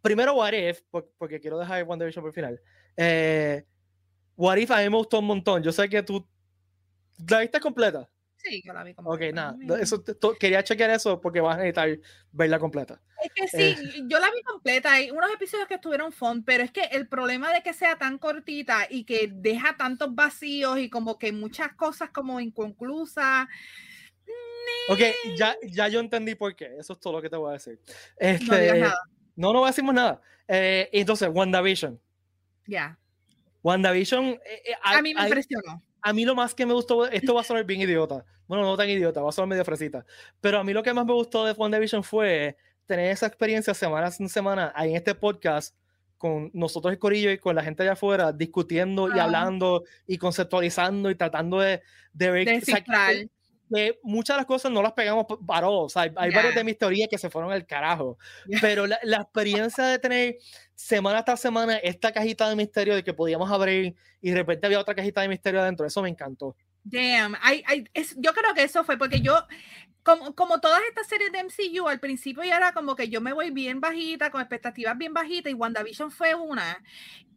primero 0.06 0.34
What 0.34 0.52
If, 0.52 0.82
porque 1.18 1.40
quiero 1.40 1.58
dejar 1.58 1.82
WandaVision 1.82 2.22
por 2.22 2.30
el 2.30 2.34
final. 2.34 2.60
Eh, 2.96 3.64
What 4.36 4.56
If 4.58 4.70
a 4.70 4.78
mí 4.78 4.88
me 4.88 4.96
gustó 4.98 5.18
un 5.18 5.26
montón. 5.26 5.64
Yo 5.64 5.72
sé 5.72 5.88
que 5.88 6.00
tú 6.02 6.24
la 7.28 7.40
viste 7.40 7.58
completa. 7.58 8.08
Sí, 8.48 8.62
yo 8.64 8.72
la 8.72 8.84
vi 8.84 8.94
completa. 8.94 9.26
Ok, 9.26 9.34
nada. 9.34 9.82
Eso, 9.82 10.04
quería 10.38 10.62
chequear 10.62 10.90
eso 10.90 11.20
porque 11.20 11.40
vas 11.40 11.56
a 11.56 11.58
necesitar 11.58 11.98
verla 12.32 12.58
completa. 12.58 13.00
Es 13.22 13.32
que 13.34 13.48
sí, 13.48 13.62
eh. 13.62 14.04
yo 14.06 14.20
la 14.20 14.30
vi 14.30 14.42
completa. 14.42 14.92
Hay 14.92 15.10
unos 15.10 15.30
episodios 15.32 15.66
que 15.66 15.74
estuvieron 15.74 16.12
fun, 16.12 16.44
pero 16.44 16.62
es 16.62 16.70
que 16.70 16.82
el 16.92 17.08
problema 17.08 17.52
de 17.52 17.62
que 17.62 17.72
sea 17.72 17.96
tan 17.96 18.18
cortita 18.18 18.86
y 18.88 19.04
que 19.04 19.30
deja 19.32 19.76
tantos 19.76 20.14
vacíos 20.14 20.78
y 20.78 20.88
como 20.88 21.18
que 21.18 21.32
muchas 21.32 21.72
cosas 21.74 22.10
como 22.10 22.40
inconclusas. 22.40 23.48
Ok, 24.88 25.00
ya, 25.36 25.56
ya 25.62 25.88
yo 25.88 26.00
entendí 26.00 26.34
por 26.34 26.54
qué. 26.54 26.76
Eso 26.78 26.92
es 26.92 27.00
todo 27.00 27.14
lo 27.14 27.22
que 27.22 27.30
te 27.30 27.36
voy 27.36 27.50
a 27.50 27.52
decir. 27.54 27.80
Este, 28.16 28.46
no 28.46 28.56
digas 28.56 28.78
nada. 28.78 29.00
No, 29.34 29.52
no 29.52 29.66
decimos 29.66 29.94
nada. 29.94 30.20
Eh, 30.48 30.88
entonces, 30.92 31.28
WandaVision. 31.32 32.00
Ya. 32.66 32.98
WandaVision. 33.62 34.24
Eh, 34.24 34.62
eh, 34.66 34.74
a, 34.82 35.02
mí 35.02 35.14
me 35.14 35.22
impresionó. 35.22 35.82
A 36.06 36.12
mí 36.12 36.24
lo 36.24 36.36
más 36.36 36.54
que 36.54 36.64
me 36.64 36.72
gustó, 36.72 37.08
esto 37.08 37.34
va 37.34 37.40
a 37.40 37.44
sonar 37.44 37.64
bien 37.64 37.80
idiota. 37.80 38.24
Bueno, 38.46 38.62
no 38.62 38.76
tan 38.76 38.88
idiota, 38.88 39.22
va 39.22 39.30
a 39.30 39.32
sonar 39.32 39.48
medio 39.48 39.64
fresita. 39.64 40.06
Pero 40.40 40.60
a 40.60 40.62
mí 40.62 40.72
lo 40.72 40.84
que 40.84 40.94
más 40.94 41.04
me 41.04 41.12
gustó 41.12 41.44
de 41.44 41.50
WandaVision 41.50 42.04
fue 42.04 42.56
tener 42.86 43.10
esa 43.10 43.26
experiencia 43.26 43.74
semana 43.74 44.08
en 44.16 44.28
semana 44.28 44.72
ahí 44.76 44.90
en 44.90 44.96
este 44.98 45.16
podcast 45.16 45.74
con 46.16 46.52
nosotros 46.54 46.94
y 46.94 46.96
Corillo 46.96 47.32
y 47.32 47.38
con 47.38 47.56
la 47.56 47.64
gente 47.64 47.82
allá 47.82 47.94
afuera 47.94 48.32
discutiendo 48.32 49.08
y 49.12 49.18
hablando 49.18 49.82
y 50.06 50.16
conceptualizando 50.16 51.10
y 51.10 51.16
tratando 51.16 51.58
de, 51.58 51.82
de 52.12 52.30
ver 52.30 52.46
de 52.46 53.28
que 53.72 53.98
muchas 54.02 54.36
de 54.36 54.38
las 54.38 54.46
cosas 54.46 54.70
no 54.72 54.82
las 54.82 54.92
pegamos 54.92 55.26
para 55.46 55.68
O 55.68 55.88
sea, 55.88 56.02
hay, 56.02 56.10
hay 56.16 56.30
varias 56.30 56.54
de 56.54 56.64
mis 56.64 56.78
teorías 56.78 57.08
que 57.08 57.18
se 57.18 57.30
fueron 57.30 57.52
al 57.52 57.66
carajo. 57.66 58.18
Pero 58.60 58.86
la, 58.86 58.98
la, 59.02 59.18
experiencia 59.18 59.84
de 59.84 59.98
tener 59.98 60.38
semana 60.74 61.24
tras 61.24 61.40
semana 61.40 61.76
esta 61.76 62.12
cajita 62.12 62.48
de 62.48 62.56
misterio 62.56 62.94
de 62.94 63.02
que 63.02 63.14
podíamos 63.14 63.50
abrir 63.50 63.94
y 64.20 64.30
de 64.30 64.36
repente 64.36 64.66
había 64.66 64.80
otra 64.80 64.94
cajita 64.94 65.20
de 65.22 65.28
misterio 65.28 65.60
adentro, 65.60 65.86
eso 65.86 66.02
me 66.02 66.08
encantó. 66.08 66.56
Damn, 66.88 67.34
I, 67.42 67.64
I, 67.68 67.84
es, 67.94 68.14
yo 68.16 68.32
creo 68.32 68.54
que 68.54 68.62
eso 68.62 68.84
fue 68.84 68.96
porque 68.96 69.20
yo, 69.20 69.44
como, 70.04 70.36
como 70.36 70.60
todas 70.60 70.80
estas 70.88 71.08
series 71.08 71.32
de 71.32 71.42
MCU, 71.42 71.88
al 71.88 71.98
principio 71.98 72.44
ya 72.44 72.58
era 72.58 72.72
como 72.72 72.94
que 72.94 73.08
yo 73.08 73.20
me 73.20 73.32
voy 73.32 73.50
bien 73.50 73.80
bajita, 73.80 74.30
con 74.30 74.40
expectativas 74.40 74.96
bien 74.96 75.12
bajitas, 75.12 75.50
y 75.50 75.54
WandaVision 75.54 76.12
fue 76.12 76.36
una. 76.36 76.80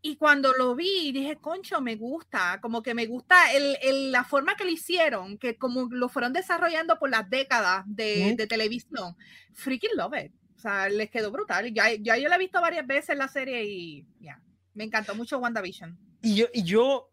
Y 0.03 0.17
cuando 0.17 0.53
lo 0.53 0.75
vi, 0.75 1.11
dije, 1.11 1.37
concho, 1.37 1.81
me 1.81 1.95
gusta, 1.95 2.59
como 2.61 2.83
que 2.83 2.93
me 2.93 3.07
gusta 3.07 3.51
el, 3.53 3.75
el, 3.81 4.11
la 4.11 4.23
forma 4.23 4.55
que 4.55 4.65
lo 4.65 4.69
hicieron, 4.69 5.39
que 5.39 5.57
como 5.57 5.87
lo 5.89 6.09
fueron 6.09 6.31
desarrollando 6.31 6.99
por 6.99 7.09
las 7.09 7.27
décadas 7.27 7.85
de, 7.87 8.35
de 8.37 8.45
televisión. 8.45 9.17
Freaking 9.53 9.97
love 9.97 10.13
it. 10.25 10.31
O 10.57 10.59
sea, 10.59 10.89
les 10.89 11.09
quedó 11.09 11.31
brutal. 11.31 11.73
Ya, 11.73 11.91
ya 11.95 12.17
yo 12.17 12.29
la 12.29 12.35
he 12.35 12.39
visto 12.39 12.61
varias 12.61 12.85
veces 12.85 13.17
la 13.17 13.27
serie 13.27 13.65
y 13.65 14.05
ya, 14.19 14.39
me 14.75 14.83
encantó 14.83 15.15
mucho 15.15 15.39
WandaVision. 15.39 15.97
Y 16.21 16.35
yo, 16.35 16.45
y 16.53 16.63
yo 16.63 17.09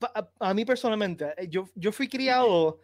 a, 0.00 0.30
a, 0.38 0.54
mí 0.54 0.64
personalmente, 0.64 1.26
eh, 1.36 1.48
yo, 1.48 1.68
yo 1.74 1.92
fui 1.92 2.08
criado 2.08 2.80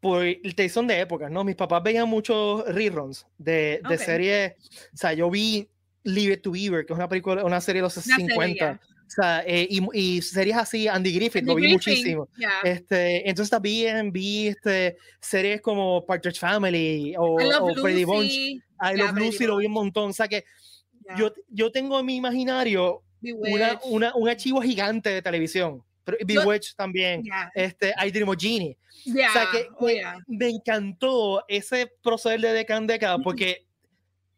por 0.00 0.22
televisión 0.22 0.86
de 0.86 1.00
épocas, 1.00 1.30
¿no? 1.30 1.42
Mis 1.44 1.56
papás 1.56 1.82
veían 1.82 2.08
muchos 2.08 2.64
reruns 2.66 3.26
de, 3.38 3.80
de 3.88 3.98
series. 3.98 4.52
O 4.92 4.96
sea, 4.96 5.12
yo 5.12 5.30
vi 5.30 5.68
Leave 6.04 6.36
to 6.38 6.52
Beaver, 6.52 6.86
que 6.86 6.92
es 6.92 6.96
una 6.96 7.08
película, 7.08 7.44
una 7.44 7.60
serie 7.60 7.80
de 7.80 7.86
los 7.86 7.94
50. 7.94 8.80
O 9.06 9.08
sea, 9.08 9.44
eh, 9.46 9.66
y, 9.70 9.80
y, 9.92 10.22
series 10.22 10.56
así, 10.56 10.88
Andy 10.88 11.12
Griffith, 11.12 11.44
lo 11.44 11.54
vi 11.54 11.72
muchísimo. 11.72 12.28
Este, 12.64 13.28
entonces 13.28 13.50
también 13.50 14.12
vi 14.12 14.48
este, 14.48 14.96
series 15.20 15.60
como 15.60 16.04
Partridge 16.04 16.40
Family 16.40 17.14
o, 17.16 17.36
o 17.36 17.74
Freddy 17.76 18.04
Bunch. 18.04 18.32
I 18.32 18.96
Love 18.96 19.12
Lucy 19.14 19.46
lo 19.46 19.56
vi 19.58 19.66
un 19.66 19.72
montón. 19.72 20.10
O 20.10 20.12
sea 20.12 20.28
que 20.28 20.44
yo, 21.16 21.32
yo 21.48 21.70
tengo 21.70 22.00
en 22.00 22.06
mi 22.06 22.16
imaginario 22.16 23.02
una, 23.22 23.80
una, 23.84 24.14
un 24.14 24.28
archivo 24.28 24.60
gigante 24.60 25.10
de 25.10 25.22
televisión. 25.22 25.82
Bewitched 26.24 26.76
también. 26.76 27.22
Este, 27.54 27.94
I 28.04 28.10
Dream 28.10 28.28
of 28.28 28.36
Genie. 28.38 28.76
o 29.06 29.32
sea 29.32 29.48
que, 29.52 29.68
oh, 29.78 29.88
me 30.26 30.48
encantó 30.48 31.44
ese 31.48 31.92
proceder 32.02 32.40
de 32.40 32.52
década 32.52 32.80
en 32.80 32.86
década 32.86 33.18
porque 33.18 33.66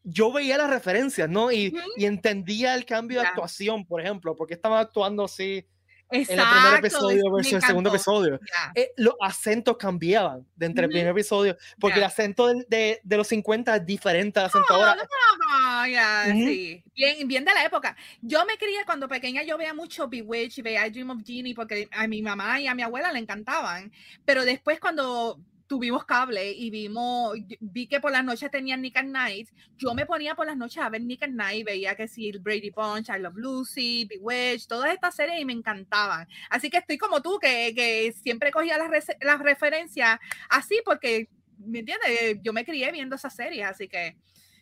yo 0.05 0.33
veía 0.33 0.57
las 0.57 0.71
referencias, 0.71 1.29
¿no? 1.29 1.53
Y, 1.53 1.75
y 1.97 2.05
entendía 2.07 2.75
el 2.75 2.85
cambio 2.85 3.21
de 3.21 3.27
actuación, 3.27 3.85
por 3.85 4.01
ejemplo, 4.01 4.35
porque 4.37 4.55
estaba 4.55 4.81
actuando 4.81 5.25
así 5.25 5.66
Exacto, 6.11 6.32
en 6.32 6.40
el 6.40 6.62
primer 6.62 6.78
episodio 6.78 7.32
versus 7.32 7.52
el 7.52 7.62
segundo 7.62 7.90
episodio. 7.90 8.40
Eh, 8.74 8.92
los 8.96 9.14
acentos 9.20 9.76
cambiaban 9.76 10.46
de 10.56 10.66
entre 10.66 10.84
el 10.84 10.90
primer 10.90 11.09
episodio, 11.09 11.56
porque 11.78 11.98
el 11.98 12.04
acento 12.04 12.46
de, 12.46 13.00
de, 13.02 13.16
los 13.16 13.28
50 13.28 13.76
es 13.76 13.86
diferente 13.86 14.40
al 14.40 14.46
acento 14.46 14.72
ahora. 14.72 14.96
No, 14.96 15.02
no, 15.02 16.46
sí. 16.46 16.82
bien, 16.94 17.28
bien 17.28 17.44
de 17.44 17.52
la 17.52 17.64
época. 17.64 17.96
Yo 18.22 18.44
me 18.46 18.56
crié 18.56 18.84
cuando 18.86 19.06
pequeña, 19.09 19.42
yo 19.42 19.59
veía 19.59 19.74
mucho 19.74 20.09
Bewitched 20.09 20.59
y 20.59 20.62
veía 20.62 20.88
Dream 20.88 21.11
of 21.11 21.22
Genie 21.24 21.54
porque 21.54 21.88
a 21.92 22.06
mi 22.06 22.22
mamá 22.22 22.61
y 22.61 22.66
a 22.66 22.74
mi 22.74 22.82
abuela 22.82 23.12
le 23.12 23.18
encantaban. 23.18 23.92
Pero 24.24 24.44
después 24.44 24.80
cuando 24.80 25.38
tuvimos 25.69 26.05
cable 26.07 26.51
y 26.51 26.71
vimos, 26.71 27.37
vi 27.61 27.87
que 27.87 28.01
por 28.01 28.11
las 28.11 28.25
noches 28.25 28.51
tenían 28.51 28.81
Nick 28.81 28.97
at 28.97 29.05
Night. 29.05 29.51
Yo 29.77 29.95
me 29.95 30.07
ponía 30.07 30.35
por 30.35 30.47
las 30.47 30.57
noches 30.57 30.83
a 30.83 30.89
ver 30.89 31.03
Nick 31.03 31.23
at 31.23 31.29
Night, 31.29 31.66
veía 31.66 31.95
que 31.95 32.09
sí, 32.09 32.33
Brady 32.33 32.71
Bunch, 32.71 33.11
I 33.11 33.21
Love 33.21 33.37
Lucy, 33.37 34.07
Bewitched, 34.07 34.66
todas 34.66 34.93
estas 34.93 35.14
series 35.14 35.41
y 35.41 35.45
me 35.45 35.53
encantaban. 35.53 36.27
Así 36.51 36.71
que 36.71 36.79
estoy 36.79 36.99
como 36.99 37.23
tú, 37.23 37.39
que, 37.39 37.73
que 37.77 38.12
siempre 38.12 38.51
cogía 38.51 38.79
las, 38.79 38.91
las 39.21 39.39
referencias 39.39 40.19
así 40.49 40.81
porque, 40.85 41.29
¿me 41.59 41.81
entiendes? 41.81 42.39
Yo 42.43 42.53
me 42.53 42.64
crié 42.64 42.91
viendo 42.91 43.16
esas 43.16 43.37
series, 43.37 43.66
así 43.66 43.89
que 43.89 44.16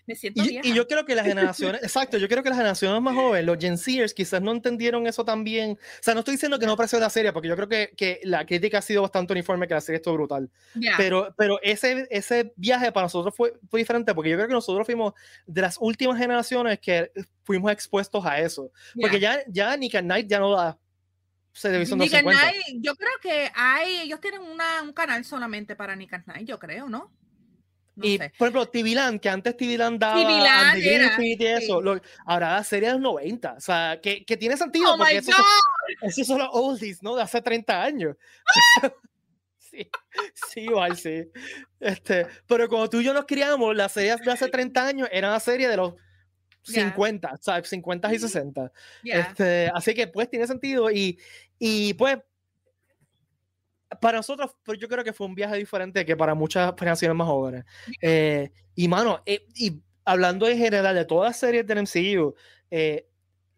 me 0.06 0.14
siento 0.14 0.42
y, 0.44 0.60
y, 0.62 0.74
yo 0.74 0.86
creo 0.86 1.04
que 1.04 1.14
las 1.14 1.26
generaciones, 1.26 1.82
exacto, 1.82 2.16
yo 2.18 2.28
creo 2.28 2.42
que 2.42 2.48
las 2.48 2.58
generaciones 2.58 3.02
más 3.02 3.14
jóvenes, 3.14 3.44
los 3.44 3.58
Gen 3.58 3.76
Zers, 3.78 4.14
quizás 4.14 4.40
no 4.40 4.52
entendieron 4.52 5.06
eso 5.06 5.24
tan 5.24 5.44
bien. 5.44 5.72
O 5.72 6.02
sea, 6.02 6.14
no 6.14 6.20
estoy 6.20 6.34
diciendo 6.34 6.58
que 6.58 6.66
no 6.66 6.72
apreció 6.72 6.98
la 6.98 7.10
serie, 7.10 7.32
porque 7.32 7.48
yo 7.48 7.56
creo 7.56 7.68
que, 7.68 7.92
que, 7.96 8.20
la 8.24 8.46
crítica 8.46 8.78
ha 8.78 8.82
sido 8.82 9.02
bastante 9.02 9.32
uniforme, 9.32 9.66
que 9.66 9.74
la 9.74 9.80
serie 9.80 9.96
estuvo 9.96 10.14
brutal. 10.14 10.50
Pero, 10.96 11.34
pero 11.36 11.58
ese, 11.62 12.06
ese 12.10 12.52
viaje 12.56 12.92
para 12.92 13.06
nosotros 13.06 13.34
fue, 13.34 13.54
fue 13.68 13.80
diferente, 13.80 14.14
porque 14.14 14.30
yo 14.30 14.36
creo 14.36 14.48
que 14.48 14.54
nosotros 14.54 14.86
fuimos 14.86 15.14
de 15.46 15.62
las 15.62 15.76
últimas 15.80 16.18
generaciones 16.18 16.78
que 16.78 17.10
fuimos 17.44 17.72
expuestos 17.72 18.24
a 18.24 18.40
eso. 18.40 18.70
Porque 19.00 19.20
ya, 19.20 19.40
ya 19.48 19.76
Nick 19.76 19.94
at 19.96 20.04
Night 20.04 20.28
ya 20.28 20.38
no 20.38 20.52
da 20.52 20.78
Nick 21.64 22.14
at 22.14 22.22
Night, 22.22 22.80
yo 22.80 22.94
creo 22.96 23.18
que 23.22 23.50
hay, 23.54 24.00
ellos 24.02 24.20
tienen 24.20 24.42
una, 24.42 24.82
un 24.82 24.92
canal 24.92 25.24
solamente 25.24 25.74
para 25.74 25.96
Nick 25.96 26.12
at 26.12 26.26
Night, 26.26 26.46
yo 26.46 26.58
creo, 26.58 26.88
¿no? 26.88 27.10
Y 28.02 28.18
por 28.18 28.48
ejemplo, 28.48 28.66
TV 28.66 29.18
que 29.20 29.28
antes 29.28 29.56
TV 29.56 29.76
daba 29.76 30.14
TV 30.14 31.36
y 31.40 31.44
eso, 31.44 31.80
ahora 32.26 32.54
la 32.54 32.64
serie 32.64 32.88
de 32.88 32.94
los 32.94 33.02
90, 33.02 33.54
o 33.54 33.60
sea, 33.60 33.98
que, 34.02 34.24
que 34.24 34.36
tiene 34.36 34.56
sentido 34.56 34.94
oh 34.94 34.98
porque 34.98 35.16
esos 35.16 35.34
son, 36.14 36.24
son, 36.24 36.38
los 36.38 36.48
oldies, 36.52 37.02
¿no? 37.02 37.16
De 37.16 37.22
hace 37.22 37.40
30 37.40 37.82
años. 37.82 38.16
sí, 39.58 39.88
sí, 40.34 40.60
igual, 40.60 40.96
sí. 40.96 41.24
Este, 41.80 42.26
pero 42.46 42.68
como 42.68 42.88
tú 42.90 43.00
y 43.00 43.04
yo 43.04 43.14
nos 43.14 43.24
criamos, 43.24 43.74
las 43.74 43.92
series 43.92 44.20
de 44.20 44.32
hace 44.32 44.48
30 44.48 44.86
años 44.86 45.08
eran 45.10 45.30
la 45.30 45.40
serie 45.40 45.68
de 45.68 45.76
los 45.76 45.94
50, 46.62 47.32
o 47.32 47.42
sea, 47.42 47.62
50 47.62 48.14
y 48.14 48.18
60. 48.18 48.72
Este, 49.04 49.70
así 49.72 49.94
que 49.94 50.06
pues 50.08 50.28
tiene 50.28 50.46
sentido 50.46 50.90
y, 50.90 51.18
y 51.58 51.94
pues 51.94 52.18
para 54.00 54.18
nosotros, 54.18 54.52
pues 54.62 54.78
yo 54.78 54.88
creo 54.88 55.04
que 55.04 55.12
fue 55.12 55.26
un 55.26 55.34
viaje 55.34 55.56
diferente 55.56 56.04
que 56.04 56.16
para 56.16 56.34
muchas 56.34 56.74
generaciones 56.78 57.16
más 57.16 57.26
jóvenes. 57.26 57.64
Eh, 58.00 58.50
y 58.74 58.88
mano, 58.88 59.22
eh, 59.26 59.46
y 59.54 59.80
hablando 60.04 60.48
en 60.48 60.58
general 60.58 60.94
de 60.94 61.04
todas 61.04 61.30
las 61.30 61.38
series 61.38 61.66
del 61.66 61.78
MCU, 61.78 62.34
eh, 62.70 63.08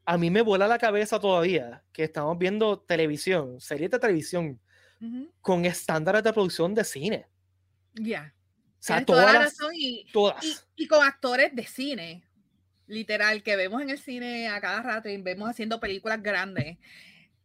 a 0.04 0.16
mí 0.16 0.30
me 0.30 0.42
vuela 0.42 0.66
la 0.66 0.78
cabeza 0.78 1.20
todavía 1.20 1.84
que 1.92 2.04
estamos 2.04 2.38
viendo 2.38 2.80
televisión, 2.80 3.60
series 3.60 3.90
de 3.90 3.98
televisión, 3.98 4.60
con 5.40 5.64
estándares 5.64 6.24
de 6.24 6.32
producción 6.32 6.74
de 6.74 6.82
cine. 6.82 7.26
Ya. 7.94 8.34
O 8.34 8.76
sea, 8.80 9.04
todas, 9.04 9.56
y, 9.74 10.06
todas. 10.12 10.66
Y, 10.76 10.86
con 10.88 11.06
actores 11.06 11.54
de 11.54 11.66
cine, 11.66 12.24
literal, 12.86 13.42
que 13.42 13.54
vemos 13.54 13.82
en 13.82 13.90
el 13.90 13.98
cine 13.98 14.48
a 14.48 14.60
cada 14.60 14.82
rato 14.82 15.08
y 15.08 15.18
vemos 15.18 15.48
haciendo 15.48 15.78
películas 15.78 16.22
grandes, 16.22 16.78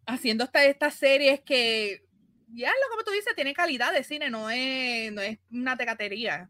haciendo 0.05 0.49
estas 0.53 0.93
series 0.95 1.41
que 1.41 2.05
ya 2.49 2.69
lo 2.69 2.89
como 2.89 3.03
tú 3.03 3.11
dices, 3.11 3.35
tiene 3.35 3.53
calidad 3.53 3.93
de 3.93 4.03
cine, 4.03 4.29
no 4.29 4.49
es, 4.49 5.11
no 5.11 5.21
es 5.21 5.39
una 5.51 5.77
tecatería. 5.77 6.49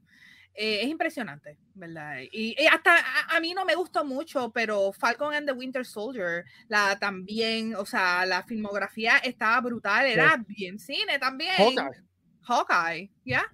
Eh, 0.56 0.82
es 0.84 0.88
impresionante, 0.88 1.58
¿verdad? 1.74 2.18
Y, 2.32 2.56
hasta 2.68 2.96
a, 3.30 3.40
mí 3.40 3.56
no 3.56 3.66
me 3.66 3.74
gustó 3.74 4.06
mucho, 4.06 4.52
pero 4.52 4.94
Falcon 4.94 5.34
and 5.34 5.48
the 5.48 5.54
Winter 5.54 5.84
Soldier, 5.84 6.46
la 6.68 7.00
también, 7.00 7.76
o 7.76 7.86
sea, 7.88 8.24
la 8.28 8.44
filmografía 8.44 9.18
estaba 9.18 9.60
brutal, 9.62 10.06
era 10.06 10.44
bien 10.48 10.78
cine 10.78 11.18
también. 11.18 11.56
Hawkeye. 11.58 12.04
Hawkeye, 12.44 13.12
¿ya? 13.26 13.46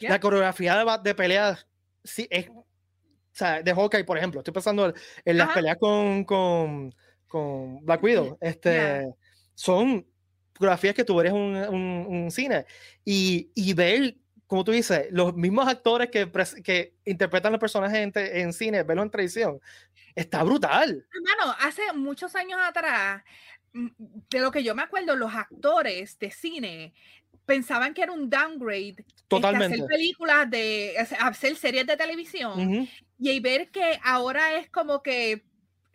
La 0.00 0.18
coreografía 0.20 0.82
de, 0.82 0.98
de 1.02 1.14
peleas, 1.14 1.66
sí, 2.02 2.26
es, 2.30 2.48
o 2.48 2.64
sea, 3.32 3.62
de 3.62 3.74
Hawkeye, 3.74 4.04
por 4.04 4.16
ejemplo, 4.16 4.40
estoy 4.40 4.54
pensando 4.54 4.94
en 5.24 5.36
las 5.36 5.50
peleas 5.50 5.76
con, 5.76 6.24
con, 6.24 6.94
con 7.26 7.84
Black 7.84 8.02
Widow, 8.02 8.38
este, 8.40 9.06
son 9.54 10.06
fotografías 10.58 10.94
que 10.94 11.04
tú 11.04 11.20
eres 11.20 11.32
un, 11.32 11.56
un, 11.56 12.30
cine 12.30 12.66
y, 13.04 13.50
y, 13.54 13.72
ver, 13.74 14.16
como 14.46 14.64
tú 14.64 14.72
dices, 14.72 15.06
los 15.10 15.34
mismos 15.34 15.68
actores 15.68 16.10
que, 16.10 16.30
que 16.64 16.94
interpretan 17.04 17.52
los 17.52 17.60
personajes 17.60 17.98
en, 17.98 18.12
en 18.14 18.52
cine, 18.52 18.82
verlos 18.82 19.04
en 19.04 19.10
televisión, 19.10 19.60
está 20.14 20.42
brutal. 20.42 21.06
Hermano, 21.14 21.56
hace 21.60 21.92
muchos 21.94 22.34
años 22.34 22.58
atrás, 22.60 23.22
mm, 23.72 23.88
de 24.30 24.40
lo 24.40 24.50
que 24.50 24.64
yo 24.64 24.74
me 24.74 24.82
acuerdo, 24.82 25.14
los 25.14 25.32
actores 25.32 26.18
de 26.18 26.30
cine 26.32 26.92
pensaban 27.46 27.94
que 27.94 28.02
era 28.02 28.12
un 28.12 28.28
downgrade 28.28 29.04
Totalmente. 29.28 29.76
hacer 29.76 29.86
películas 29.86 30.50
de 30.50 30.94
hacer 31.18 31.56
series 31.56 31.86
de 31.86 31.96
televisión 31.96 32.88
y 33.18 33.40
ver 33.40 33.70
que 33.70 33.98
ahora 34.02 34.58
es 34.58 34.68
como 34.68 35.02
que 35.02 35.44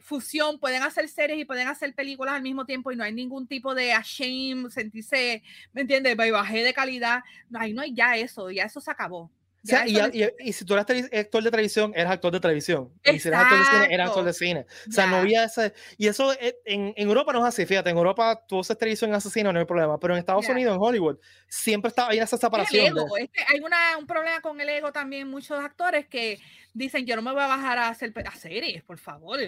fusión, 0.04 0.60
pueden 0.60 0.84
hacer 0.84 1.08
series 1.08 1.40
y 1.40 1.46
pueden 1.46 1.68
hacer 1.68 1.96
películas 1.96 2.36
al 2.36 2.42
mismo 2.42 2.66
tiempo 2.66 2.92
y 2.92 2.96
no 2.96 3.04
hay 3.04 3.14
ningún 3.14 3.48
tipo 3.48 3.74
de 3.74 3.94
shame, 4.04 4.70
sentirse, 4.70 5.42
¿me 5.72 5.82
entiendes? 5.82 6.16
Bajé 6.18 6.64
de 6.64 6.74
calidad. 6.74 7.24
No, 7.50 7.60
ahí 7.60 7.74
no 7.74 7.82
hay 7.82 7.94
ya 7.94 8.18
eso, 8.18 8.52
ya 8.52 8.66
eso 8.66 8.82
se 8.82 8.92
acabó. 8.92 9.32
Y, 9.64 10.54
si 10.54 10.66
tú 10.66 10.74
eras 10.74 10.86
actor 10.90 11.44
de 11.44 11.52
televisión, 11.52 11.94
eras 11.96 12.14
actor 12.14 12.34
de 12.34 12.40
televisión. 12.40 12.92
Y 13.04 13.20
si 13.20 13.30
eras 13.30 13.44
actor 13.44 13.60
de 13.60 13.66
cine, 13.66 13.96
eras 13.96 14.08
actor 14.10 14.26
de 14.26 14.34
cine. 14.34 14.66
O 14.90 14.92
sea, 14.92 15.08
no 15.08 15.16
había 15.18 15.46
ese. 15.46 15.74
Y 15.98 16.08
eso 16.08 16.34
eh, 16.34 16.58
en, 16.66 16.94
en, 16.98 17.08
Europa 17.08 17.32
no 17.32 17.40
es 17.40 17.46
así. 17.46 17.66
Fíjate, 17.66 17.90
en 17.90 17.98
Europa 17.98 18.44
tú 18.46 18.60
haces 18.60 18.78
televisión 18.78 19.14
asesino, 19.14 19.54
no 19.54 19.60
hay 19.60 19.66
problema. 19.66 19.98
Pero 20.00 20.14
en 20.14 20.20
Estados 20.20 20.48
Unidos, 20.50 20.76
en 20.76 20.82
Hollywood, 20.82 21.18
siempre 21.48 21.90
está, 21.90 22.10
hay 22.10 22.20
esa 22.20 22.38
separación. 22.38 22.98
Es 23.20 23.30
que 23.30 23.42
hay 23.48 23.62
una, 23.62 23.98
un 23.98 24.06
problema 24.06 24.42
con 24.42 24.60
el 24.60 24.68
ego 24.68 24.92
también. 24.92 25.30
Muchos 25.30 25.58
actores 25.60 26.08
que 26.08 26.40
dicen, 26.74 27.06
yo 27.06 27.16
no 27.16 27.22
me 27.22 27.32
voy 27.32 27.42
a 27.42 27.48
bajar 27.48 27.78
a 27.78 27.88
hacer 27.88 28.14
a 28.26 28.36
series, 28.36 28.84
por 28.84 28.98
favor. 28.98 29.40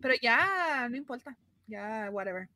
Pero 0.00 0.14
ya, 0.20 0.88
no 0.90 0.96
importa. 0.96 1.36
Ya, 1.68 2.08
whatever. 2.10 2.48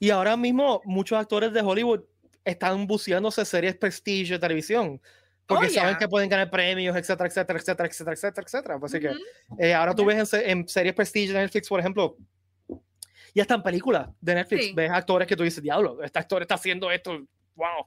Y 0.00 0.10
ahora 0.10 0.36
mismo, 0.36 0.82
muchos 0.84 1.16
actores 1.18 1.52
de 1.52 1.60
Hollywood 1.60 2.00
están 2.44 2.86
buceándose 2.86 3.44
series 3.44 3.76
prestige 3.76 4.32
de 4.32 4.38
televisión 4.38 5.00
porque 5.48 5.68
oh, 5.68 5.70
saben 5.70 5.96
que 5.96 6.06
pueden 6.06 6.28
ganar 6.28 6.50
premios, 6.50 6.94
etcétera, 6.94 7.26
etcétera, 7.26 7.58
etcétera, 7.58 7.88
etcétera, 7.88 8.12
etcétera, 8.12 8.44
etcétera. 8.46 8.78
Así 8.82 9.00
que 9.00 9.12
eh, 9.58 9.72
ahora 9.72 9.94
tú 9.94 10.04
ves 10.04 10.34
en, 10.34 10.68
series 10.68 10.94
Prestige 10.94 11.32
de 11.32 11.38
Netflix, 11.38 11.68
por 11.68 11.80
ejemplo, 11.80 12.18
y 13.32 13.40
hasta 13.40 13.54
en 13.54 13.62
películas 13.62 14.10
de 14.20 14.34
Netflix, 14.34 14.74
ves 14.74 14.90
actores 14.90 15.26
que 15.26 15.34
tú 15.34 15.44
dices, 15.44 15.62
diablo, 15.62 16.02
este 16.04 16.18
actor 16.18 16.42
está 16.42 16.56
haciendo 16.56 16.90
esto, 16.90 17.18
wow. 17.54 17.86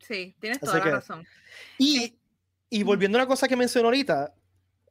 Sí, 0.00 0.34
tienes 0.40 0.58
toda 0.58 0.78
la 0.78 0.84
razón. 0.84 1.24
Y, 1.78 2.18
y 2.68 2.82
volviendo 2.82 3.16
a 3.16 3.20
la 3.20 3.26
cosa 3.28 3.46
que 3.46 3.56
mencionó 3.56 3.86
ahorita, 3.88 4.34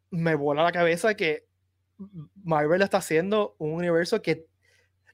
me 0.10 0.34
vuela 0.36 0.64
la 0.64 0.72
cabeza 0.72 1.14
que 1.14 1.46
Marvel 2.42 2.84
está 2.84 3.00
haciendo 3.00 3.58
un 3.58 3.74
universo 3.74 4.22
que 4.22 4.46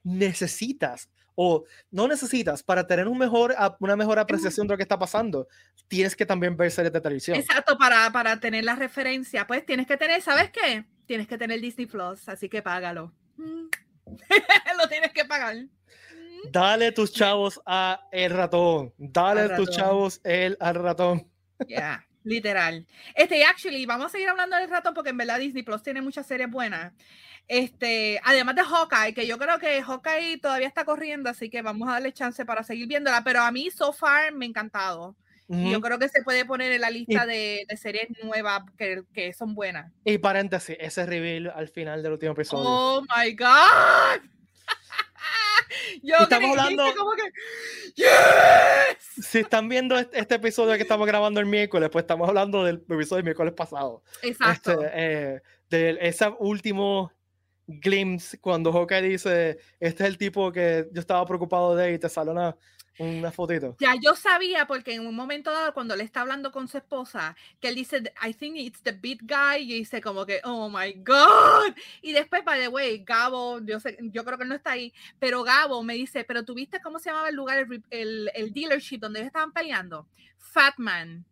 necesitas 0.04 1.10
o 1.34 1.64
no 1.90 2.08
necesitas 2.08 2.62
para 2.62 2.86
tener 2.86 3.08
un 3.08 3.18
mejor, 3.18 3.54
una 3.80 3.96
mejor 3.96 4.18
apreciación 4.18 4.66
de 4.66 4.74
lo 4.74 4.76
que 4.76 4.82
está 4.82 4.98
pasando, 4.98 5.48
tienes 5.88 6.14
que 6.16 6.26
también 6.26 6.56
ver 6.56 6.70
series 6.70 6.92
de 6.92 7.00
televisión. 7.00 7.36
Exacto, 7.36 7.76
para, 7.76 8.10
para 8.12 8.38
tener 8.40 8.64
la 8.64 8.74
referencia, 8.74 9.46
pues 9.46 9.64
tienes 9.66 9.86
que 9.86 9.96
tener, 9.96 10.22
¿sabes 10.22 10.50
qué? 10.50 10.84
Tienes 11.06 11.26
que 11.26 11.38
tener 11.38 11.60
Disney 11.60 11.86
Plus, 11.86 12.28
así 12.28 12.48
que 12.48 12.62
págalo. 12.62 13.12
Mm. 13.36 13.66
Lo 14.78 14.88
tienes 14.88 15.12
que 15.12 15.24
pagar. 15.24 15.56
Dale 16.50 16.92
tus 16.92 17.12
chavos 17.12 17.60
a 17.64 18.06
el 18.12 18.30
ratón. 18.30 18.92
Dale 18.98 19.56
tus 19.56 19.70
chavos 19.70 20.20
el, 20.24 20.56
al 20.60 20.74
ratón. 20.74 21.30
Yeah, 21.66 22.06
literal. 22.22 22.86
Este, 23.14 23.44
actually, 23.44 23.86
vamos 23.86 24.06
a 24.06 24.08
seguir 24.10 24.28
hablando 24.28 24.56
del 24.56 24.68
rato 24.68 24.92
porque 24.92 25.10
en 25.10 25.16
verdad 25.16 25.38
Disney 25.38 25.62
Plus 25.62 25.82
tiene 25.82 26.02
muchas 26.02 26.26
series 26.26 26.50
buenas. 26.50 26.92
Este, 27.46 28.20
además 28.24 28.56
de 28.56 28.62
Hawkeye, 28.62 29.12
que 29.12 29.26
yo 29.26 29.38
creo 29.38 29.58
que 29.58 29.82
Hawkeye 29.82 30.38
todavía 30.38 30.66
está 30.66 30.84
corriendo, 30.84 31.28
así 31.28 31.50
que 31.50 31.62
vamos 31.62 31.88
a 31.88 31.92
darle 31.92 32.12
chance 32.12 32.44
para 32.44 32.62
seguir 32.62 32.88
viéndola, 32.88 33.22
pero 33.22 33.42
a 33.42 33.50
mí 33.50 33.70
so 33.70 33.92
far 33.92 34.32
me 34.32 34.46
ha 34.46 34.48
encantado. 34.48 35.14
y 35.48 35.70
yo 35.70 35.80
creo 35.82 35.98
que 35.98 36.08
se 36.08 36.22
puede 36.22 36.46
poner 36.46 36.72
en 36.72 36.80
la 36.80 36.88
lista 36.88 37.26
de, 37.26 37.66
de, 37.68 37.76
series 37.76 38.08
nuevas 38.22 38.62
que, 38.78 39.02
que, 39.12 39.34
son 39.34 39.54
buenas. 39.54 39.92
Y 40.04 40.16
paréntesis, 40.16 40.76
ese 40.80 41.04
reveal 41.04 41.52
al 41.54 41.68
final 41.68 42.02
del 42.02 42.12
último 42.12 42.32
episodio. 42.32 42.64
Oh 42.66 43.02
my 43.02 43.34
God. 43.34 44.22
Yo 46.02 46.16
estamos 46.16 46.50
hablando. 46.50 46.94
Como 46.96 47.12
que, 47.12 47.22
yes! 47.94 49.26
Si 49.26 49.38
están 49.40 49.68
viendo 49.68 49.98
este, 49.98 50.36
episodio 50.36 50.76
que 50.76 50.82
estamos 50.82 51.06
grabando 51.06 51.40
el 51.40 51.46
miércoles, 51.46 51.90
pues 51.90 52.04
estamos 52.04 52.26
hablando 52.26 52.64
del 52.64 52.76
episodio 52.76 53.16
del 53.16 53.24
miércoles 53.24 53.52
pasado. 53.52 54.02
Exacto. 54.22 54.82
Este, 54.82 54.90
eh, 54.94 55.42
de 55.70 55.98
ese 56.00 56.28
último 56.38 57.12
glimpse 57.66 58.38
cuando 58.38 58.72
Hawkeye 58.72 59.02
dice: 59.02 59.58
Este 59.80 60.04
es 60.04 60.08
el 60.08 60.18
tipo 60.18 60.52
que 60.52 60.88
yo 60.92 61.00
estaba 61.00 61.24
preocupado 61.26 61.74
de 61.74 61.94
y 61.94 61.98
te 61.98 62.08
sale 62.08 62.30
una 62.30 62.56
una 62.98 63.32
fotito. 63.32 63.76
Ya 63.80 63.94
yo 64.00 64.14
sabía 64.14 64.66
porque 64.66 64.94
en 64.94 65.06
un 65.06 65.14
momento 65.14 65.50
dado 65.50 65.74
cuando 65.74 65.96
le 65.96 66.04
está 66.04 66.20
hablando 66.20 66.52
con 66.52 66.68
su 66.68 66.78
esposa, 66.78 67.36
que 67.60 67.68
él 67.68 67.74
dice, 67.74 68.12
I 68.24 68.32
think 68.32 68.56
it's 68.56 68.82
the 68.82 68.92
beat 68.92 69.18
guy, 69.22 69.62
y 69.62 69.78
dice 69.78 70.00
como 70.00 70.24
que, 70.24 70.40
oh 70.44 70.68
my 70.68 70.92
God. 71.04 71.74
Y 72.02 72.12
después, 72.12 72.44
by 72.44 72.60
the 72.60 72.68
way, 72.68 73.02
Gabo, 73.04 73.60
yo, 73.64 73.80
sé, 73.80 73.98
yo 74.00 74.24
creo 74.24 74.38
que 74.38 74.44
no 74.44 74.54
está 74.54 74.72
ahí, 74.72 74.92
pero 75.18 75.42
Gabo 75.42 75.82
me 75.82 75.94
dice, 75.94 76.24
pero 76.24 76.44
tú 76.44 76.54
viste 76.54 76.80
cómo 76.80 76.98
se 76.98 77.10
llamaba 77.10 77.28
el 77.28 77.34
lugar, 77.34 77.66
el, 77.90 78.30
el, 78.34 78.52
dealership 78.52 78.98
donde 78.98 79.20
ellos 79.20 79.28
estaban 79.28 79.52
peleando? 79.52 80.06
Fatman. 80.38 81.24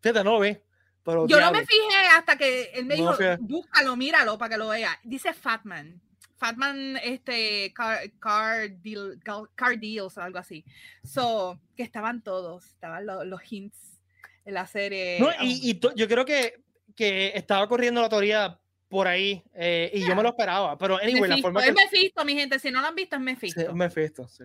Fíjate, 0.00 0.22
no 0.22 0.38
ve. 0.38 0.62
Pero 1.04 1.26
yo 1.26 1.40
no 1.40 1.52
me 1.52 1.66
fijé 1.66 2.06
hasta 2.16 2.36
que 2.36 2.70
él 2.74 2.84
me 2.86 2.94
dijo, 2.94 3.16
búscalo, 3.40 3.96
míralo 3.96 4.38
para 4.38 4.50
que 4.50 4.58
lo 4.58 4.68
vea. 4.68 4.98
Dice 5.02 5.32
Fatman. 5.32 6.00
Fatman 6.36 6.96
este 7.02 7.72
car, 7.72 7.98
car, 8.18 8.70
deal, 8.80 9.20
car 9.54 9.78
deals 9.78 10.18
algo 10.18 10.38
así. 10.38 10.64
So, 11.04 11.60
que 11.76 11.82
estaban 11.82 12.22
todos, 12.22 12.66
estaban 12.66 13.06
los, 13.06 13.40
hints 13.48 14.00
en 14.44 14.54
la 14.54 14.66
serie. 14.66 15.18
No, 15.20 15.30
y, 15.40 15.70
y 15.70 15.80
yo 15.94 16.08
creo 16.08 16.24
que, 16.24 16.62
que 16.96 17.32
estaba 17.34 17.68
corriendo 17.68 18.00
la 18.00 18.08
teoría 18.08 18.58
por 18.92 19.08
ahí 19.08 19.42
eh, 19.54 19.90
y 19.94 20.06
yo 20.06 20.14
me 20.14 20.22
lo 20.22 20.28
esperaba, 20.28 20.76
pero 20.76 20.98
anyway, 20.98 21.30
la 21.30 21.38
forma 21.38 21.62
que... 21.62 21.70
Es 21.70 21.74
Mephisto, 21.74 22.26
mi 22.26 22.34
gente, 22.34 22.58
si 22.58 22.70
no 22.70 22.82
lo 22.82 22.88
han 22.88 22.94
visto 22.94 23.16
es 23.16 23.22
Mephisto. 23.22 23.60
Sí, 23.60 23.66
es 23.66 23.74
Mephisto, 23.74 24.28
sí. 24.28 24.44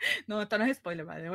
no, 0.26 0.42
esto 0.42 0.58
no 0.58 0.64
es 0.64 0.76
spoiler, 0.76 1.04
vale. 1.04 1.28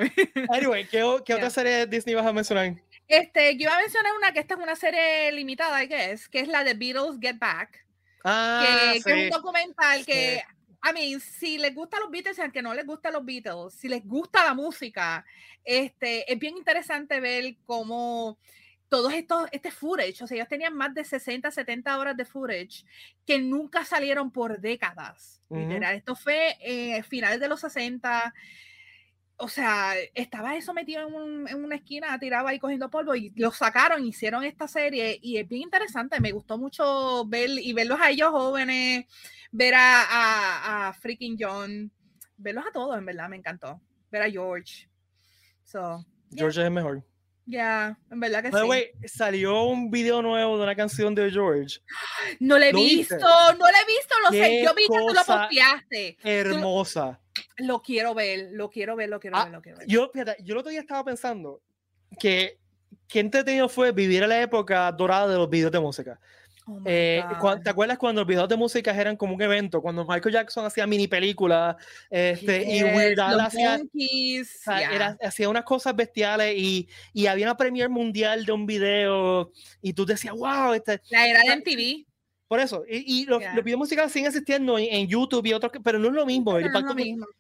anyway, 0.49 0.85
¿qué, 0.87 1.03
qué 1.25 1.33
otra 1.33 1.49
serie 1.49 1.85
Disney 1.85 2.15
vas 2.15 2.25
a 2.25 2.33
mencionar? 2.33 2.75
Este, 3.07 3.55
yo 3.55 3.63
iba 3.63 3.75
a 3.75 3.81
mencionar 3.81 4.13
una 4.17 4.31
que 4.33 4.39
esta 4.39 4.55
es 4.55 4.59
una 4.59 4.75
serie 4.75 5.31
limitada, 5.31 5.83
I 5.83 5.87
guess, 5.87 6.27
que 6.27 6.39
es 6.39 6.47
la 6.47 6.63
de 6.63 6.73
Beatles 6.73 7.19
Get 7.21 7.37
Back. 7.37 7.85
Ah, 8.23 8.91
que, 8.91 8.97
es 8.97 9.05
un 9.05 9.29
documental 9.29 10.03
que, 10.03 10.43
a 10.81 10.91
mí, 10.91 11.19
si 11.19 11.57
les 11.57 11.73
gustan 11.73 12.01
los 12.01 12.11
Beatles 12.11 12.37
y 12.37 12.41
aunque 12.41 12.61
no 12.61 12.73
les 12.73 12.85
gustan 12.85 13.13
los 13.13 13.23
Beatles, 13.23 13.73
si 13.73 13.87
les 13.87 14.03
gusta 14.03 14.43
la 14.43 14.53
música, 14.53 15.23
este, 15.63 16.31
es 16.31 16.39
bien 16.39 16.57
interesante 16.57 17.19
ver 17.19 17.55
cómo 17.65 18.39
todos 18.95 19.13
estos, 19.13 19.49
este 19.51 19.71
footage, 19.71 20.21
o 20.21 20.27
sea, 20.27 20.35
ellos 20.35 20.47
tenían 20.47 20.73
más 20.73 20.93
de 20.93 21.03
60, 21.03 21.51
70 21.51 21.97
horas 21.97 22.15
de 22.15 22.23
footage 22.23 22.85
que 23.25 23.39
nunca 23.39 23.83
salieron 23.83 24.31
por 24.31 24.59
décadas. 24.61 25.41
Esto 25.49 26.15
fue 26.15 26.57
eh, 26.61 27.03
finales 27.03 27.39
de 27.39 27.47
los 27.49 27.59
60 27.59 28.33
o 29.37 29.49
sea, 29.49 29.93
estaba 30.13 30.55
eso 30.55 30.73
metido 30.73 31.05
en, 31.07 31.47
en, 31.49 31.63
una 31.63 31.75
esquina, 31.75 32.17
tiraba 32.17 32.51
ahí 32.51 32.59
cogiendo 32.59 32.89
polvo 32.89 33.15
y 33.15 33.33
lo 33.35 33.51
sacaron, 33.51 34.05
hicieron 34.05 34.45
esta 34.45 34.65
serie 34.65 35.19
y 35.21 35.37
es 35.37 35.47
bien 35.47 35.63
interesante. 35.63 36.21
Me 36.21 36.31
gustó 36.31 36.57
mucho 36.57 37.25
ver 37.25 37.49
y 37.49 37.73
verlos 37.73 37.99
a 37.99 38.11
ellos 38.11 38.29
jóvenes, 38.29 39.05
ver 39.51 39.73
a, 39.75 40.87
a, 40.87 40.93
freaking 40.93 41.35
John, 41.37 41.91
verlos 42.37 42.65
a 42.65 42.71
todos, 42.71 42.97
en 42.97 43.05
verdad, 43.05 43.27
me 43.27 43.35
encantó. 43.35 43.81
Ver 44.09 44.21
a 44.21 44.31
George. 44.31 44.89
So, 45.65 46.05
George 46.31 46.63
es 46.63 46.71
mejor. 46.71 47.03
Ya, 47.47 47.97
en 48.09 48.19
verdad 48.19 48.41
que 48.41 48.51
sí. 48.51 49.07
salió 49.07 49.65
un 49.65 49.91
video 49.91 50.21
nuevo 50.21 50.57
de 50.57 50.63
una 50.63 50.75
canción 50.75 51.13
de 51.13 51.29
George. 51.29 51.79
No 52.39 52.57
lo 52.57 52.65
he 52.65 52.73
visto, 52.73 53.17
no 53.17 53.57
lo 53.57 53.67
he 53.67 53.85
visto, 53.85 54.15
lo 54.23 54.29
sé. 54.31 54.63
Yo 54.63 54.73
vi 54.73 54.87
que 54.87 54.97
tú 54.97 55.13
lo 55.13 55.23
posteaste. 55.23 56.17
Hermosa. 56.23 57.19
Lo 57.57 57.81
quiero 57.81 58.15
ver, 58.15 58.49
lo 58.53 58.69
quiero 58.69 58.95
ver, 58.95 59.09
lo 59.09 59.19
quiero 59.19 59.37
ah, 59.37 59.43
ver, 59.43 59.53
lo 59.53 59.61
quiero 59.61 59.77
ver. 59.77 59.87
Yo, 59.87 60.09
fíjate, 60.11 60.37
yo 60.43 60.53
el 60.53 60.59
otro 60.59 60.71
día 60.71 60.79
estaba 60.79 61.03
pensando 61.03 61.61
que 62.19 62.57
qué 63.07 63.19
entretenido 63.19 63.69
fue 63.69 63.91
vivir 63.91 64.23
en 64.23 64.29
la 64.29 64.41
época 64.41 64.91
dorada 64.91 65.27
de 65.27 65.37
los 65.37 65.49
videos 65.49 65.71
de 65.71 65.79
música. 65.79 66.19
Oh 66.67 66.81
eh, 66.83 67.23
¿Te 67.63 67.69
acuerdas 67.69 67.97
cuando 67.99 68.21
los 68.21 68.27
videos 68.27 68.49
de 68.49 68.55
música 68.55 68.91
eran 68.99 69.15
como 69.15 69.35
un 69.35 69.41
evento? 69.41 69.81
Cuando 69.81 70.03
Michael 70.03 70.33
Jackson 70.33 70.65
hacía 70.65 70.87
mini 70.87 71.07
películas 71.07 71.75
este, 72.09 72.63
y 72.75 72.83
Weird 72.83 73.19
Al 73.19 73.39
hacía, 73.39 73.79
hacía 75.21 75.49
unas 75.49 75.63
cosas 75.63 75.95
bestiales 75.95 76.55
y, 76.57 76.87
y, 77.13 77.27
había 77.27 77.45
una 77.45 77.57
premier 77.57 77.89
mundial 77.89 78.45
de 78.45 78.51
un 78.51 78.65
video 78.65 79.51
y 79.81 79.93
tú 79.93 80.07
decías, 80.07 80.33
wow, 80.33 80.73
este, 80.73 81.01
la 81.11 81.27
era 81.27 81.41
de 81.41 81.55
MTV. 81.57 82.05
Por 82.47 82.59
eso, 82.59 82.83
y, 82.87 83.21
y 83.21 83.25
los, 83.25 83.41
videos 83.63 83.79
musicales 83.79 84.11
siguen 84.11 84.27
existiendo 84.27 84.77
en, 84.77 85.07
YouTube 85.07 85.45
y 85.45 85.53
otros, 85.53 85.71
pero 85.83 85.99
no 85.99 86.07
es 86.07 86.13
lo 86.13 86.25
mismo. 86.25 86.57
El, 86.57 86.67
impacto, 86.67 86.95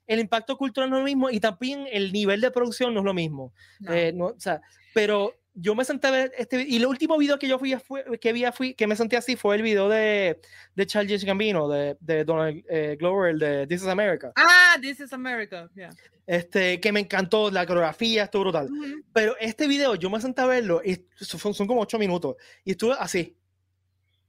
el 0.07 0.19
impacto 0.19 0.57
cultural 0.57 0.89
no 0.89 0.97
es 0.97 1.01
lo 1.01 1.05
mismo 1.05 1.29
y 1.29 1.39
también 1.39 1.85
el 1.91 2.11
nivel 2.11 2.41
de 2.41 2.51
producción 2.51 2.93
no 2.93 3.01
es 3.01 3.05
lo 3.05 3.13
mismo. 3.13 3.53
Eh, 3.89 4.11
no, 4.13 4.27
o 4.27 4.39
sea, 4.39 4.61
pero 4.93 5.33
yo 5.55 5.73
me 5.73 5.85
senté 5.85 6.07
a 6.07 6.11
ver 6.11 6.33
este 6.37 6.63
y 6.67 6.75
el 6.75 6.85
último 6.85 7.17
video 7.17 7.39
que 7.39 7.47
yo 7.47 7.57
fui, 7.57 7.73
fue, 7.75 8.19
que 8.19 8.33
vi 8.33 8.43
fui, 8.53 8.73
que 8.73 8.87
me 8.87 8.95
sentí 8.95 9.15
así 9.15 9.37
fue 9.37 9.55
el 9.55 9.61
video 9.61 9.87
de, 9.87 10.39
de 10.75 10.85
Charles 10.85 11.23
Gambino, 11.23 11.69
de, 11.69 11.97
de 12.01 12.25
Donald 12.25 12.63
eh, 12.69 12.97
Glover, 12.99 13.31
el 13.31 13.39
de 13.39 13.67
This 13.67 13.81
is 13.81 13.87
America. 13.87 14.33
Ah, 14.35 14.77
This 14.81 14.99
is 14.99 15.13
America, 15.13 15.69
yeah. 15.73 15.89
Este, 16.27 16.79
que 16.81 16.91
me 16.91 16.99
encantó, 16.99 17.49
la 17.51 17.65
coreografía 17.65 18.25
estuvo 18.25 18.43
brutal. 18.43 18.69
Pero 19.13 19.35
este 19.39 19.67
video, 19.67 19.95
yo 19.95 20.09
me 20.09 20.19
senté 20.19 20.41
a 20.41 20.45
verlo 20.45 20.81
y 20.83 21.05
son, 21.15 21.53
son 21.53 21.67
como 21.67 21.81
ocho 21.81 21.97
minutos 21.97 22.35
y 22.63 22.71
estuve 22.71 22.95
así 22.99 23.37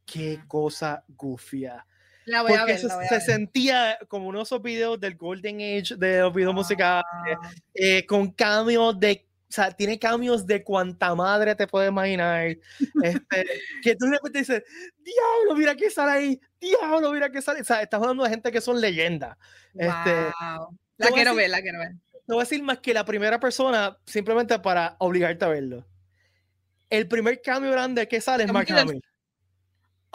qué 0.05 0.41
cosa 0.47 1.05
gufia. 1.09 1.85
La 2.27 2.43
voy 2.43 2.55
a 2.55 2.64
ver, 2.64 2.79
se, 2.79 3.20
sentía 3.20 3.99
como 4.09 4.29
uno 4.29 4.39
de 4.39 4.45
esos 4.45 4.61
videos 4.61 4.99
del 4.99 5.16
Golden 5.16 5.57
Age 5.57 5.97
de 5.97 6.20
los 6.20 6.35
videos 6.35 6.55
musicales, 6.55 7.05
ah. 7.41 7.51
eh, 7.72 8.05
con 8.05 8.33
cambios 8.33 8.99
de, 8.99 9.27
o 9.49 9.53
sea, 9.53 9.70
tiene 9.70 9.99
cambios 9.99 10.44
de 10.47 10.64
cuanta 10.64 11.14
madre 11.14 11.55
te 11.55 11.66
puedes 11.66 11.88
imaginar. 11.90 12.57
Este, 13.03 13.47
que 13.82 13.94
tú 13.94 14.07
de 14.07 14.12
repente 14.12 14.40
dices, 14.40 14.64
diablo, 14.99 15.55
mira 15.57 15.76
qué 15.76 15.88
sale 15.88 16.11
ahí, 16.11 16.40
diablo, 16.61 17.12
mira 17.12 17.30
qué 17.30 17.40
sale. 17.40 17.61
O 17.61 17.64
sea, 17.64 17.80
estás 17.80 18.01
hablando 18.01 18.24
de 18.24 18.30
gente 18.30 18.51
que 18.51 18.61
son 18.61 18.80
leyendas. 18.80 19.36
Este, 19.74 20.32
la 20.97 21.11
quiero 21.12 21.34
ver, 21.34 21.51
la 21.51 21.62
quiero 21.62 21.78
ver. 21.78 21.92
No 22.26 22.34
voy 22.34 22.42
a 22.42 22.44
decir 22.44 22.62
más 22.62 22.80
que 22.80 22.92
la 22.92 23.05
primera 23.05 23.38
persona, 23.38 23.97
simplemente 24.05 24.59
para 24.59 24.97
obligarte 24.99 25.44
a 25.44 25.49
verlo. 25.49 25.86
El 26.90 27.07
primer 27.07 27.40
cambio 27.40 27.70
grande 27.70 28.09
que 28.09 28.20
sale 28.20 28.44
es 28.44 28.53
Mark 28.53 28.70
Hamill. 28.72 29.01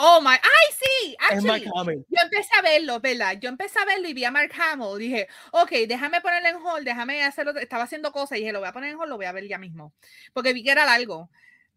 Oh 0.03 0.19
my, 0.19 0.31
ay 0.31 0.73
sí, 0.79 1.15
actually, 1.19 1.63
yo 2.09 2.17
empecé 2.23 2.49
a 2.57 2.63
verlo, 2.63 2.99
¿verdad? 2.99 3.37
Yo 3.39 3.49
empecé 3.49 3.77
a 3.77 3.85
verlo 3.85 4.07
y 4.09 4.13
vi 4.13 4.25
a 4.25 4.31
Mark 4.31 4.51
Hamill, 4.59 4.97
dije, 4.97 5.27
ok, 5.51 5.69
déjame 5.87 6.21
ponerle 6.21 6.49
en 6.49 6.55
hold, 6.55 6.83
déjame 6.83 7.23
hacerlo, 7.23 7.55
estaba 7.57 7.83
haciendo 7.83 8.11
cosas 8.11 8.39
y 8.39 8.41
dije, 8.41 8.51
lo 8.51 8.61
voy 8.61 8.67
a 8.67 8.73
poner 8.73 8.89
en 8.89 8.95
hold, 8.95 9.09
lo 9.09 9.17
voy 9.17 9.27
a 9.27 9.31
ver 9.31 9.47
ya 9.47 9.59
mismo, 9.59 9.93
porque 10.33 10.53
vi 10.53 10.63
que 10.63 10.71
era 10.71 10.87
largo, 10.87 11.29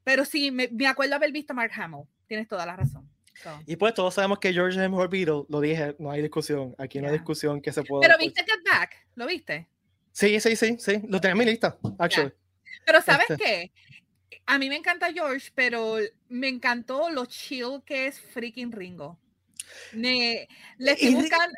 pero 0.05 0.25
sí, 0.25 0.51
me, 0.51 0.69
me 0.73 0.87
acuerdo 0.87 1.17
haber 1.17 1.33
visto 1.33 1.53
a 1.53 1.57
Mark 1.57 1.73
Hamill, 1.77 2.05
tienes 2.27 2.49
toda 2.49 2.65
la 2.65 2.77
razón. 2.77 3.07
Y 3.67 3.77
pues 3.77 3.93
todos 3.93 4.15
sabemos 4.15 4.39
que 4.39 4.55
George 4.55 4.79
es 4.79 4.83
el 4.83 4.89
mejor 4.89 5.11
Beatle, 5.11 5.45
lo 5.51 5.61
dije, 5.61 5.95
no 5.99 6.11
hay 6.11 6.23
discusión, 6.23 6.75
aquí 6.79 7.03
no 7.03 7.09
hay 7.09 7.13
discusión 7.13 7.61
que 7.61 7.73
se 7.73 7.83
pueda. 7.83 8.09
Pero 8.09 8.19
viste 8.19 8.43
Get 8.43 8.65
Back, 8.65 9.07
¿lo 9.17 9.27
viste? 9.27 9.69
Sí, 10.13 10.41
sí, 10.41 10.57
sí, 10.57 10.77
sí, 10.79 11.03
lo 11.09 11.21
tenía 11.21 11.33
en 11.33 11.39
mi 11.39 11.45
lista, 11.45 11.77
actually. 11.99 12.33
Pero 12.87 13.03
¿sabes 13.03 13.29
este 13.29 13.45
qué? 13.45 13.73
a 14.47 14.59
mí 14.59 14.69
me 14.69 14.77
encanta 14.77 15.13
George, 15.13 15.51
pero 15.55 15.97
me 16.35 16.49
encantó 16.49 17.11
lo 17.11 17.27
chill 17.27 17.83
que 17.87 18.07
es 18.07 18.21
freaking 18.21 18.73
Ringo. 18.73 19.19
Me, 19.93 20.49
le 20.79 20.97
buscan. 21.13 21.51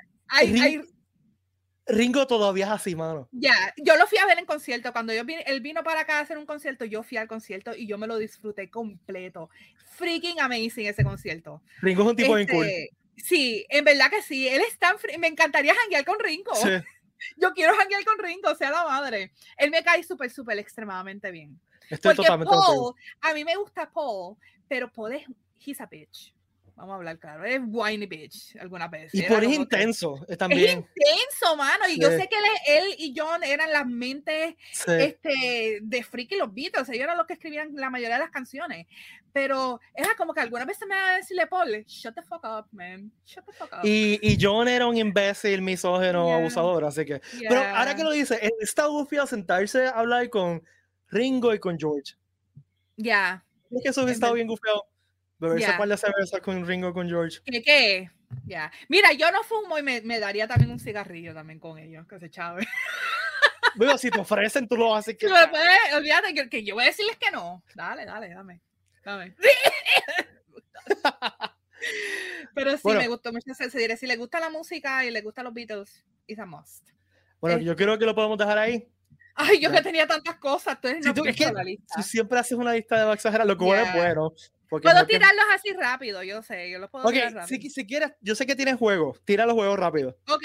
Ringo 1.88 2.26
todavía 2.26 2.66
es 2.66 2.72
así, 2.72 2.94
mano. 2.94 3.28
Ya, 3.32 3.54
yo 3.76 3.96
lo 3.96 4.06
fui 4.06 4.18
a 4.18 4.26
ver 4.26 4.38
en 4.38 4.44
concierto. 4.44 4.92
Cuando 4.92 5.14
yo 5.14 5.22
él 5.46 5.60
vino 5.60 5.82
para 5.82 6.00
acá 6.00 6.18
a 6.18 6.20
hacer 6.20 6.36
un 6.36 6.44
concierto, 6.44 6.84
yo 6.84 7.02
fui 7.02 7.16
al 7.16 7.26
concierto 7.26 7.74
y 7.74 7.86
yo 7.86 7.96
me 7.96 8.06
lo 8.06 8.18
disfruté 8.18 8.68
completo. 8.68 9.48
Freaking 9.96 10.40
amazing 10.40 10.86
ese 10.86 11.04
concierto. 11.04 11.62
Ringo 11.80 12.02
es 12.02 12.08
un 12.08 12.16
tipo 12.16 12.34
bien 12.34 12.48
cool. 12.48 12.66
Este, 12.66 12.90
sí, 13.16 13.64
en 13.70 13.84
verdad 13.84 14.10
que 14.10 14.20
sí. 14.20 14.46
Él 14.46 14.60
es 14.60 14.78
tan. 14.78 14.96
Me 15.18 15.28
encantaría 15.28 15.74
janguear 15.74 16.04
con 16.04 16.18
Ringo. 16.18 16.52
Yo 17.38 17.52
quiero 17.54 17.74
janguear 17.74 18.04
con 18.04 18.18
Ringo, 18.18 18.54
sea 18.56 18.70
la 18.70 18.84
madre. 18.84 19.32
Él 19.56 19.70
me 19.70 19.82
cae 19.82 20.02
súper, 20.02 20.30
súper 20.30 20.58
extremadamente 20.58 21.30
bien. 21.30 21.58
Estoy 21.88 22.14
Porque 22.14 22.26
totalmente 22.26 22.54
Paul, 22.54 22.94
a 23.20 23.32
mí 23.32 23.44
me 23.44 23.56
gusta 23.56 23.90
Paul, 23.90 24.36
pero 24.68 24.90
es, 25.10 25.24
he's 25.64 25.80
a 25.80 25.86
bitch. 25.86 26.34
vamos 26.76 26.92
a 26.92 26.96
hablar 26.96 27.18
claro. 27.18 27.44
Es 27.44 27.60
whiny 27.64 28.06
bitch 28.06 28.56
alguna 28.60 28.86
vez. 28.86 29.14
Y 29.14 29.22
por 29.22 29.42
es 29.42 29.52
intenso 29.52 30.24
eh, 30.28 30.36
también. 30.36 30.86
Es 30.94 31.04
intenso, 31.04 31.56
mano. 31.56 31.88
Y 31.88 31.98
yo 31.98 32.10
sé 32.10 32.28
que 32.28 32.36
él, 32.66 32.94
y 32.98 33.14
John 33.16 33.42
eran 33.42 33.72
las 33.72 33.86
mentes 33.86 34.54
este, 34.86 35.78
de 35.80 36.02
Freaky 36.02 36.36
los 36.36 36.52
Beatles. 36.52 36.88
Ellos 36.90 37.04
eran 37.04 37.16
los 37.16 37.26
que 37.26 37.32
escribían 37.32 37.70
la 37.74 37.90
mayoría 37.90 38.16
de 38.16 38.22
las 38.22 38.30
canciones. 38.30 38.86
Pero 39.32 39.80
era 39.94 40.14
como 40.16 40.32
que 40.32 40.40
alguna 40.40 40.64
vez 40.64 40.78
se 40.78 40.86
me 40.86 40.94
va 40.94 41.10
a 41.10 41.16
decirle, 41.16 41.46
Paul, 41.46 41.84
shut 41.86 42.14
the 42.14 42.22
fuck 42.22 42.44
up, 42.44 42.66
man. 42.72 43.10
Shut 43.24 43.44
the 43.44 43.52
fuck 43.52 43.72
up. 43.72 43.84
Y, 43.84 44.18
y 44.22 44.38
John 44.40 44.68
era 44.68 44.86
un 44.86 44.96
imbécil, 44.96 45.62
misógeno, 45.62 46.32
abusador. 46.32 46.84
Así 46.84 47.04
que. 47.04 47.20
Pero 47.48 47.62
ahora 47.62 47.94
que 47.94 48.04
lo 48.04 48.10
dice, 48.10 48.38
está 48.60 48.86
a 48.86 49.26
sentarse 49.26 49.86
a 49.86 49.90
hablar 49.90 50.28
con 50.30 50.62
Ringo 51.08 51.54
y 51.54 51.58
con 51.58 51.78
George. 51.78 52.14
Ya. 52.96 53.45
Es 53.70 53.82
que 53.82 53.88
eso 53.90 54.02
hubiera 54.02 54.14
estado 54.14 54.34
bien 54.34 54.46
gufiado. 54.46 54.84
Beberse 55.38 55.66
yeah. 55.66 55.86
de 55.86 55.96
cerveza 55.96 56.40
con 56.40 56.66
Ringo 56.66 56.94
con 56.94 57.08
George. 57.08 57.40
¿Qué 57.44 57.62
qué? 57.62 58.10
Ya. 58.46 58.72
Mira, 58.88 59.12
yo 59.12 59.30
no 59.30 59.42
fumo 59.42 59.78
y 59.78 59.82
me, 59.82 60.00
me, 60.00 60.18
daría 60.18 60.48
también 60.48 60.70
un 60.70 60.80
cigarrillo 60.80 61.34
también 61.34 61.58
con 61.58 61.78
ellos, 61.78 62.06
que 62.06 62.18
se 62.18 62.30
chave. 62.30 62.66
Bueno, 63.76 63.98
si 63.98 64.10
te 64.10 64.18
ofrecen, 64.18 64.66
tú 64.66 64.74
lo 64.74 64.94
haces 64.94 65.18
que. 65.18 65.26
olvídate 65.26 66.32
que, 66.32 66.48
que, 66.48 66.64
yo 66.64 66.74
voy 66.74 66.84
a 66.84 66.86
decirles 66.86 67.18
que 67.18 67.30
no. 67.30 67.62
Dale, 67.74 68.06
dale, 68.06 68.30
dame. 68.30 68.62
Dame. 69.04 69.36
Pero 72.54 72.78
sí, 72.78 72.88
me 72.88 73.08
gustó 73.08 73.32
mucho 73.32 73.52
ese 73.52 73.78
diré. 73.78 73.98
Si 73.98 74.06
le 74.06 74.16
gusta 74.16 74.40
la 74.40 74.48
música 74.48 75.04
y 75.04 75.10
le 75.10 75.20
gustan 75.20 75.44
los 75.44 75.52
Beatles, 75.52 76.02
it's 76.26 76.40
a 76.40 76.46
must. 76.46 76.88
Bueno, 77.38 77.58
yo 77.58 77.76
creo 77.76 77.98
que 77.98 78.06
lo 78.06 78.14
podemos 78.14 78.38
dejar 78.38 78.56
ahí. 78.56 78.88
Ay, 79.36 79.60
yo 79.60 79.70
que 79.70 79.82
tenía 79.82 80.06
tantas 80.06 80.36
cosas, 80.36 80.76
entonces 80.76 81.04
no 81.04 81.14
tú, 81.14 81.24
es 81.26 81.36
que, 81.36 81.52
la 81.52 81.62
lista. 81.62 81.94
Tú 81.94 82.02
siempre 82.02 82.38
haces 82.38 82.56
una 82.56 82.72
lista 82.72 83.06
de 83.06 83.12
exagerar, 83.12 83.46
lo 83.46 83.56
que 83.56 83.66
yeah. 83.66 83.82
es 83.82 83.94
bueno. 83.94 84.32
Puedo 84.68 85.06
tirarlos 85.06 85.44
así 85.52 85.72
rápido, 85.74 86.22
yo 86.22 86.42
sé, 86.42 86.70
yo 86.70 86.78
los 86.78 86.90
puedo 86.90 87.08
tirar 87.08 87.32
rápido. 87.32 87.60
Si, 87.60 87.70
si, 87.70 87.86
quieres, 87.86 88.12
yo 88.20 88.34
sé 88.34 88.46
que 88.46 88.56
tienes 88.56 88.76
juegos, 88.76 89.22
tira 89.24 89.46
los 89.46 89.54
juegos 89.54 89.78
rápido. 89.78 90.18
Ok, 90.28 90.42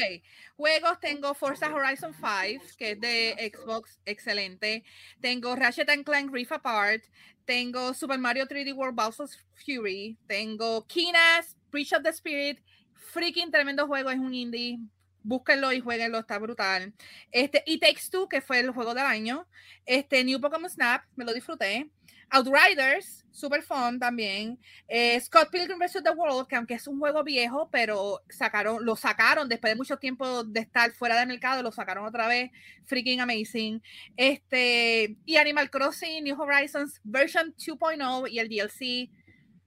juegos 0.57 0.99
tengo 0.99 1.33
Forza 1.33 1.73
Horizon 1.73 2.13
5, 2.13 2.63
que 2.77 2.91
es 2.91 2.99
de 2.99 3.51
Xbox, 3.51 3.99
excelente. 4.05 4.83
Tengo 5.21 5.55
Ratchet 5.55 5.89
and 5.89 6.03
Clank 6.03 6.31
Rift 6.31 6.51
Apart, 6.51 7.03
tengo 7.45 7.93
Super 7.93 8.19
Mario 8.19 8.45
3D 8.45 8.75
World 8.75 8.95
Bowser's 8.95 9.43
Fury, 9.65 10.17
tengo 10.27 10.85
Kinas, 10.85 11.55
Breach 11.71 11.93
of 11.93 12.03
the 12.03 12.09
Spirit, 12.09 12.59
freaking 12.93 13.51
tremendo 13.51 13.87
juego, 13.87 14.11
es 14.11 14.19
un 14.19 14.33
indie, 14.33 14.77
búsquenlo 15.23 15.71
y 15.71 15.79
jueguenlo, 15.79 16.19
está 16.19 16.37
brutal. 16.39 16.93
Este, 17.31 17.63
y 17.65 17.79
Takes 17.79 18.09
Two, 18.11 18.27
que 18.27 18.41
fue 18.41 18.59
el 18.59 18.71
juego 18.71 18.93
del 18.93 19.05
año. 19.05 19.47
Este, 19.85 20.23
New 20.23 20.39
Pokémon 20.39 20.69
Snap, 20.69 21.03
me 21.15 21.25
lo 21.25 21.33
disfruté. 21.33 21.89
Outriders, 22.33 23.25
super 23.29 23.61
fun 23.61 23.99
también. 23.99 24.57
Eh, 24.87 25.19
Scott 25.19 25.49
Pilgrim 25.51 25.77
vs. 25.77 26.01
The 26.01 26.11
World, 26.11 26.47
que 26.47 26.55
aunque 26.55 26.75
es 26.75 26.87
un 26.87 26.97
juego 26.97 27.25
viejo, 27.25 27.69
pero 27.69 28.21
sacaron, 28.29 28.85
lo 28.85 28.95
sacaron 28.95 29.49
después 29.49 29.71
de 29.71 29.75
mucho 29.75 29.97
tiempo 29.97 30.45
de 30.45 30.61
estar 30.61 30.93
fuera 30.93 31.19
del 31.19 31.27
mercado, 31.27 31.61
lo 31.61 31.73
sacaron 31.73 32.05
otra 32.05 32.27
vez. 32.27 32.51
Freaking 32.85 33.19
amazing. 33.19 33.83
Este, 34.15 35.17
y 35.25 35.35
Animal 35.35 35.69
Crossing, 35.69 36.23
New 36.23 36.41
Horizons, 36.41 37.01
version 37.03 37.53
2.0 37.57 38.31
y 38.31 38.39
el 38.39 38.47
DLC. 38.47 39.09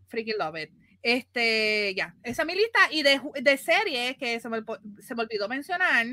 Freaking 0.09 0.39
love 0.39 0.57
it. 0.57 0.71
Este, 1.05 1.95
ya, 1.95 2.15
esa 2.23 2.43
es 2.43 2.47
mi 2.47 2.55
lista. 2.55 2.79
Y 2.91 3.03
de, 3.03 3.21
de 3.43 3.59
series 3.59 4.17
que 4.17 4.41
se 4.41 4.49
me, 4.49 4.63
se 5.01 5.15
me, 5.15 5.23
olvidó 5.23 5.49
mencionar, 5.51 6.07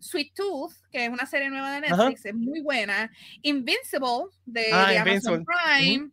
Sweet 0.00 0.34
Tooth, 0.34 0.74
que 0.92 1.06
es 1.06 1.10
una 1.10 1.24
serie 1.24 1.48
nueva 1.48 1.72
de 1.72 1.80
Netflix, 1.80 2.26
es 2.26 2.34
muy 2.34 2.60
buena. 2.60 3.10
Invincible, 3.40 4.26
de, 4.44 4.66
ah, 4.70 4.90
de 4.90 4.98
Amazon 4.98 5.46
Prime. 5.46 6.10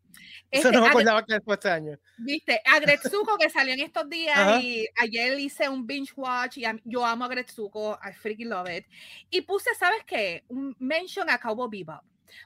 Eso 0.49 0.69
este, 0.69 0.71
no 0.71 0.81
me 0.81 0.87
acordaba 0.87 1.25
que 1.25 1.33
después 1.33 1.59
de 1.59 1.69
este 1.69 1.75
año. 1.75 1.99
Viste, 2.19 2.61
Agretsuko 2.65 3.37
que 3.37 3.49
salió 3.49 3.73
en 3.73 3.81
estos 3.81 4.09
días 4.09 4.63
y 4.63 4.87
ayer 5.01 5.37
hice 5.37 5.67
un 5.67 5.85
binge 5.85 6.13
watch 6.15 6.57
y 6.57 6.63
yo 6.85 7.05
amo 7.05 7.25
a 7.25 7.27
Agretsuko, 7.27 7.99
I 8.01 8.13
freaking 8.13 8.49
love 8.49 8.69
it. 8.69 8.85
Y 9.29 9.41
puse, 9.41 9.75
¿sabes 9.77 10.05
qué? 10.05 10.45
Un 10.47 10.73
mention 10.79 11.29
a 11.29 11.37
Cowboy 11.37 11.67
Bebop. 11.69 12.03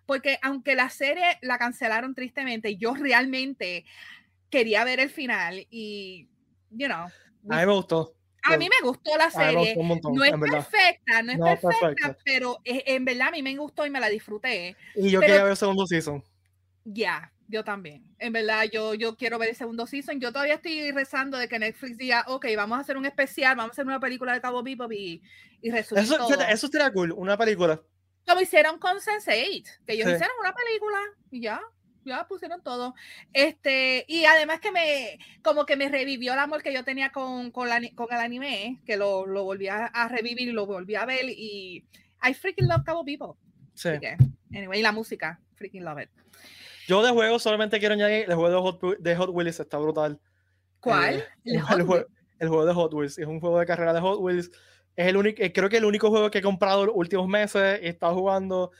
Porque 0.08 0.40
aunque 0.42 0.74
la 0.74 0.90
serie 0.90 1.38
la 1.44 1.60
cancelaron 1.60 2.16
tristemente, 2.16 2.76
yo 2.76 2.96
realmente 2.96 3.86
quería 4.50 4.84
ver 4.84 5.00
el 5.00 5.10
final 5.10 5.66
y, 5.70 6.30
you 6.70 6.88
know. 6.88 7.08
A 7.50 7.60
mí 7.60 7.66
me 7.66 7.74
gustó. 7.74 8.16
A 8.44 8.58
mí 8.58 8.70
me 8.70 8.88
gustó 8.88 9.18
la 9.18 9.32
serie. 9.32 9.76
no 9.76 10.24
es 10.24 10.34
perfecta, 10.34 11.24
no 11.24 11.32
es 11.32 11.60
perfecta, 11.60 12.18
pero 12.24 12.60
en 12.64 13.06
verdad 13.06 13.30
a 13.30 13.32
mí 13.32 13.42
me 13.42 13.56
gustó 13.58 13.86
y 13.86 13.90
me 13.90 14.00
la 14.00 14.10
disfruté. 14.10 14.76
Y 14.96 15.10
yo 15.10 15.20
quería 15.20 15.44
ver 15.44 15.52
el 15.52 15.58
segundo 15.58 15.88
season. 15.88 16.24
Ya, 16.84 17.32
yo 17.48 17.64
también. 17.64 18.06
En 18.20 18.34
verdad, 18.34 18.66
yo, 18.72 18.94
yo 18.94 19.16
quiero 19.18 19.40
ver 19.40 19.50
el 19.50 19.56
segundo 19.56 19.88
season. 19.88 20.20
Yo 20.20 20.32
todavía 20.32 20.56
estoy 20.56 20.92
rezando 20.92 21.38
de 21.38 21.48
que 21.48 21.58
Netflix 21.58 21.98
diga, 21.98 22.24
ok, 22.28 22.46
vamos 22.56 22.78
a 22.78 22.82
hacer 22.82 22.98
un 22.98 23.06
especial, 23.06 23.56
vamos 23.56 23.72
a 23.72 23.74
hacer 23.74 23.86
una 23.88 24.00
película 24.00 24.34
de 24.34 24.42
Cabo 24.42 24.62
Bebop 24.62 24.92
y, 24.92 25.24
y 25.62 25.72
resulta 25.72 26.04
eso, 26.04 26.18
todo. 26.18 26.42
eso 26.42 26.68
sería 26.68 26.92
cool, 26.94 27.12
una 27.14 27.38
película. 27.38 27.82
Como 28.28 28.42
hicieron 28.42 28.78
con 28.78 28.98
Sense8, 28.98 29.80
que 29.86 29.94
ellos 29.94 30.08
hicieron 30.08 30.36
una 30.40 30.54
película 30.54 31.00
y 31.32 31.42
ya 31.42 31.62
ya 32.06 32.28
pusieron 32.28 32.62
todo. 32.62 32.94
Este, 33.34 34.06
y 34.08 34.26
además 34.26 34.60
que 34.60 34.72
me, 34.72 35.20
como 35.42 35.66
que 35.66 35.76
me 35.76 35.90
revivió 35.90 36.34
el 36.34 36.40
amor 36.40 36.64
que 36.64 36.74
yo 36.74 36.84
tenía 36.84 37.12
con, 37.12 37.52
con, 37.52 37.68
la, 37.68 37.82
con 37.96 38.08
el 38.12 38.20
anime, 38.20 38.82
que 38.86 38.98
lo, 38.98 39.26
lo 39.26 39.44
volví 39.44 39.68
a, 39.68 39.90
revivir 40.08 40.48
y 40.48 40.52
lo 40.52 40.66
volví 40.66 40.96
a 40.96 41.06
ver. 41.06 41.26
Y 41.30 41.86
I 42.24 42.34
freaking 42.34 42.68
love 42.68 42.84
Cabo 42.86 43.04
People. 43.04 43.34
Sí. 43.74 43.90
anyway, 44.54 44.80
y 44.80 44.84
la 44.84 44.92
música, 44.92 45.40
freaking 45.56 45.84
love 45.84 46.04
it. 46.04 46.10
Yo 46.88 47.04
de 47.04 47.12
juego 47.12 47.40
solamente 47.40 47.80
quiero 47.80 47.96
añadir 47.96 48.26
el 48.30 48.36
juego 48.36 48.50
de 48.50 48.62
Hot, 48.62 49.00
de 49.00 49.16
Hot 49.16 49.30
Wheels, 49.32 49.60
está 49.60 49.78
brutal. 49.78 50.20
¿Cuál? 50.80 51.16
Eh, 51.16 51.26
¿El, 51.46 51.62
juego, 51.62 52.06
el, 52.40 52.48
juego, 52.48 52.66
de 52.66 52.74
Hot 52.74 52.94
Wheels, 52.94 53.18
es 53.18 53.26
un 53.26 53.40
juego 53.40 53.60
de 53.60 53.66
carrera 53.66 53.92
de 53.92 54.02
Hot 54.02 54.20
Wheels. 54.20 54.52
Es 54.96 55.08
el 55.08 55.18
único, 55.18 55.42
eh, 55.42 55.52
creo 55.52 55.68
que 55.68 55.78
el 55.78 55.86
único 55.86 56.10
juego 56.10 56.30
que 56.30 56.38
he 56.38 56.44
comprado 56.44 56.86
los 56.86 56.96
últimos 56.96 57.28
meses 57.28 57.80
he 57.82 57.90
estado 57.90 58.14
jugando. 58.14 58.72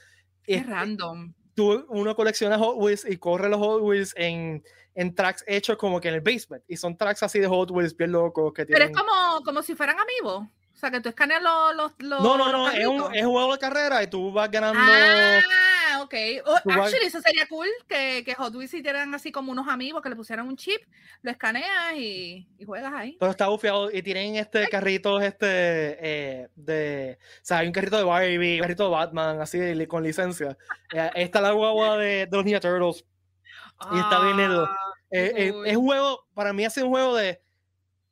Es 0.46 0.66
random 0.66 1.34
tú, 1.56 1.86
uno 1.90 2.16
colecciona 2.16 2.58
Hot 2.60 2.76
Wheels 2.78 3.06
y 3.10 3.18
corre 3.18 3.50
los 3.50 3.60
Hot 3.60 3.82
Wheels 3.82 4.14
en, 4.18 4.64
en 4.94 5.16
tracks 5.16 5.44
hechos 5.48 5.78
como 5.78 6.00
que 6.00 6.10
en 6.10 6.16
el 6.16 6.22
basement. 6.22 6.64
Y 6.68 6.78
son 6.78 6.98
tracks 6.98 7.24
así 7.24 7.40
de 7.40 7.48
Hot 7.48 7.72
Wheels 7.72 7.96
bien 7.98 8.12
locos 8.12 8.54
que 8.54 8.66
Pero 8.66 8.86
es 8.86 8.92
como, 8.92 9.44
como 9.44 9.64
si 9.64 9.74
fueran 9.76 9.98
amigos. 10.00 10.48
O 10.74 10.78
sea, 10.78 10.92
que 10.92 11.00
tú 11.00 11.10
escaneas 11.10 11.42
los. 11.42 11.76
los, 11.76 11.92
los 12.00 12.22
no, 12.22 12.38
no, 12.38 12.52
no, 12.52 12.70
es 12.70 12.86
un, 12.86 13.16
es 13.16 13.24
un, 13.24 13.32
juego 13.32 13.54
de 13.54 13.60
carrera 13.60 14.04
y 14.04 14.08
tú 14.08 14.32
vas 14.34 14.52
ganando. 14.52 14.80
Ah, 14.84 15.40
ok. 16.06 16.14
Oh, 16.46 16.56
actually, 16.56 17.06
eso 17.06 17.22
sería 17.22 17.48
cool 17.48 17.68
que, 17.88 18.24
que 18.26 18.34
Hot 18.36 18.56
Wheels 18.56 18.74
hicieran 18.74 19.14
así 19.14 19.32
como 19.32 19.52
unos 19.52 19.68
amigos 19.68 20.02
que 20.02 20.10
le 20.10 20.16
pusieran 20.16 20.48
un 20.48 20.56
chip, 20.56 20.82
lo 21.22 21.32
escaneas 21.32 21.94
y, 21.96 22.48
y 22.58 22.66
juegas 22.66 22.94
ahí. 22.94 23.18
Pero 23.20 23.32
está 23.32 23.48
bufiado 23.48 23.92
y 23.92 24.02
tienen 24.02 24.36
este 24.36 24.68
carrito 24.70 25.20
este 25.20 25.98
eh, 26.00 26.48
de. 26.56 27.18
O 27.20 27.46
sea, 27.46 27.60
hay 27.60 27.68
un 27.68 27.74
carrito 27.74 27.98
de 27.98 28.04
Barbie, 28.04 28.56
un 28.56 28.62
carrito 28.62 28.86
de 28.86 28.90
Batman, 28.90 29.42
así 29.42 29.60
con 29.88 30.04
licencia. 30.04 30.58
eh, 30.94 31.12
está 31.16 31.42
la 31.42 31.52
guagua 31.52 31.98
de, 31.98 32.26
de, 32.26 32.30
los 32.32 32.46
Ninja 32.46 32.60
Turtles. 32.60 33.06
Y 33.92 34.00
está 34.00 34.22
bien. 34.22 34.40
Ah, 34.40 34.94
eh, 35.12 35.34
eh, 35.36 35.54
es 35.66 35.78
un 35.78 35.86
juego, 35.86 36.26
para 36.34 36.54
mí, 36.54 36.68
sido 36.70 36.88
un 36.88 36.94
juego 36.94 37.16
de 37.16 37.42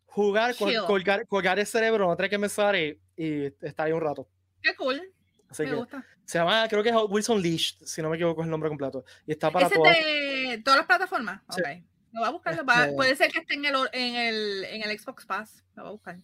jugar, 0.05 0.55
colgar, 0.55 1.27
colgar, 1.27 1.59
el 1.59 1.65
cerebro, 1.65 2.07
no 2.07 2.15
tener 2.15 2.29
que 2.29 2.39
pensar 2.39 2.75
y, 2.75 2.99
y, 3.15 3.45
estar 3.61 3.87
ahí 3.87 3.93
un 3.93 4.01
rato. 4.01 4.27
Qué 4.61 4.75
cool. 4.75 5.12
Me 5.59 5.75
gusta. 5.75 6.05
Se 6.25 6.37
llama, 6.37 6.67
creo 6.67 6.81
que 6.81 6.89
es 6.89 6.95
Wilson 7.09 7.41
Leash, 7.41 7.75
si 7.83 8.01
no 8.01 8.09
me 8.09 8.15
equivoco 8.15 8.41
es 8.41 8.45
el 8.45 8.51
nombre 8.51 8.69
completo. 8.69 9.03
Y 9.27 9.33
está 9.33 9.51
para 9.51 9.69
todas. 9.69 9.93
De 9.93 10.61
todas 10.63 10.77
las 10.77 10.87
plataformas? 10.87 11.41
Sí. 11.49 11.61
Ok. 11.61 11.67
Lo 12.13 12.21
va 12.21 12.27
a 12.27 12.31
buscar. 12.31 12.53
Este 12.53 12.93
puede 12.95 13.15
ser 13.15 13.31
que 13.31 13.39
esté 13.39 13.55
en 13.55 13.65
el, 13.65 13.75
en, 13.91 14.15
el, 14.15 14.63
en 14.65 14.89
el 14.89 14.99
Xbox 14.99 15.25
Pass. 15.25 15.63
Lo 15.75 15.83
va 15.83 15.89
a 15.89 15.91
buscar. 15.91 16.17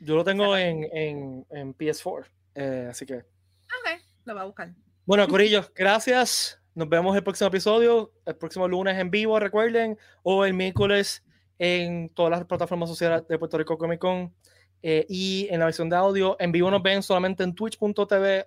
Yo 0.00 0.16
lo 0.16 0.24
tengo 0.24 0.56
en, 0.56 0.84
en, 0.92 1.46
en 1.50 1.76
PS4. 1.76 2.26
Eh, 2.56 2.88
así 2.90 3.06
que. 3.06 3.18
Ok, 3.18 4.00
lo 4.24 4.34
va 4.34 4.42
a 4.42 4.44
buscar. 4.44 4.74
Bueno, 5.04 5.26
Corillo, 5.28 5.64
gracias. 5.74 6.60
Nos 6.74 6.88
vemos 6.88 7.16
el 7.16 7.22
próximo 7.22 7.48
episodio. 7.48 8.12
El 8.26 8.36
próximo 8.36 8.66
lunes 8.66 8.98
en 8.98 9.10
vivo, 9.10 9.38
recuerden. 9.38 9.96
O 10.24 10.44
el 10.44 10.52
miércoles 10.52 11.24
en 11.58 12.10
todas 12.10 12.30
las 12.32 12.44
plataformas 12.44 12.88
sociales 12.88 13.26
de 13.28 13.38
Puerto 13.38 13.56
Rico 13.56 13.78
Comic 13.78 14.00
Con 14.00 14.34
eh, 14.82 15.06
y 15.08 15.48
en 15.50 15.60
la 15.60 15.66
versión 15.66 15.88
de 15.88 15.96
audio. 15.96 16.36
En 16.40 16.52
vivo 16.52 16.70
nos 16.70 16.82
ven 16.82 17.02
solamente 17.02 17.44
en 17.44 17.54
twitch.tv 17.54 18.46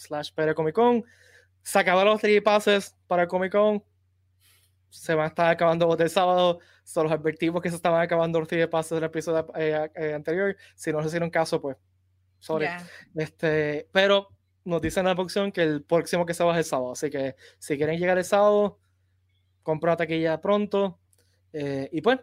slash 0.00 0.32
Comic 0.54 0.74
Con. 0.74 1.04
Se 1.62 1.78
acabaron 1.78 2.14
los 2.14 2.20
3 2.20 2.42
pases 2.42 2.96
para 3.06 3.28
Comic 3.28 3.52
Con. 3.52 3.84
Se 4.88 5.14
van 5.14 5.26
a 5.26 5.28
estar 5.28 5.50
acabando 5.50 5.96
el 5.96 6.10
sábado. 6.10 6.58
Son 6.84 7.04
los 7.04 7.12
advertimos 7.12 7.62
que 7.62 7.70
se 7.70 7.76
estaban 7.76 8.00
acabando 8.00 8.40
los 8.40 8.48
3 8.48 8.66
pases 8.68 8.92
del 8.92 9.04
episodio 9.04 9.46
eh, 9.54 9.90
eh, 9.94 10.14
anterior. 10.14 10.56
Si 10.74 10.90
no 10.90 11.00
se 11.02 11.08
hicieron 11.08 11.30
caso, 11.30 11.60
pues, 11.60 11.76
sorry. 12.38 12.66
Este, 13.14 13.88
pero 13.92 14.28
nos 14.64 14.80
dicen 14.80 15.02
en 15.02 15.08
la 15.08 15.14
producción 15.14 15.52
que 15.52 15.62
el 15.62 15.84
próximo 15.84 16.24
que 16.24 16.34
se 16.34 16.42
va 16.42 16.52
es 16.52 16.58
el 16.58 16.64
sábado. 16.64 16.92
Así 16.92 17.10
que 17.10 17.36
si 17.58 17.76
quieren 17.76 17.98
llegar 17.98 18.18
el 18.18 18.24
sábado, 18.24 18.78
compra 19.62 19.96
taquilla 19.96 20.40
pronto. 20.40 20.98
y 21.52 22.00
pues, 22.00 22.18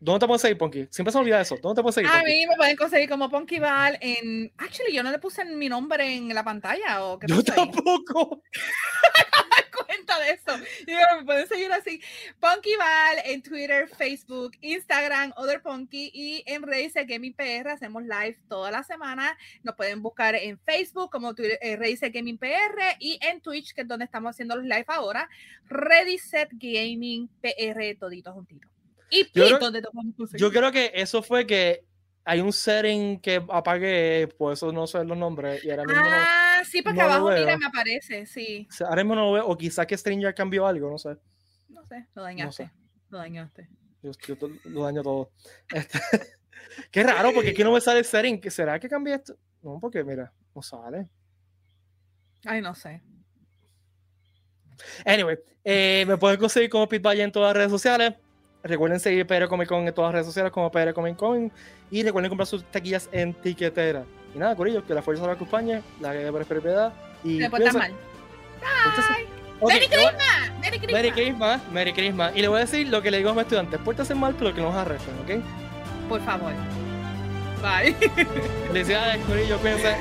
¿Dónde 0.00 0.20
te 0.20 0.26
puedes 0.26 0.42
seguir, 0.42 0.58
Ponky? 0.58 0.88
Siempre 0.90 1.12
se 1.12 1.18
olvida 1.18 1.40
eso. 1.40 1.56
¿Dónde 1.62 1.78
te 1.78 1.82
puedes 1.82 1.94
seguir? 1.94 2.10
A 2.10 2.22
mí 2.22 2.46
me 2.46 2.56
pueden 2.56 2.76
conseguir 2.76 3.08
como 3.08 3.28
Ponky 3.28 3.58
Val 3.58 3.98
en. 4.00 4.50
Actually, 4.56 4.94
yo 4.94 5.02
no 5.02 5.10
le 5.10 5.18
puse 5.18 5.44
mi 5.44 5.68
nombre 5.68 6.16
en 6.16 6.34
la 6.34 6.42
pantalla. 6.42 7.04
¿o 7.04 7.18
qué 7.18 7.26
yo 7.28 7.42
tampoco. 7.44 8.42
cuenta 9.84 10.18
de 10.20 10.30
eso. 10.30 10.56
Y 10.86 10.92
me 10.92 11.24
pueden 11.24 11.46
seguir 11.46 11.72
así. 11.72 12.00
Punky 12.40 12.76
Val 12.76 13.18
en 13.24 13.42
Twitter, 13.42 13.88
Facebook, 13.88 14.52
Instagram, 14.60 15.32
Other 15.36 15.62
Punky 15.62 16.10
y 16.12 16.42
en 16.46 16.62
Race 16.62 17.04
Gaming 17.04 17.34
PR. 17.34 17.68
Hacemos 17.68 18.02
live 18.02 18.38
toda 18.48 18.70
la 18.70 18.82
semana. 18.82 19.36
Nos 19.62 19.74
pueden 19.74 20.02
buscar 20.02 20.34
en 20.34 20.58
Facebook 20.58 21.10
como 21.10 21.34
Twitter, 21.34 21.58
eh, 21.60 22.10
Gaming 22.12 22.38
PR 22.38 22.96
y 22.98 23.18
en 23.22 23.40
Twitch, 23.40 23.74
que 23.74 23.82
es 23.82 23.88
donde 23.88 24.04
estamos 24.04 24.30
haciendo 24.30 24.56
los 24.56 24.64
live 24.64 24.86
ahora. 24.88 25.28
Ready 25.66 26.18
Set 26.18 26.50
Gaming 26.52 27.28
PR, 27.40 27.96
todito 27.98 28.32
juntito. 28.32 28.69
Y 29.10 29.24
yo 29.32 29.58
creo, 29.58 29.72
yo 30.36 30.50
creo 30.50 30.72
que 30.72 30.92
eso 30.94 31.22
fue 31.22 31.46
que 31.46 31.84
hay 32.24 32.40
un 32.40 32.52
setting 32.52 33.20
que 33.20 33.42
apagué, 33.48 34.28
por 34.38 34.52
eso 34.52 34.72
no 34.72 34.86
sé 34.86 35.04
los 35.04 35.16
nombres. 35.16 35.64
Y 35.64 35.70
ahora 35.70 35.84
mismo 35.84 36.02
ah, 36.04 36.62
sí, 36.64 36.82
porque 36.82 37.00
abajo 37.00 37.30
mira 37.30 37.56
me 37.56 37.66
aparece, 37.66 38.26
sí. 38.26 38.68
ahora 38.86 39.02
mismo 39.02 39.14
no 39.14 39.26
lo 39.26 39.32
veo, 39.32 39.46
o 39.46 39.56
quizás 39.56 39.86
que 39.86 39.96
Stranger 39.96 40.34
cambió 40.34 40.66
algo, 40.66 40.90
no 40.90 40.98
sé. 40.98 41.16
No 41.68 41.84
sé, 41.84 42.06
lo 42.14 42.22
dañaste. 42.22 42.70
Lo 43.08 43.18
dañaste. 43.18 43.68
Yo, 44.02 44.12
lo 44.64 44.84
daño 44.84 45.02
todo. 45.02 45.32
Este, 45.72 45.98
qué 46.90 47.02
raro, 47.02 47.32
porque 47.34 47.50
aquí 47.50 47.64
no 47.64 47.72
me 47.72 47.80
sale 47.80 47.98
el 47.98 48.04
setting. 48.04 48.40
¿Será 48.50 48.78
que 48.78 48.88
cambié 48.88 49.14
esto? 49.14 49.36
No, 49.62 49.78
porque 49.80 50.04
mira, 50.04 50.32
no 50.54 50.62
sale. 50.62 51.08
Ay, 52.44 52.60
no 52.60 52.74
sé. 52.74 53.02
Anyway, 55.04 55.38
eh, 55.64 56.04
me 56.06 56.16
pueden 56.16 56.38
conseguir 56.38 56.70
como 56.70 56.88
Pit 56.88 57.04
en 57.04 57.32
todas 57.32 57.48
las 57.48 57.56
redes 57.56 57.70
sociales. 57.70 58.14
Recuerden 58.62 59.00
seguir 59.00 59.26
PR 59.26 59.48
Comic 59.48 59.68
Con 59.68 59.86
en 59.86 59.94
todas 59.94 60.08
las 60.08 60.14
redes 60.14 60.26
sociales 60.26 60.52
como 60.52 60.70
PR 60.70 60.92
Comic 60.92 61.16
Con. 61.16 61.50
Y 61.90 62.02
recuerden 62.02 62.28
comprar 62.28 62.46
sus 62.46 62.64
taquillas 62.64 63.08
en 63.12 63.32
tiquetera. 63.34 64.04
Y 64.34 64.38
nada, 64.38 64.54
Corillo, 64.54 64.84
que 64.84 64.94
la 64.94 65.02
fuerza 65.02 65.26
la 65.26 65.32
acompañe, 65.32 65.82
la 66.00 66.12
que 66.12 66.30
por 66.30 66.44
propiedad. 66.44 66.92
Y 67.24 67.38
Me 67.38 67.50
portas 67.50 67.74
mal. 67.74 67.92
Merry 69.62 69.88
Christmas. 69.88 70.60
Merry 70.60 70.78
Christmas. 70.78 70.92
Merry 70.92 71.12
Christmas. 71.12 71.60
Merry 71.72 71.92
Christmas. 71.92 72.32
Y 72.36 72.40
le 72.40 72.48
voy 72.48 72.58
a 72.58 72.60
decir 72.60 72.88
lo 72.88 73.02
que 73.02 73.10
le 73.10 73.18
digo 73.18 73.30
a 73.30 73.34
mis 73.34 73.42
estudiantes: 73.42 73.80
pórtense 73.80 74.14
mal, 74.14 74.34
pero 74.38 74.54
que 74.54 74.60
no 74.60 74.68
nos 74.68 74.76
arresten, 74.76 75.14
¿ok? 75.24 76.08
Por 76.08 76.20
favor. 76.22 76.52
Bye. 77.62 77.94
Felicidades, 78.68 79.24
Corillo, 79.26 79.58
cuídense. 79.58 79.96